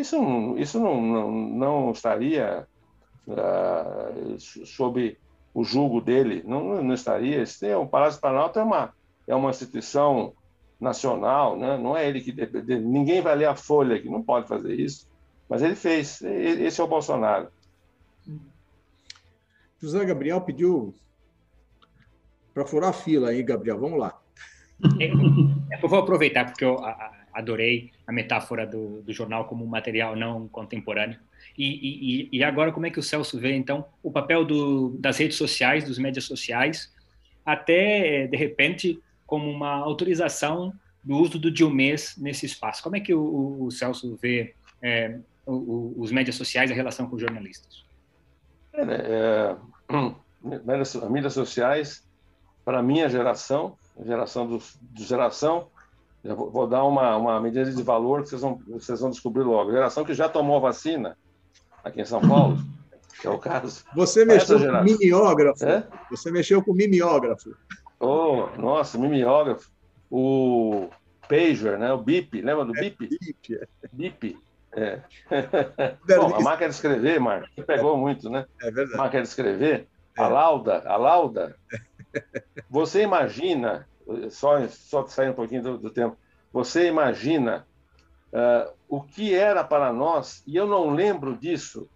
isso, 0.00 0.56
isso 0.58 0.80
não, 0.80 1.00
não, 1.00 1.30
não 1.30 1.92
estaria 1.92 2.66
uh, 3.26 4.38
sob 4.38 5.18
o 5.54 5.64
julgo 5.64 6.00
dele, 6.00 6.42
não, 6.46 6.82
não 6.82 6.94
estaria. 6.94 7.42
Esse, 7.42 7.74
o 7.74 7.86
Palácio 7.86 8.20
Planalto 8.20 8.58
é 8.58 8.62
uma, 8.62 8.94
é 9.26 9.34
uma 9.34 9.50
instituição 9.50 10.32
nacional, 10.80 11.56
né? 11.58 11.76
não 11.76 11.96
é 11.96 12.08
ele 12.08 12.20
que 12.20 12.32
ninguém 12.78 13.20
vai 13.20 13.34
ler 13.34 13.46
a 13.46 13.56
folha 13.56 14.00
que 14.00 14.08
não 14.08 14.22
pode 14.22 14.46
fazer 14.46 14.78
isso, 14.78 15.08
mas 15.48 15.62
ele 15.62 15.74
fez. 15.74 16.22
Esse 16.22 16.80
é 16.80 16.84
o 16.84 16.88
Bolsonaro. 16.88 17.48
José 19.80 20.04
Gabriel 20.04 20.40
pediu 20.40 20.94
para 22.52 22.66
furar 22.66 22.90
a 22.90 22.92
fila 22.92 23.30
aí, 23.30 23.42
Gabriel. 23.42 23.78
Vamos 23.78 23.98
lá. 23.98 24.18
É, 25.00 25.10
eu 25.82 25.88
vou 25.88 25.98
aproveitar 25.98 26.44
porque 26.44 26.64
eu 26.64 26.78
adorei 27.32 27.90
a 28.08 28.12
metáfora 28.12 28.66
do, 28.66 29.02
do 29.02 29.12
jornal 29.12 29.44
como 29.44 29.62
um 29.62 29.68
material 29.68 30.16
não 30.16 30.48
contemporâneo. 30.48 31.18
E, 31.56 32.28
e, 32.32 32.38
e, 32.38 32.42
agora, 32.42 32.72
como 32.72 32.86
é 32.86 32.90
que 32.90 32.98
o 32.98 33.02
Celso 33.02 33.38
vê, 33.38 33.54
então, 33.54 33.84
o 34.02 34.10
papel 34.10 34.46
do, 34.46 34.96
das 34.98 35.18
redes 35.18 35.36
sociais, 35.36 35.84
dos 35.84 35.98
mídias 35.98 36.24
sociais, 36.24 36.90
até, 37.44 38.26
de 38.26 38.36
repente, 38.36 38.98
como 39.26 39.50
uma 39.50 39.74
autorização 39.74 40.72
do 41.04 41.18
uso 41.18 41.38
do 41.38 41.50
Dilmês 41.50 42.16
nesse 42.16 42.46
espaço? 42.46 42.82
Como 42.82 42.96
é 42.96 43.00
que 43.00 43.12
o, 43.12 43.64
o 43.64 43.70
Celso 43.70 44.16
vê 44.16 44.54
é, 44.80 45.18
o, 45.44 45.94
os 45.98 46.10
mídias 46.10 46.36
sociais, 46.36 46.70
a 46.70 46.74
relação 46.74 47.06
com 47.10 47.16
os 47.16 47.20
jornalistas? 47.20 47.84
É, 48.72 48.84
né, 48.86 48.96
é, 49.04 50.72
as 50.80 51.10
mídias 51.10 51.34
sociais, 51.34 52.08
para 52.64 52.78
a 52.78 52.82
minha 52.82 53.06
geração, 53.10 53.76
geração 54.02 54.46
do, 54.46 54.62
do 54.80 55.04
geração, 55.04 55.68
eu 56.24 56.36
vou, 56.36 56.50
vou, 56.50 56.66
dar 56.66 56.84
uma, 56.84 57.16
uma 57.16 57.40
medida 57.40 57.70
de 57.70 57.82
valor 57.82 58.22
que 58.22 58.30
vocês 58.30 58.40
vão, 58.40 58.60
vocês 58.68 59.00
vão 59.00 59.10
descobrir 59.10 59.42
logo. 59.42 59.70
Geração 59.70 60.04
que 60.04 60.14
já 60.14 60.28
tomou 60.28 60.60
vacina 60.60 61.16
aqui 61.84 62.00
em 62.00 62.04
São 62.04 62.20
Paulo, 62.20 62.58
que 63.20 63.26
é 63.26 63.30
o 63.30 63.38
caso. 63.38 63.84
Você 63.94 64.24
mexeu 64.24 64.58
com 64.58 64.82
mimeógrafo. 64.82 65.64
É? 65.64 65.86
Você 66.10 66.30
mexeu 66.30 66.62
com 66.62 66.72
mimeógrafo. 66.72 67.54
Oh, 68.00 68.46
nossa, 68.56 68.98
mimeógrafo. 68.98 69.70
O 70.10 70.88
pager, 71.28 71.78
né? 71.78 71.92
O 71.92 71.98
bip, 71.98 72.40
lembra 72.40 72.64
do 72.64 72.72
bip? 72.72 73.04
É, 73.04 73.08
bip. 73.08 73.54
É. 73.54 73.66
Bip. 73.92 74.38
É. 74.80 75.00
Bom, 76.16 76.34
a 76.34 76.40
máquina 76.40 76.68
de 76.68 76.74
escrever, 76.74 77.18
Marco, 77.18 77.48
pegou 77.66 77.96
muito, 77.96 78.28
né? 78.28 78.46
É 78.60 78.70
verdade. 78.70 78.94
A 78.94 79.02
máquina 79.02 79.22
de 79.22 79.28
escrever, 79.28 79.88
é. 80.16 80.22
a 80.22 80.28
lauda, 80.28 80.82
a 80.86 80.96
lauda. 80.96 81.56
Você 82.70 83.02
imagina, 83.02 83.88
só, 84.30 84.66
só 84.68 85.06
sair 85.06 85.30
um 85.30 85.34
pouquinho 85.34 85.62
do, 85.62 85.78
do 85.78 85.90
tempo, 85.90 86.16
você 86.52 86.86
imagina 86.88 87.66
uh, 88.32 88.72
o 88.88 89.02
que 89.02 89.34
era 89.34 89.62
para 89.62 89.92
nós, 89.92 90.42
e 90.46 90.56
eu 90.56 90.66
não 90.66 90.90
lembro 90.90 91.36
disso. 91.36 91.88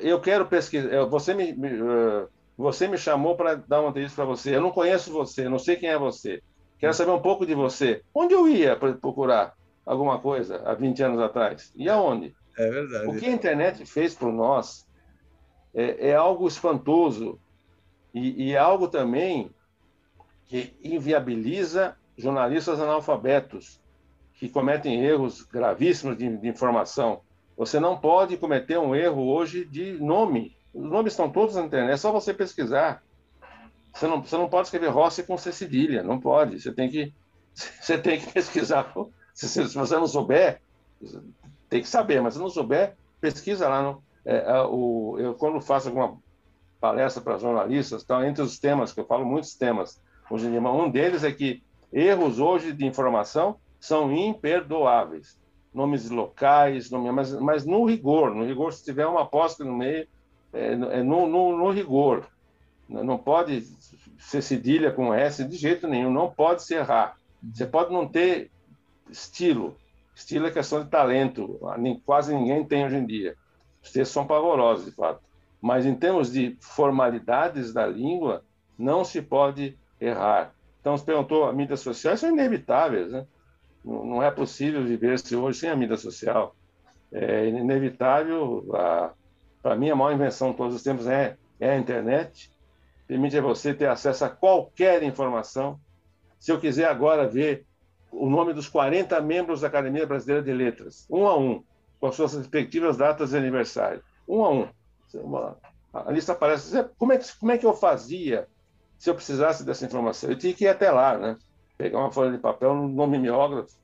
Eu 0.00 0.20
quero 0.20 0.46
pesquisar. 0.46 1.04
Você 1.06 1.34
me, 1.34 1.52
uh, 1.52 2.28
você 2.56 2.86
me 2.86 2.98
chamou 2.98 3.36
para 3.36 3.54
dar 3.54 3.80
uma 3.80 3.90
entrevista 3.90 4.16
para 4.16 4.24
você. 4.24 4.54
Eu 4.54 4.60
não 4.60 4.70
conheço 4.70 5.12
você, 5.12 5.48
não 5.48 5.58
sei 5.58 5.76
quem 5.76 5.88
é 5.88 5.98
você. 5.98 6.42
Quero 6.78 6.94
saber 6.94 7.12
um 7.12 7.22
pouco 7.22 7.46
de 7.46 7.54
você. 7.54 8.02
Onde 8.14 8.34
eu 8.34 8.48
ia 8.48 8.76
para 8.76 8.92
procurar 8.92 9.54
alguma 9.86 10.18
coisa 10.18 10.62
há 10.64 10.74
20 10.74 11.02
anos 11.02 11.20
atrás? 11.20 11.72
E 11.74 11.88
aonde? 11.88 12.34
É 12.58 12.68
verdade. 12.68 13.06
O 13.06 13.18
que 13.18 13.26
a 13.26 13.30
internet 13.30 13.86
fez 13.86 14.14
por 14.14 14.32
nós 14.32 14.86
é, 15.74 16.10
é 16.10 16.14
algo 16.14 16.46
espantoso 16.46 17.40
e, 18.12 18.48
e 18.48 18.52
é 18.52 18.58
algo 18.58 18.88
também 18.88 19.50
que 20.46 20.74
inviabiliza 20.82 21.96
jornalistas 22.16 22.80
analfabetos 22.80 23.80
que 24.34 24.48
cometem 24.48 25.04
erros 25.04 25.42
gravíssimos 25.42 26.16
de, 26.16 26.36
de, 26.36 26.48
informação. 26.48 27.20
Você 27.56 27.78
não 27.78 27.96
pode 27.96 28.36
cometer 28.36 28.78
um 28.78 28.94
erro 28.94 29.28
hoje 29.28 29.64
de 29.64 29.92
nome. 29.92 30.56
Os 30.74 30.84
nomes 30.84 31.12
estão 31.12 31.30
todos 31.30 31.54
na 31.54 31.62
internet, 31.62 31.94
é 31.94 31.96
só 31.96 32.10
você 32.10 32.34
pesquisar. 32.34 33.02
Você 33.94 34.06
não, 34.06 34.22
você 34.22 34.36
não 34.36 34.48
pode 34.48 34.66
escrever 34.66 34.88
Rossi 34.88 35.22
com 35.22 35.36
C 35.36 35.52
cedilha, 35.52 36.02
não 36.02 36.18
pode. 36.18 36.60
Você 36.60 36.72
tem 36.72 36.90
que, 36.90 37.12
você 37.54 37.98
tem 37.98 38.18
que 38.18 38.32
pesquisar. 38.32 38.92
Se, 39.34 39.48
se 39.48 39.62
você 39.74 39.94
não 39.94 40.06
souber, 40.06 40.60
tem 41.68 41.80
que 41.80 41.88
saber, 41.88 42.20
mas 42.20 42.34
se 42.34 42.40
não 42.40 42.48
souber, 42.48 42.96
pesquisa 43.20 43.68
lá. 43.68 43.82
No, 43.82 44.02
é, 44.24 44.36
é, 44.36 44.62
o, 44.62 45.16
eu, 45.18 45.34
quando 45.34 45.60
faço 45.60 45.88
alguma 45.88 46.18
palestra 46.80 47.22
para 47.22 47.38
jornalistas, 47.38 48.02
então, 48.02 48.24
entre 48.24 48.42
os 48.42 48.58
temas, 48.58 48.92
que 48.92 49.00
eu 49.00 49.06
falo 49.06 49.24
muitos 49.24 49.54
temas, 49.54 50.00
hoje 50.30 50.46
em 50.46 50.50
dia, 50.50 50.60
um 50.60 50.90
deles 50.90 51.24
é 51.24 51.32
que 51.32 51.62
erros 51.92 52.38
hoje 52.38 52.72
de 52.72 52.86
informação 52.86 53.56
são 53.78 54.12
imperdoáveis. 54.12 55.38
Nomes 55.74 56.10
locais, 56.10 56.90
nome, 56.90 57.10
mas, 57.10 57.32
mas 57.40 57.64
no 57.64 57.84
rigor, 57.84 58.34
no 58.34 58.44
rigor, 58.44 58.72
se 58.72 58.84
tiver 58.84 59.06
uma 59.06 59.22
aposta 59.22 59.64
no 59.64 59.74
meio, 59.74 60.06
é, 60.52 60.72
é 60.72 61.02
no, 61.02 61.26
no, 61.26 61.56
no, 61.56 61.70
rigor. 61.70 62.26
Não 62.88 63.16
pode 63.16 63.62
ser 64.18 64.42
cedilha 64.42 64.92
com 64.92 65.14
S 65.14 65.44
de 65.44 65.56
jeito 65.56 65.88
nenhum, 65.88 66.12
não 66.12 66.30
pode 66.30 66.62
se 66.62 66.74
errar. 66.74 67.16
Você 67.42 67.66
pode 67.66 67.92
não 67.92 68.06
ter 68.06 68.50
estilo. 69.10 69.76
Estilo 70.14 70.46
é 70.46 70.50
questão 70.50 70.84
de 70.84 70.90
talento, 70.90 71.58
nem, 71.78 71.98
quase 71.98 72.34
ninguém 72.34 72.64
tem 72.64 72.84
hoje 72.84 72.96
em 72.96 73.06
dia. 73.06 73.34
Os 73.82 73.90
textos 73.90 74.12
são 74.12 74.26
pavorosos, 74.26 74.84
de 74.84 74.92
fato. 74.92 75.20
Mas 75.60 75.86
em 75.86 75.94
termos 75.94 76.30
de 76.30 76.56
formalidades 76.60 77.72
da 77.72 77.86
língua, 77.86 78.44
não 78.78 79.04
se 79.04 79.22
pode 79.22 79.76
errar. 80.06 80.54
Então, 80.80 80.96
você 80.96 81.04
perguntou, 81.04 81.48
as 81.48 81.54
mídias 81.54 81.80
sociais 81.80 82.20
são 82.20 82.30
inevitáveis, 82.30 83.12
né? 83.12 83.26
Não 83.84 84.22
é 84.22 84.30
possível 84.30 84.82
viver-se 84.84 85.34
hoje 85.34 85.60
sem 85.60 85.70
a 85.70 85.76
mídia 85.76 85.96
social. 85.96 86.54
É 87.12 87.48
inevitável. 87.48 88.66
Para 89.62 89.76
mim, 89.76 89.90
a 89.90 89.96
maior 89.96 90.12
invenção 90.12 90.50
de 90.50 90.56
todos 90.56 90.74
os 90.74 90.82
tempos 90.82 91.06
é, 91.06 91.36
é 91.60 91.70
a 91.70 91.78
internet. 91.78 92.50
Permite 93.06 93.38
a 93.38 93.42
você 93.42 93.74
ter 93.74 93.88
acesso 93.88 94.24
a 94.24 94.30
qualquer 94.30 95.02
informação. 95.02 95.78
Se 96.38 96.50
eu 96.50 96.60
quiser 96.60 96.88
agora 96.88 97.28
ver 97.28 97.64
o 98.10 98.28
nome 98.28 98.52
dos 98.52 98.68
40 98.68 99.20
membros 99.20 99.60
da 99.60 99.68
Academia 99.68 100.06
Brasileira 100.06 100.42
de 100.42 100.52
Letras, 100.52 101.06
um 101.10 101.26
a 101.26 101.36
um, 101.36 101.62
com 102.00 102.06
as 102.06 102.14
suas 102.14 102.34
respectivas 102.34 102.96
datas 102.96 103.30
de 103.30 103.36
aniversário, 103.36 104.02
um 104.28 104.44
a 104.44 104.50
um. 104.50 104.68
A 105.92 106.10
lista 106.10 106.32
aparece. 106.32 106.84
Como 106.98 107.12
é 107.12 107.18
que, 107.18 107.38
como 107.38 107.52
é 107.52 107.58
que 107.58 107.66
eu 107.66 107.74
fazia 107.74 108.48
se 109.02 109.10
eu 109.10 109.16
precisasse 109.16 109.66
dessa 109.66 109.84
informação? 109.84 110.30
Eu 110.30 110.38
tinha 110.38 110.54
que 110.54 110.62
ir 110.62 110.68
até 110.68 110.88
lá, 110.88 111.18
né? 111.18 111.36
pegar 111.76 111.98
uma 111.98 112.12
folha 112.12 112.30
de 112.30 112.38
papel 112.38 112.72
no 112.72 113.06
mimeógrafo, 113.08 113.76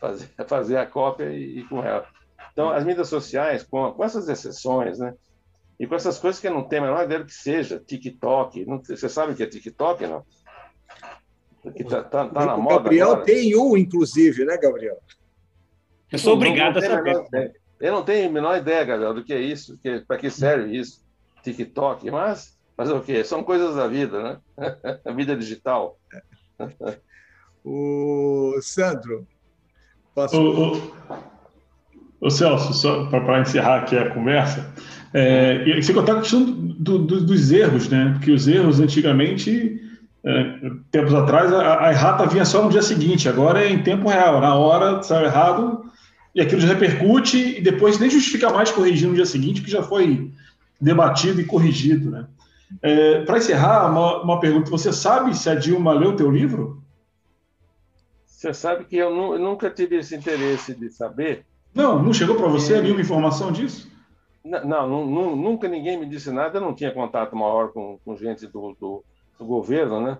fazer, 0.00 0.30
fazer 0.48 0.78
a 0.78 0.86
cópia 0.86 1.26
e 1.26 1.58
ir 1.58 1.68
com 1.68 1.84
ela. 1.84 2.06
Então, 2.54 2.70
as 2.70 2.82
mídias 2.82 3.10
sociais, 3.10 3.62
com, 3.62 3.92
com 3.92 4.02
essas 4.02 4.30
exceções, 4.30 4.98
né? 4.98 5.12
E 5.78 5.86
com 5.86 5.94
essas 5.94 6.18
coisas 6.18 6.40
que 6.40 6.48
não 6.48 6.66
tem 6.66 6.78
a 6.78 6.82
menor 6.82 7.04
ideia 7.04 7.20
do 7.20 7.26
que 7.26 7.34
seja, 7.34 7.78
TikTok, 7.78 8.64
não, 8.64 8.82
você 8.82 9.10
sabe 9.10 9.32
o 9.32 9.36
que 9.36 9.42
é 9.42 9.46
TikTok, 9.46 10.06
não? 10.06 10.24
Porque 11.62 11.84
tá, 11.84 12.02
tá, 12.02 12.26
tá 12.28 12.46
na 12.46 12.56
moda. 12.56 12.76
Gabriel 12.76 13.10
agora. 13.10 13.26
tem 13.26 13.54
um, 13.54 13.76
inclusive, 13.76 14.46
né, 14.46 14.56
Gabriel? 14.56 14.96
Eu 16.10 16.18
sou 16.18 16.32
obrigado 16.32 16.78
a 16.78 16.80
saber. 16.80 17.60
Eu 17.78 17.92
não 17.92 18.02
tenho 18.02 18.26
a 18.26 18.32
menor 18.32 18.56
ideia, 18.56 18.84
Gabriel, 18.84 19.12
do 19.12 19.22
que 19.22 19.34
é 19.34 19.40
isso, 19.40 19.78
para 20.08 20.16
que 20.16 20.30
serve 20.30 20.74
isso, 20.74 21.04
TikTok, 21.42 22.10
mas 22.10 22.58
fazer 22.82 22.92
o 22.92 23.00
quê? 23.00 23.24
São 23.24 23.42
coisas 23.42 23.76
da 23.76 23.86
vida, 23.86 24.22
né? 24.22 24.36
a 25.06 25.12
vida 25.12 25.36
digital. 25.36 25.98
O 27.64 28.58
Sandro, 28.60 29.26
posso... 30.14 30.36
O, 30.36 30.76
o, 30.76 30.92
o 32.20 32.30
Celso, 32.30 32.74
só 32.74 33.06
para 33.06 33.40
encerrar 33.40 33.80
aqui 33.80 33.96
a 33.96 34.10
conversa, 34.10 34.72
é, 35.14 35.64
e 35.66 35.82
você 35.82 35.92
contar 35.92 36.14
a 36.14 36.20
questão 36.20 36.44
do, 36.44 36.98
do, 36.98 37.20
dos 37.20 37.52
erros, 37.52 37.88
né? 37.88 38.14
Porque 38.16 38.32
os 38.32 38.48
erros 38.48 38.80
antigamente, 38.80 39.80
é, 40.24 40.70
tempos 40.90 41.14
atrás, 41.14 41.52
a, 41.52 41.86
a, 41.86 41.92
errata 41.92 42.26
vinha 42.26 42.44
só 42.44 42.64
no 42.64 42.70
dia 42.70 42.82
seguinte, 42.82 43.28
agora 43.28 43.62
é 43.62 43.70
em 43.70 43.82
tempo 43.82 44.08
real, 44.08 44.40
na 44.40 44.54
hora 44.54 45.02
saiu 45.02 45.26
errado 45.26 45.84
e 46.34 46.40
aquilo 46.40 46.60
já 46.60 46.68
repercute 46.68 47.58
e 47.58 47.60
depois 47.60 47.98
nem 47.98 48.08
justifica 48.08 48.50
mais 48.50 48.70
corrigir 48.70 49.08
no 49.08 49.14
dia 49.14 49.26
seguinte, 49.26 49.60
que 49.60 49.70
já 49.70 49.82
foi 49.82 50.32
debatido 50.80 51.40
e 51.40 51.44
corrigido, 51.44 52.10
né? 52.10 52.26
É, 52.80 53.24
para 53.24 53.38
encerrar, 53.38 53.90
uma, 53.90 54.22
uma 54.22 54.40
pergunta: 54.40 54.70
você 54.70 54.92
sabe 54.92 55.36
se 55.36 55.50
a 55.50 55.54
Dilma 55.54 55.92
leu 55.92 56.10
o 56.10 56.16
teu 56.16 56.30
livro? 56.30 56.82
Você 58.26 58.52
sabe 58.52 58.84
que 58.84 58.96
eu, 58.96 59.08
eu 59.08 59.38
nunca 59.38 59.70
tive 59.70 59.96
esse 59.96 60.16
interesse 60.16 60.74
de 60.74 60.90
saber. 60.90 61.44
Não, 61.74 62.02
não 62.02 62.12
chegou 62.12 62.36
para 62.36 62.48
você 62.48 62.78
e... 62.78 62.82
nenhuma 62.82 63.00
informação 63.00 63.52
disso? 63.52 63.90
Não, 64.44 64.88
não, 64.88 65.36
nunca 65.36 65.68
ninguém 65.68 65.96
me 65.96 66.06
disse 66.06 66.32
nada. 66.32 66.58
Eu 66.58 66.62
não 66.62 66.74
tinha 66.74 66.92
contato 66.92 67.36
maior 67.36 67.72
com, 67.72 67.98
com 68.04 68.16
gente 68.16 68.46
do, 68.46 68.76
do, 68.80 69.04
do, 69.38 69.44
governo, 69.44 70.00
né? 70.00 70.18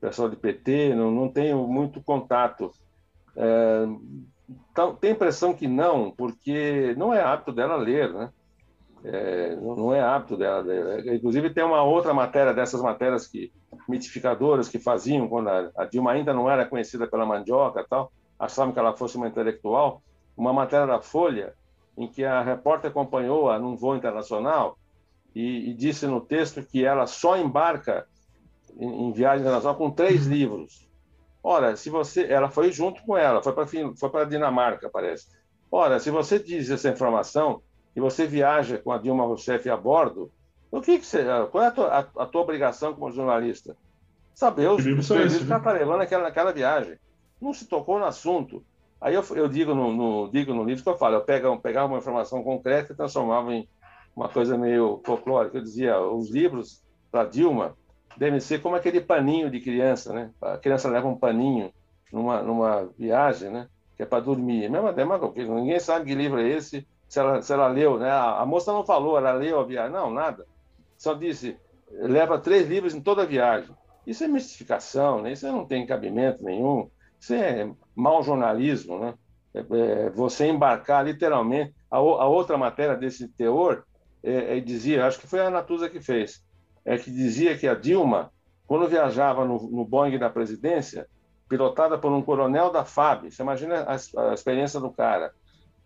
Pessoal 0.00 0.28
de 0.28 0.36
PT, 0.36 0.94
não, 0.94 1.10
não 1.10 1.28
tenho 1.28 1.66
muito 1.66 2.00
contato. 2.00 2.70
É, 3.34 3.86
então, 4.70 4.94
tem 4.94 5.10
impressão 5.10 5.52
que 5.52 5.66
não, 5.66 6.12
porque 6.12 6.94
não 6.96 7.12
é 7.12 7.20
hábito 7.20 7.50
dela 7.50 7.74
ler, 7.74 8.12
né? 8.12 8.30
É, 9.04 9.54
não 9.56 9.94
é 9.94 10.00
hábito 10.00 10.36
dela. 10.36 10.64
Inclusive, 11.14 11.50
tem 11.50 11.64
uma 11.64 11.82
outra 11.82 12.12
matéria 12.12 12.52
dessas 12.52 12.80
matérias 12.80 13.26
que 13.26 13.52
mitificadoras 13.88 14.68
que 14.68 14.78
faziam 14.78 15.28
quando 15.28 15.48
a, 15.48 15.84
Dilma 15.84 16.12
ainda 16.12 16.32
não 16.32 16.50
era 16.50 16.66
conhecida 16.66 17.06
pela 17.06 17.26
mandioca 17.26 17.86
tal, 17.88 18.12
achavam 18.38 18.72
que 18.72 18.78
ela 18.78 18.96
fosse 18.96 19.16
uma 19.16 19.28
intelectual. 19.28 20.02
Uma 20.36 20.52
matéria 20.52 20.86
da 20.86 21.00
Folha 21.00 21.54
em 21.96 22.06
que 22.06 22.24
a 22.24 22.42
repórter 22.42 22.90
acompanhou-a 22.90 23.58
num 23.58 23.74
voo 23.74 23.96
internacional 23.96 24.76
e, 25.34 25.70
e, 25.70 25.74
disse 25.74 26.06
no 26.06 26.20
texto 26.20 26.62
que 26.62 26.84
ela 26.84 27.06
só 27.06 27.38
embarca 27.38 28.06
em, 28.78 29.08
em 29.08 29.12
viagem 29.12 29.40
internacional 29.40 29.76
com 29.76 29.90
três 29.90 30.26
livros. 30.26 30.86
Ora, 31.42 31.76
se 31.76 31.88
você, 31.88 32.24
ela 32.24 32.50
foi 32.50 32.70
junto 32.72 33.02
com 33.02 33.16
ela, 33.16 33.42
foi 33.42 33.52
para 33.52 33.66
foi 33.66 34.26
Dinamarca, 34.26 34.90
parece. 34.90 35.28
Ora, 35.70 35.98
se 35.98 36.10
você 36.10 36.38
diz 36.38 36.70
essa 36.70 36.90
informação 36.90 37.62
e 37.96 38.00
você 38.00 38.26
viaja 38.26 38.76
com 38.76 38.92
a 38.92 38.98
Dilma 38.98 39.24
Rousseff 39.24 39.68
a 39.70 39.76
bordo, 39.76 40.30
o 40.70 40.82
que, 40.82 40.98
que 40.98 41.06
você, 41.06 41.24
qual 41.50 41.64
é 41.64 41.68
a 41.68 41.70
tua, 41.70 41.86
a, 41.88 42.22
a 42.22 42.26
tua 42.26 42.42
obrigação 42.42 42.92
como 42.92 43.10
jornalista? 43.10 43.74
Saber 44.34 44.68
os, 44.68 44.84
os 44.84 45.08
que 45.08 45.14
ela 45.14 45.56
está 45.56 45.72
levando 45.72 45.98
naquela, 45.98 46.24
naquela 46.24 46.52
viagem. 46.52 46.98
Não 47.40 47.54
se 47.54 47.66
tocou 47.66 47.98
no 47.98 48.04
assunto. 48.04 48.62
Aí 49.00 49.14
eu, 49.14 49.24
eu 49.34 49.48
digo, 49.48 49.74
no, 49.74 49.94
no, 49.94 50.30
digo 50.30 50.52
no 50.52 50.62
livro 50.62 50.82
que 50.82 50.88
eu 50.90 50.98
falo, 50.98 51.14
eu 51.14 51.22
pegava, 51.22 51.56
pegava 51.56 51.86
uma 51.86 51.98
informação 51.98 52.42
concreta 52.42 52.92
e 52.92 52.96
transformava 52.96 53.54
em 53.54 53.66
uma 54.14 54.28
coisa 54.28 54.58
meio 54.58 55.00
folclórica. 55.02 55.56
Eu 55.56 55.62
dizia, 55.62 55.98
os 55.98 56.30
livros 56.30 56.82
para 57.10 57.24
Dilma 57.24 57.74
devem 58.18 58.40
ser 58.40 58.60
como 58.60 58.76
aquele 58.76 59.00
paninho 59.00 59.50
de 59.50 59.60
criança, 59.60 60.12
né? 60.12 60.30
A 60.42 60.58
criança 60.58 60.90
leva 60.90 61.08
um 61.08 61.16
paninho 61.16 61.72
numa, 62.12 62.42
numa 62.42 62.90
viagem, 62.98 63.50
né? 63.50 63.68
Que 63.96 64.02
é 64.02 64.06
para 64.06 64.22
dormir. 64.22 64.64
É 64.64 64.68
mesma 64.68 64.92
demagogia. 64.92 65.46
Ninguém 65.46 65.80
sabe 65.80 66.04
que 66.04 66.14
livro 66.14 66.38
é 66.40 66.48
esse, 66.48 66.86
se 67.08 67.18
ela, 67.18 67.42
se 67.42 67.52
ela 67.52 67.68
leu, 67.68 67.98
né? 67.98 68.10
A, 68.10 68.40
a 68.40 68.46
moça 68.46 68.72
não 68.72 68.84
falou, 68.84 69.16
ela 69.16 69.32
leu 69.32 69.60
a 69.60 69.64
viagem. 69.64 69.92
Não, 69.92 70.10
nada. 70.10 70.46
Só 70.96 71.14
disse, 71.14 71.56
leva 71.90 72.38
três 72.38 72.68
livros 72.68 72.94
em 72.94 73.00
toda 73.00 73.22
a 73.22 73.26
viagem. 73.26 73.74
Isso 74.06 74.24
é 74.24 74.28
mistificação, 74.28 75.22
né? 75.22 75.32
Isso 75.32 75.46
não 75.50 75.66
tem 75.66 75.86
cabimento 75.86 76.42
nenhum. 76.42 76.90
Isso 77.18 77.34
é 77.34 77.70
mau 77.94 78.22
jornalismo, 78.22 78.98
né? 78.98 79.14
É, 79.54 79.60
é, 79.60 80.10
você 80.10 80.46
embarcar 80.46 81.04
literalmente. 81.04 81.74
A, 81.90 81.96
a, 81.96 82.26
outra 82.26 82.58
matéria 82.58 82.96
desse 82.96 83.28
teor 83.28 83.84
é, 84.22 84.58
é, 84.58 84.60
dizia, 84.60 85.06
acho 85.06 85.18
que 85.18 85.26
foi 85.26 85.40
a 85.40 85.50
Natuza 85.50 85.88
que 85.88 86.00
fez, 86.00 86.44
é 86.84 86.98
que 86.98 87.10
dizia 87.10 87.56
que 87.56 87.66
a 87.66 87.74
Dilma, 87.74 88.30
quando 88.66 88.88
viajava 88.88 89.44
no, 89.44 89.70
no 89.70 89.84
Boeing 89.84 90.18
da 90.18 90.28
presidência, 90.28 91.08
pilotada 91.48 91.96
por 91.96 92.12
um 92.12 92.22
coronel 92.22 92.70
da 92.70 92.84
FAB, 92.84 93.30
você 93.30 93.42
imagina 93.42 93.84
a, 93.84 94.30
a 94.30 94.34
experiência 94.34 94.80
do 94.80 94.90
cara, 94.90 95.32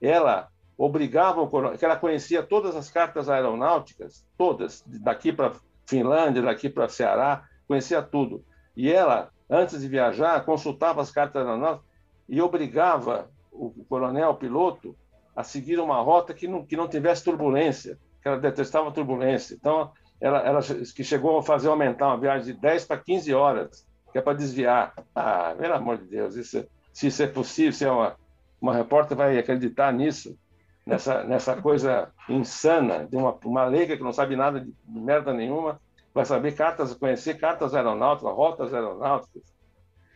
ela 0.00 0.48
obrigava 0.82 1.42
o 1.42 1.46
coronel, 1.46 1.76
que 1.76 1.84
ela 1.84 1.96
conhecia 1.96 2.42
todas 2.42 2.74
as 2.74 2.90
cartas 2.90 3.28
aeronáuticas, 3.28 4.24
todas, 4.38 4.82
daqui 4.86 5.30
para 5.30 5.52
Finlândia, 5.86 6.40
daqui 6.40 6.70
para 6.70 6.88
Ceará, 6.88 7.44
conhecia 7.68 8.00
tudo. 8.00 8.42
E 8.74 8.90
ela, 8.90 9.30
antes 9.48 9.82
de 9.82 9.88
viajar, 9.88 10.42
consultava 10.46 11.02
as 11.02 11.10
cartas 11.10 11.46
aeronáuticas 11.46 11.86
e 12.26 12.40
obrigava 12.40 13.30
o 13.52 13.84
coronel, 13.90 14.30
o 14.30 14.34
piloto, 14.36 14.96
a 15.36 15.44
seguir 15.44 15.78
uma 15.78 16.00
rota 16.00 16.32
que 16.32 16.48
não, 16.48 16.64
que 16.64 16.78
não 16.78 16.88
tivesse 16.88 17.24
turbulência, 17.24 17.98
que 18.22 18.28
ela 18.28 18.38
detestava 18.38 18.90
turbulência. 18.90 19.54
Então, 19.54 19.92
ela, 20.18 20.38
ela 20.38 20.60
que 20.62 21.04
chegou 21.04 21.38
a 21.38 21.42
fazer 21.42 21.68
aumentar 21.68 22.06
uma 22.06 22.18
viagem 22.18 22.54
de 22.54 22.58
10 22.58 22.86
para 22.86 22.96
15 22.96 23.34
horas, 23.34 23.86
que 24.10 24.18
é 24.18 24.22
para 24.22 24.32
desviar. 24.32 24.94
Ah, 25.14 25.54
pelo 25.58 25.74
amor 25.74 25.98
de 25.98 26.04
Deus, 26.04 26.36
isso, 26.36 26.66
se 26.90 27.08
isso 27.08 27.22
é 27.22 27.26
possível, 27.26 27.72
se 27.72 27.84
é 27.84 27.92
uma, 27.92 28.16
uma 28.58 28.74
repórter 28.74 29.14
vai 29.14 29.38
acreditar 29.38 29.92
nisso, 29.92 30.38
nessa, 30.86 31.24
nessa 31.24 31.60
coisa 31.60 32.10
insana 32.28 33.06
de 33.06 33.16
uma, 33.16 33.36
uma 33.44 33.64
leiga 33.64 33.96
que 33.96 34.02
não 34.02 34.12
sabe 34.12 34.36
nada 34.36 34.60
de, 34.60 34.70
de 34.70 35.00
merda 35.00 35.32
nenhuma, 35.32 35.80
vai 36.12 36.24
saber 36.24 36.52
cartas, 36.52 36.94
conhecer 36.94 37.34
cartas 37.38 37.74
aeronáuticas, 37.74 38.34
rotas 38.34 38.74
aeronáuticas, 38.74 39.42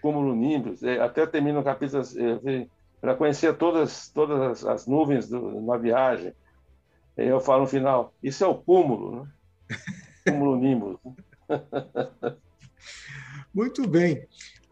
cúmulo 0.03 0.35
nimbus, 0.35 0.83
até 0.85 1.27
termina 1.27 1.61
o 1.61 1.65
capítulo, 1.65 2.03
para 3.01 3.15
conhecer 3.15 3.57
todas, 3.57 4.09
todas 4.09 4.65
as 4.65 4.87
nuvens 4.87 5.29
do, 5.29 5.61
na 5.61 5.77
viagem. 5.77 6.35
Eu 7.17 7.41
falo 7.41 7.63
no 7.63 7.69
final, 7.69 8.13
isso 8.23 8.43
é 8.43 8.47
o 8.47 8.55
cúmulo, 8.55 9.23
né? 9.23 9.31
Cúmulo 10.27 10.57
nimbus. 10.57 10.99
Muito 13.55 13.87
bem. 13.87 14.27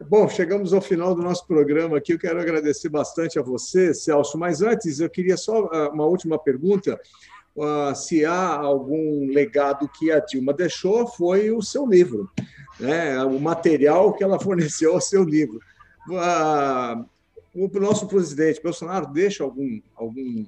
Bom, 0.09 0.29
chegamos 0.29 0.73
ao 0.73 0.81
final 0.81 1.15
do 1.15 1.23
nosso 1.23 1.47
programa 1.47 1.99
aqui. 1.99 2.13
Eu 2.13 2.19
quero 2.19 2.41
agradecer 2.41 2.89
bastante 2.89 3.39
a 3.39 3.43
você, 3.43 3.93
Celso. 3.93 4.39
Mas 4.39 4.63
antes, 4.63 5.01
eu 5.01 5.11
queria 5.11 5.37
só 5.37 5.69
ah, 5.73 5.91
uma 5.91 6.07
última 6.07 6.39
pergunta. 6.39 7.01
Uh, 7.55 7.95
se 7.95 8.25
há 8.25 8.55
algum 8.55 9.27
legado 9.27 9.87
que 9.87 10.11
a 10.11 10.21
Dilma 10.21 10.55
deixou, 10.55 11.07
foi 11.07 11.51
o 11.51 11.61
seu 11.61 11.87
livro, 11.87 12.31
né? 12.81 13.23
o 13.25 13.39
material 13.39 14.15
que 14.15 14.25
ela 14.25 14.41
forneceu 14.41 14.95
ao 14.95 15.01
seu 15.03 15.23
livro. 15.23 15.61
Uh, 16.09 17.05
o 17.55 17.69
nosso 17.79 18.07
presidente 18.07 18.63
Bolsonaro 18.63 19.07
deixa 19.13 19.45
algum, 19.45 19.83
algum 19.95 20.47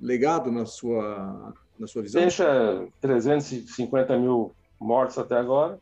legado 0.00 0.50
na 0.50 0.64
sua, 0.64 1.52
na 1.78 1.86
sua 1.86 2.00
visão? 2.00 2.22
Deixa 2.22 2.86
350 3.02 4.18
mil 4.18 4.52
mortos 4.80 5.18
até 5.18 5.36
agora. 5.36 5.78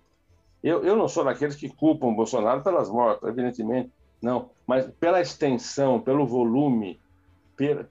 Eu, 0.62 0.84
eu 0.84 0.96
não 0.96 1.08
sou 1.08 1.24
daqueles 1.24 1.54
que 1.54 1.68
culpam 1.68 2.08
o 2.08 2.14
Bolsonaro 2.14 2.62
pelas 2.62 2.90
mortes, 2.90 3.26
evidentemente, 3.28 3.90
não, 4.20 4.50
mas 4.66 4.86
pela 4.98 5.20
extensão, 5.20 6.00
pelo 6.00 6.26
volume, 6.26 7.00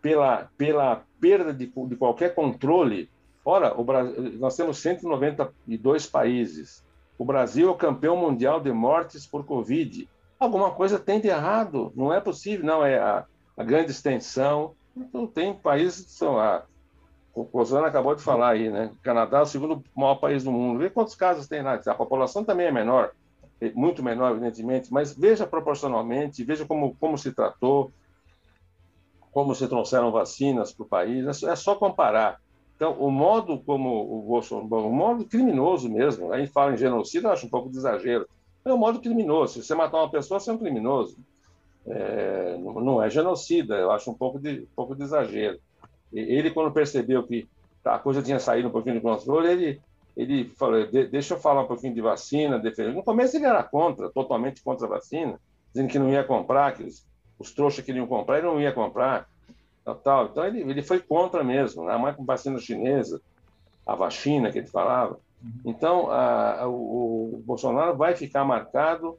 pela, 0.01 0.49
pela 0.57 1.03
perda 1.19 1.53
de, 1.53 1.65
de 1.65 1.95
qualquer 1.95 2.35
controle. 2.35 3.09
Ora, 3.43 3.73
Brasil, 3.83 4.37
nós 4.39 4.55
temos 4.55 4.77
192 4.79 6.05
países. 6.07 6.83
O 7.17 7.25
Brasil 7.25 7.69
é 7.69 7.71
o 7.71 7.75
campeão 7.75 8.15
mundial 8.15 8.59
de 8.59 8.71
mortes 8.71 9.25
por 9.25 9.45
Covid. 9.45 10.07
Alguma 10.39 10.71
coisa 10.71 10.99
tem 10.99 11.19
de 11.19 11.27
errado. 11.27 11.91
Não 11.95 12.13
é 12.13 12.19
possível, 12.19 12.65
não. 12.65 12.85
É 12.85 12.99
a, 12.99 13.25
a 13.57 13.63
grande 13.63 13.91
extensão. 13.91 14.75
Então, 14.95 15.25
tem 15.25 15.53
países 15.53 16.05
que 16.05 16.11
são. 16.11 16.37
A, 16.37 16.63
o 17.41 17.45
Cosana 17.45 17.87
acabou 17.87 18.15
de 18.15 18.23
falar 18.23 18.49
aí, 18.49 18.69
né? 18.69 18.91
O 18.93 19.03
Canadá 19.03 19.39
é 19.39 19.41
o 19.43 19.45
segundo 19.45 19.83
maior 19.95 20.15
país 20.15 20.43
do 20.43 20.51
mundo. 20.51 20.79
Vê 20.79 20.89
quantos 20.89 21.13
casos 21.13 21.47
tem 21.47 21.61
lá. 21.61 21.79
A 21.85 21.93
população 21.93 22.43
também 22.43 22.65
é 22.65 22.71
menor, 22.71 23.11
é 23.61 23.71
muito 23.71 24.01
menor, 24.01 24.31
evidentemente, 24.31 24.91
mas 24.91 25.13
veja 25.13 25.45
proporcionalmente, 25.45 26.43
veja 26.43 26.65
como, 26.65 26.95
como 26.99 27.15
se 27.17 27.31
tratou, 27.31 27.91
como 29.31 29.53
se 29.53 29.67
trouxeram 29.67 30.11
vacinas 30.11 30.73
para 30.73 30.83
o 30.83 30.89
país, 30.89 31.43
é, 31.43 31.51
é 31.51 31.55
só 31.55 31.75
comparar. 31.75 32.41
Então, 32.75 32.93
o 32.93 33.11
modo 33.11 33.59
como 33.59 34.17
o 34.17 34.21
Bolsonaro, 34.23 34.87
o 34.87 34.91
modo 34.91 35.25
criminoso 35.25 35.89
mesmo, 35.89 36.33
a 36.33 36.39
gente 36.39 36.51
fala 36.51 36.73
em 36.73 36.77
genocídio, 36.77 37.27
eu 37.27 37.31
acho 37.33 37.45
um 37.45 37.49
pouco 37.49 37.69
de 37.69 37.77
exagero. 37.77 38.27
É 38.65 38.73
um 38.73 38.77
modo 38.77 38.99
criminoso. 38.99 39.53
Se 39.53 39.63
você 39.67 39.75
matar 39.75 39.97
uma 39.97 40.09
pessoa, 40.09 40.39
você 40.39 40.49
é 40.49 40.53
um 40.53 40.57
criminoso. 40.57 41.17
É, 41.85 42.57
não 42.57 43.01
é 43.01 43.09
genocida, 43.09 43.75
eu 43.75 43.91
acho 43.91 44.11
um 44.11 44.13
pouco 44.13 44.39
de, 44.39 44.61
um 44.61 44.75
pouco 44.75 44.95
de 44.95 45.03
exagero. 45.03 45.59
Ele, 46.13 46.51
quando 46.51 46.71
percebeu 46.71 47.23
que 47.23 47.47
a 47.83 47.99
coisa 47.99 48.21
tinha 48.21 48.39
saído 48.39 48.67
um 48.67 48.71
pouquinho 48.71 48.95
do 48.95 49.01
controle, 49.01 49.49
ele, 49.49 49.81
ele 50.15 50.45
falou: 50.57 50.85
deixa 50.87 51.33
eu 51.33 51.39
falar 51.39 51.63
um 51.63 51.67
pouquinho 51.67 51.93
de 51.93 52.01
vacina. 52.01 52.61
No 52.93 53.03
começo 53.03 53.37
ele 53.37 53.45
era 53.45 53.63
contra, 53.63 54.09
totalmente 54.09 54.61
contra 54.61 54.85
a 54.85 54.89
vacina, 54.89 55.39
dizendo 55.73 55.89
que 55.89 55.99
não 55.99 56.09
ia 56.09 56.23
comprar, 56.23 56.73
que 56.73 56.83
os, 56.83 57.05
os 57.37 57.51
trouxas 57.51 57.85
queriam 57.85 58.07
comprar, 58.07 58.37
ele 58.37 58.47
não 58.47 58.59
ia 58.59 58.71
comprar. 58.71 59.27
Tal, 59.83 59.95
tal. 59.95 60.25
Então 60.25 60.45
ele, 60.45 60.61
ele 60.61 60.81
foi 60.81 60.99
contra 60.99 61.43
mesmo, 61.43 61.85
né? 61.85 61.93
a 61.93 61.97
mãe 61.97 62.13
com 62.13 62.25
vacina 62.25 62.59
chinesa, 62.59 63.21
a 63.85 63.95
vacina 63.95 64.51
que 64.51 64.59
ele 64.59 64.67
falava. 64.67 65.17
Uhum. 65.41 65.51
Então 65.65 66.11
a, 66.11 66.63
a, 66.63 66.67
o, 66.67 67.35
o, 67.35 67.43
Bolsonaro 67.45 67.95
vai 67.95 68.15
ficar 68.15 68.43
marcado 68.43 69.17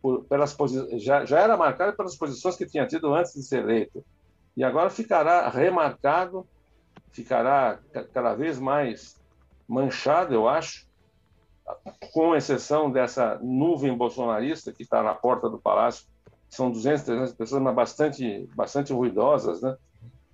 por, 0.00 0.24
pelas 0.24 0.56
já, 0.98 1.24
já 1.24 1.40
era 1.40 1.56
marcado 1.56 1.96
pelas 1.96 2.16
posições 2.16 2.56
que 2.56 2.66
tinha 2.66 2.86
tido 2.86 3.12
antes 3.14 3.34
de 3.34 3.42
ser 3.42 3.60
eleito. 3.60 4.02
E 4.60 4.62
agora 4.62 4.90
ficará 4.90 5.48
remarcado, 5.48 6.46
ficará 7.12 7.78
cada 8.12 8.34
vez 8.34 8.58
mais 8.58 9.18
manchado, 9.66 10.34
eu 10.34 10.46
acho, 10.46 10.86
com 12.12 12.36
exceção 12.36 12.90
dessa 12.92 13.38
nuvem 13.42 13.96
bolsonarista 13.96 14.70
que 14.70 14.82
está 14.82 15.02
na 15.02 15.14
porta 15.14 15.48
do 15.48 15.58
palácio 15.58 16.04
são 16.50 16.70
200, 16.70 17.04
300 17.04 17.32
pessoas, 17.32 17.62
mas 17.62 17.74
bastante, 17.74 18.50
bastante 18.54 18.92
ruidosas, 18.92 19.62
né? 19.62 19.78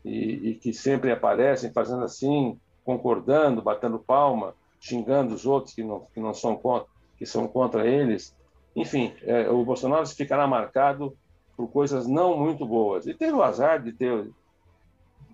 E, 0.05 0.49
e, 0.49 0.55
que 0.57 0.73
sempre 0.73 1.13
aparecem 1.13 1.73
fazendo 1.73 2.03
assim, 2.03 2.59
concordando, 2.85 3.63
batendo 3.63 3.97
palma, 3.97 4.57
xingando 4.81 5.37
os 5.37 5.47
outros 5.47 5.73
que 5.73 5.85
não, 5.85 6.01
que 6.13 6.19
não 6.19 6.35
são 6.35 6.57
contra, 6.57 6.89
que 7.17 7.25
são 7.25 7.47
contra 7.47 7.87
eles. 7.87 8.35
Enfim, 8.75 9.15
é, 9.23 9.49
o 9.49 9.65
Bolsonaro 9.65 10.05
ficará 10.05 10.49
marcado 10.49 11.17
por 11.57 11.69
coisas 11.69 12.07
não 12.07 12.37
muito 12.37 12.67
boas. 12.67 13.07
E 13.07 13.15
teve 13.15 13.33
o 13.33 13.43
azar 13.43 13.83
de 13.83 13.93
ter, 13.93 14.29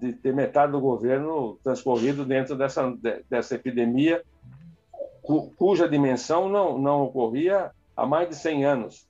de 0.01 0.12
ter 0.12 0.32
metade 0.32 0.73
do 0.73 0.81
governo 0.81 1.59
transcorrido 1.62 2.24
dentro 2.24 2.57
dessa, 2.57 2.97
dessa 3.28 3.55
epidemia, 3.55 4.23
cuja 5.57 5.89
dimensão 5.89 6.49
não, 6.49 6.78
não 6.78 7.03
ocorria 7.03 7.70
há 7.97 8.07
mais 8.07 8.28
de 8.28 8.36
100 8.36 8.65
anos. 8.65 9.07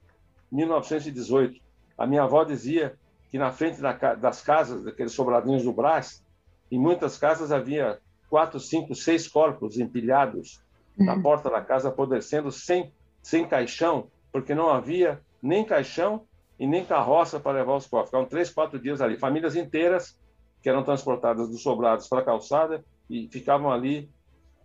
1918. 0.50 1.60
A 1.96 2.06
minha 2.06 2.22
avó 2.22 2.44
dizia 2.44 2.94
que 3.30 3.38
na 3.38 3.50
frente 3.50 3.80
das 3.80 4.42
casas, 4.42 4.84
daqueles 4.84 5.12
sobradinhos 5.12 5.64
do 5.64 5.72
Brás, 5.72 6.22
em 6.70 6.78
muitas 6.78 7.16
casas 7.16 7.50
havia 7.50 7.98
quatro, 8.28 8.58
cinco, 8.60 8.94
seis 8.94 9.28
corpos 9.28 9.78
empilhados 9.78 10.62
uhum. 10.98 11.06
na 11.06 11.20
porta 11.20 11.50
da 11.50 11.60
casa, 11.60 11.88
apodrecendo 11.88 12.50
sem, 12.50 12.92
sem 13.22 13.46
caixão, 13.46 14.08
porque 14.30 14.54
não 14.54 14.70
havia 14.70 15.20
nem 15.42 15.64
caixão 15.64 16.26
e 16.62 16.66
nem 16.66 16.84
carroça 16.84 17.40
para 17.40 17.58
levar 17.58 17.74
os 17.74 17.88
corpos. 17.88 18.10
Ficavam 18.10 18.28
três, 18.28 18.48
quatro 18.48 18.78
dias 18.78 19.00
ali. 19.00 19.18
Famílias 19.18 19.56
inteiras 19.56 20.16
que 20.62 20.68
eram 20.68 20.84
transportadas 20.84 21.48
dos 21.48 21.60
sobrados 21.60 22.06
para 22.06 22.20
a 22.20 22.24
calçada 22.24 22.84
e 23.10 23.28
ficavam 23.32 23.72
ali 23.72 24.08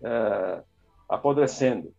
é, 0.04 0.62
apodrecendo. 1.10 1.92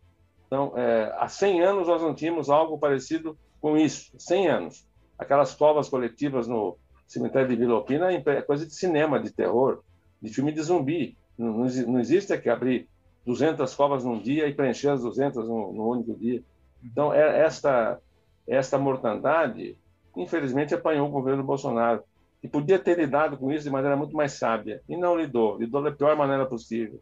Então, 0.47 0.73
é, 0.77 1.13
há 1.19 1.27
100 1.27 1.63
anos 1.65 1.89
nós 1.89 2.01
não 2.01 2.15
tínhamos 2.15 2.49
algo 2.49 2.79
parecido 2.79 3.37
com 3.61 3.77
isso, 3.77 4.13
100 4.17 4.47
anos. 4.47 4.89
Aquelas 5.19 5.53
covas 5.53 5.89
coletivas 5.89 6.47
no 6.47 6.79
cemitério 7.05 7.49
de 7.49 7.57
Vila 7.57 7.75
Alpina 7.75 8.13
é 8.13 8.43
coisa 8.43 8.65
de 8.65 8.75
cinema, 8.77 9.19
de 9.19 9.33
terror, 9.33 9.83
de 10.23 10.33
filme 10.33 10.53
de 10.53 10.63
zumbi. 10.63 11.19
Não, 11.37 11.67
não 11.89 11.99
existe 11.99 12.33
aqui 12.33 12.49
abrir 12.49 12.89
200 13.27 13.75
covas 13.75 14.05
num 14.05 14.21
dia 14.21 14.47
e 14.47 14.55
preencher 14.55 14.91
as 14.91 15.03
200 15.03 15.49
num, 15.49 15.73
num 15.73 15.89
único 15.89 16.15
dia. 16.15 16.41
Então, 16.85 17.13
é, 17.13 17.41
esta, 17.41 18.01
esta 18.47 18.79
mortandade, 18.79 19.77
infelizmente, 20.19 20.75
apanhou 20.75 21.09
o 21.09 21.11
governo 21.11 21.43
Bolsonaro, 21.43 22.03
que 22.41 22.49
podia 22.49 22.79
ter 22.79 22.99
lidado 22.99 23.37
com 23.37 23.51
isso 23.51 23.65
de 23.65 23.71
maneira 23.71 23.97
muito 23.97 24.15
mais 24.15 24.33
sábia, 24.33 24.83
e 24.89 24.97
não 24.97 25.17
lidou, 25.17 25.59
lidou 25.59 25.83
da 25.83 25.91
pior 25.91 26.17
maneira 26.17 26.47
possível. 26.47 27.01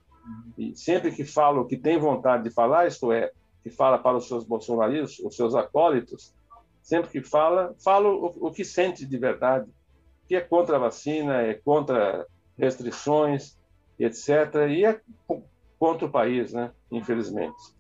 E 0.57 0.75
sempre 0.77 1.11
que 1.11 1.25
fala 1.25 1.61
o 1.61 1.67
que 1.67 1.77
tem 1.77 1.99
vontade 1.99 2.45
de 2.45 2.51
falar, 2.51 2.87
isto 2.87 3.13
é, 3.13 3.31
que 3.63 3.71
fala 3.71 3.99
para 3.99 4.17
os 4.17 4.29
seus 4.29 4.45
bolsonaristas, 4.45 5.19
os 5.19 5.35
seus 5.35 5.55
acólitos, 5.55 6.35
sempre 6.83 7.11
que 7.11 7.23
fala, 7.23 7.75
fala 7.83 8.09
o, 8.09 8.47
o 8.47 8.51
que 8.53 8.65
sente 8.65 9.05
de 9.05 9.19
verdade, 9.19 9.67
que 10.29 10.37
é 10.37 10.41
contra 10.41 10.77
a 10.77 10.81
vacina, 10.81 11.43
é 11.43 11.55
contra 11.55 12.27
restrições, 12.59 13.57
etc. 13.99 14.69
E 14.71 14.85
é 14.85 15.01
contra 15.79 16.07
o 16.07 16.11
país, 16.11 16.53
né? 16.53 16.71
infelizmente. 16.91 17.76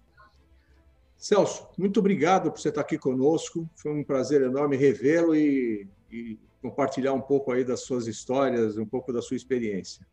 Celso, 1.16 1.68
muito 1.78 2.00
obrigado 2.00 2.50
por 2.50 2.60
você 2.60 2.68
estar 2.68 2.82
aqui 2.82 2.98
conosco. 2.98 3.68
Foi 3.74 3.92
um 3.92 4.04
prazer 4.04 4.42
enorme 4.42 4.76
revê-lo 4.76 5.34
e, 5.34 5.88
e, 6.10 6.38
compartilhar 6.60 7.12
um 7.12 7.20
pouco 7.20 7.52
aí 7.52 7.64
das 7.64 7.80
suas 7.80 8.06
histórias, 8.06 8.76
um 8.76 8.86
pouco 8.86 9.12
da 9.12 9.22
sua 9.22 9.36
experiência. 9.36 10.06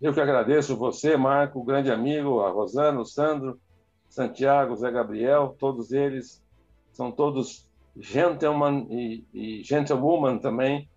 Eu 0.00 0.12
que 0.12 0.20
agradeço 0.20 0.76
você, 0.76 1.16
Marco, 1.16 1.62
grande 1.62 1.90
amigo, 1.90 2.40
a 2.40 2.50
Rosana, 2.50 3.00
o 3.00 3.04
Sandro, 3.04 3.60
Santiago, 4.08 4.74
Zé 4.76 4.90
Gabriel, 4.90 5.54
todos 5.58 5.92
eles 5.92 6.42
são 6.90 7.12
todos 7.12 7.68
gentlemen 7.96 8.86
e, 8.90 9.24
e 9.32 9.62
gentlewoman 9.62 10.38
também, 10.38 10.88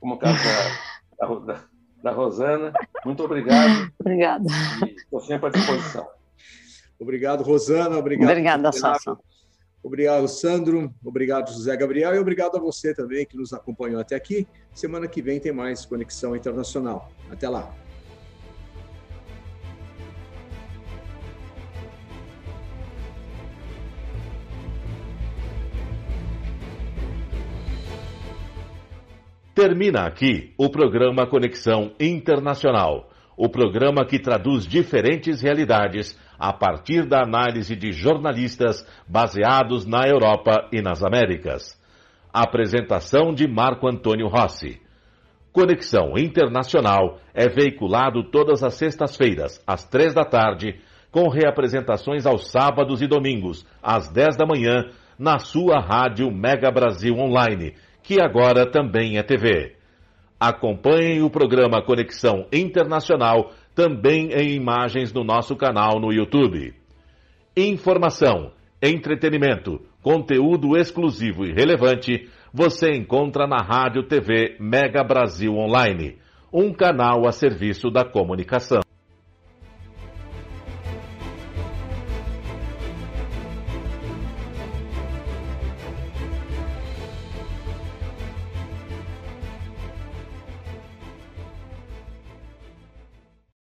como 0.00 0.14
o 0.14 0.18
caso 0.18 0.38
da, 1.18 1.26
da, 1.54 1.64
da 2.02 2.10
Rosana. 2.12 2.72
Muito 3.04 3.24
obrigado. 3.24 3.90
Obrigada. 3.98 4.44
Estou 4.86 5.20
sempre 5.20 5.48
à 5.48 5.50
disposição. 5.50 6.17
Obrigado, 6.98 7.42
Rosana. 7.42 7.96
Obrigado. 7.96 8.30
Obrigada, 8.30 8.72
Sassa. 8.72 9.16
Obrigado, 9.82 10.26
Sandro. 10.26 10.92
Obrigado, 11.04 11.52
José 11.52 11.76
Gabriel. 11.76 12.14
E 12.14 12.18
obrigado 12.18 12.56
a 12.56 12.60
você 12.60 12.92
também 12.92 13.24
que 13.24 13.36
nos 13.36 13.52
acompanhou 13.52 14.00
até 14.00 14.16
aqui. 14.16 14.46
Semana 14.74 15.06
que 15.06 15.22
vem 15.22 15.38
tem 15.38 15.52
mais 15.52 15.86
Conexão 15.86 16.34
Internacional. 16.34 17.10
Até 17.30 17.48
lá. 17.48 17.72
Termina 29.54 30.06
aqui 30.06 30.54
o 30.56 30.70
programa 30.70 31.26
Conexão 31.26 31.92
Internacional, 31.98 33.07
o 33.38 33.48
programa 33.48 34.04
que 34.04 34.18
traduz 34.18 34.66
diferentes 34.66 35.40
realidades 35.40 36.18
a 36.36 36.52
partir 36.52 37.06
da 37.06 37.22
análise 37.22 37.76
de 37.76 37.92
jornalistas 37.92 38.84
baseados 39.08 39.86
na 39.86 40.08
Europa 40.08 40.68
e 40.72 40.82
nas 40.82 41.04
Américas. 41.04 41.80
Apresentação 42.32 43.32
de 43.32 43.46
Marco 43.46 43.88
Antônio 43.88 44.26
Rossi. 44.26 44.80
Conexão 45.52 46.18
Internacional 46.18 47.18
é 47.32 47.48
veiculado 47.48 48.24
todas 48.24 48.64
as 48.64 48.74
sextas-feiras, 48.74 49.62
às 49.64 49.88
três 49.88 50.12
da 50.12 50.24
tarde, 50.24 50.80
com 51.12 51.28
reapresentações 51.28 52.26
aos 52.26 52.50
sábados 52.50 53.00
e 53.00 53.06
domingos, 53.06 53.64
às 53.80 54.08
dez 54.08 54.36
da 54.36 54.44
manhã, 54.44 54.90
na 55.16 55.38
sua 55.38 55.80
rádio 55.80 56.30
Mega 56.30 56.70
Brasil 56.70 57.14
Online 57.14 57.74
que 58.08 58.22
agora 58.22 58.64
também 58.64 59.18
é 59.18 59.22
TV. 59.22 59.77
Acompanhem 60.40 61.22
o 61.22 61.30
programa 61.30 61.82
Conexão 61.82 62.46
Internacional 62.52 63.52
também 63.74 64.30
em 64.32 64.54
imagens 64.54 65.12
no 65.12 65.24
nosso 65.24 65.56
canal 65.56 65.98
no 66.00 66.12
YouTube. 66.12 66.74
Informação, 67.56 68.52
entretenimento, 68.80 69.80
conteúdo 70.00 70.76
exclusivo 70.76 71.44
e 71.44 71.52
relevante 71.52 72.28
você 72.52 72.92
encontra 72.92 73.46
na 73.46 73.60
Rádio 73.60 74.04
TV 74.04 74.56
Mega 74.60 75.02
Brasil 75.02 75.54
Online, 75.54 76.18
um 76.52 76.72
canal 76.72 77.26
a 77.26 77.32
serviço 77.32 77.90
da 77.90 78.04
comunicação. 78.04 78.87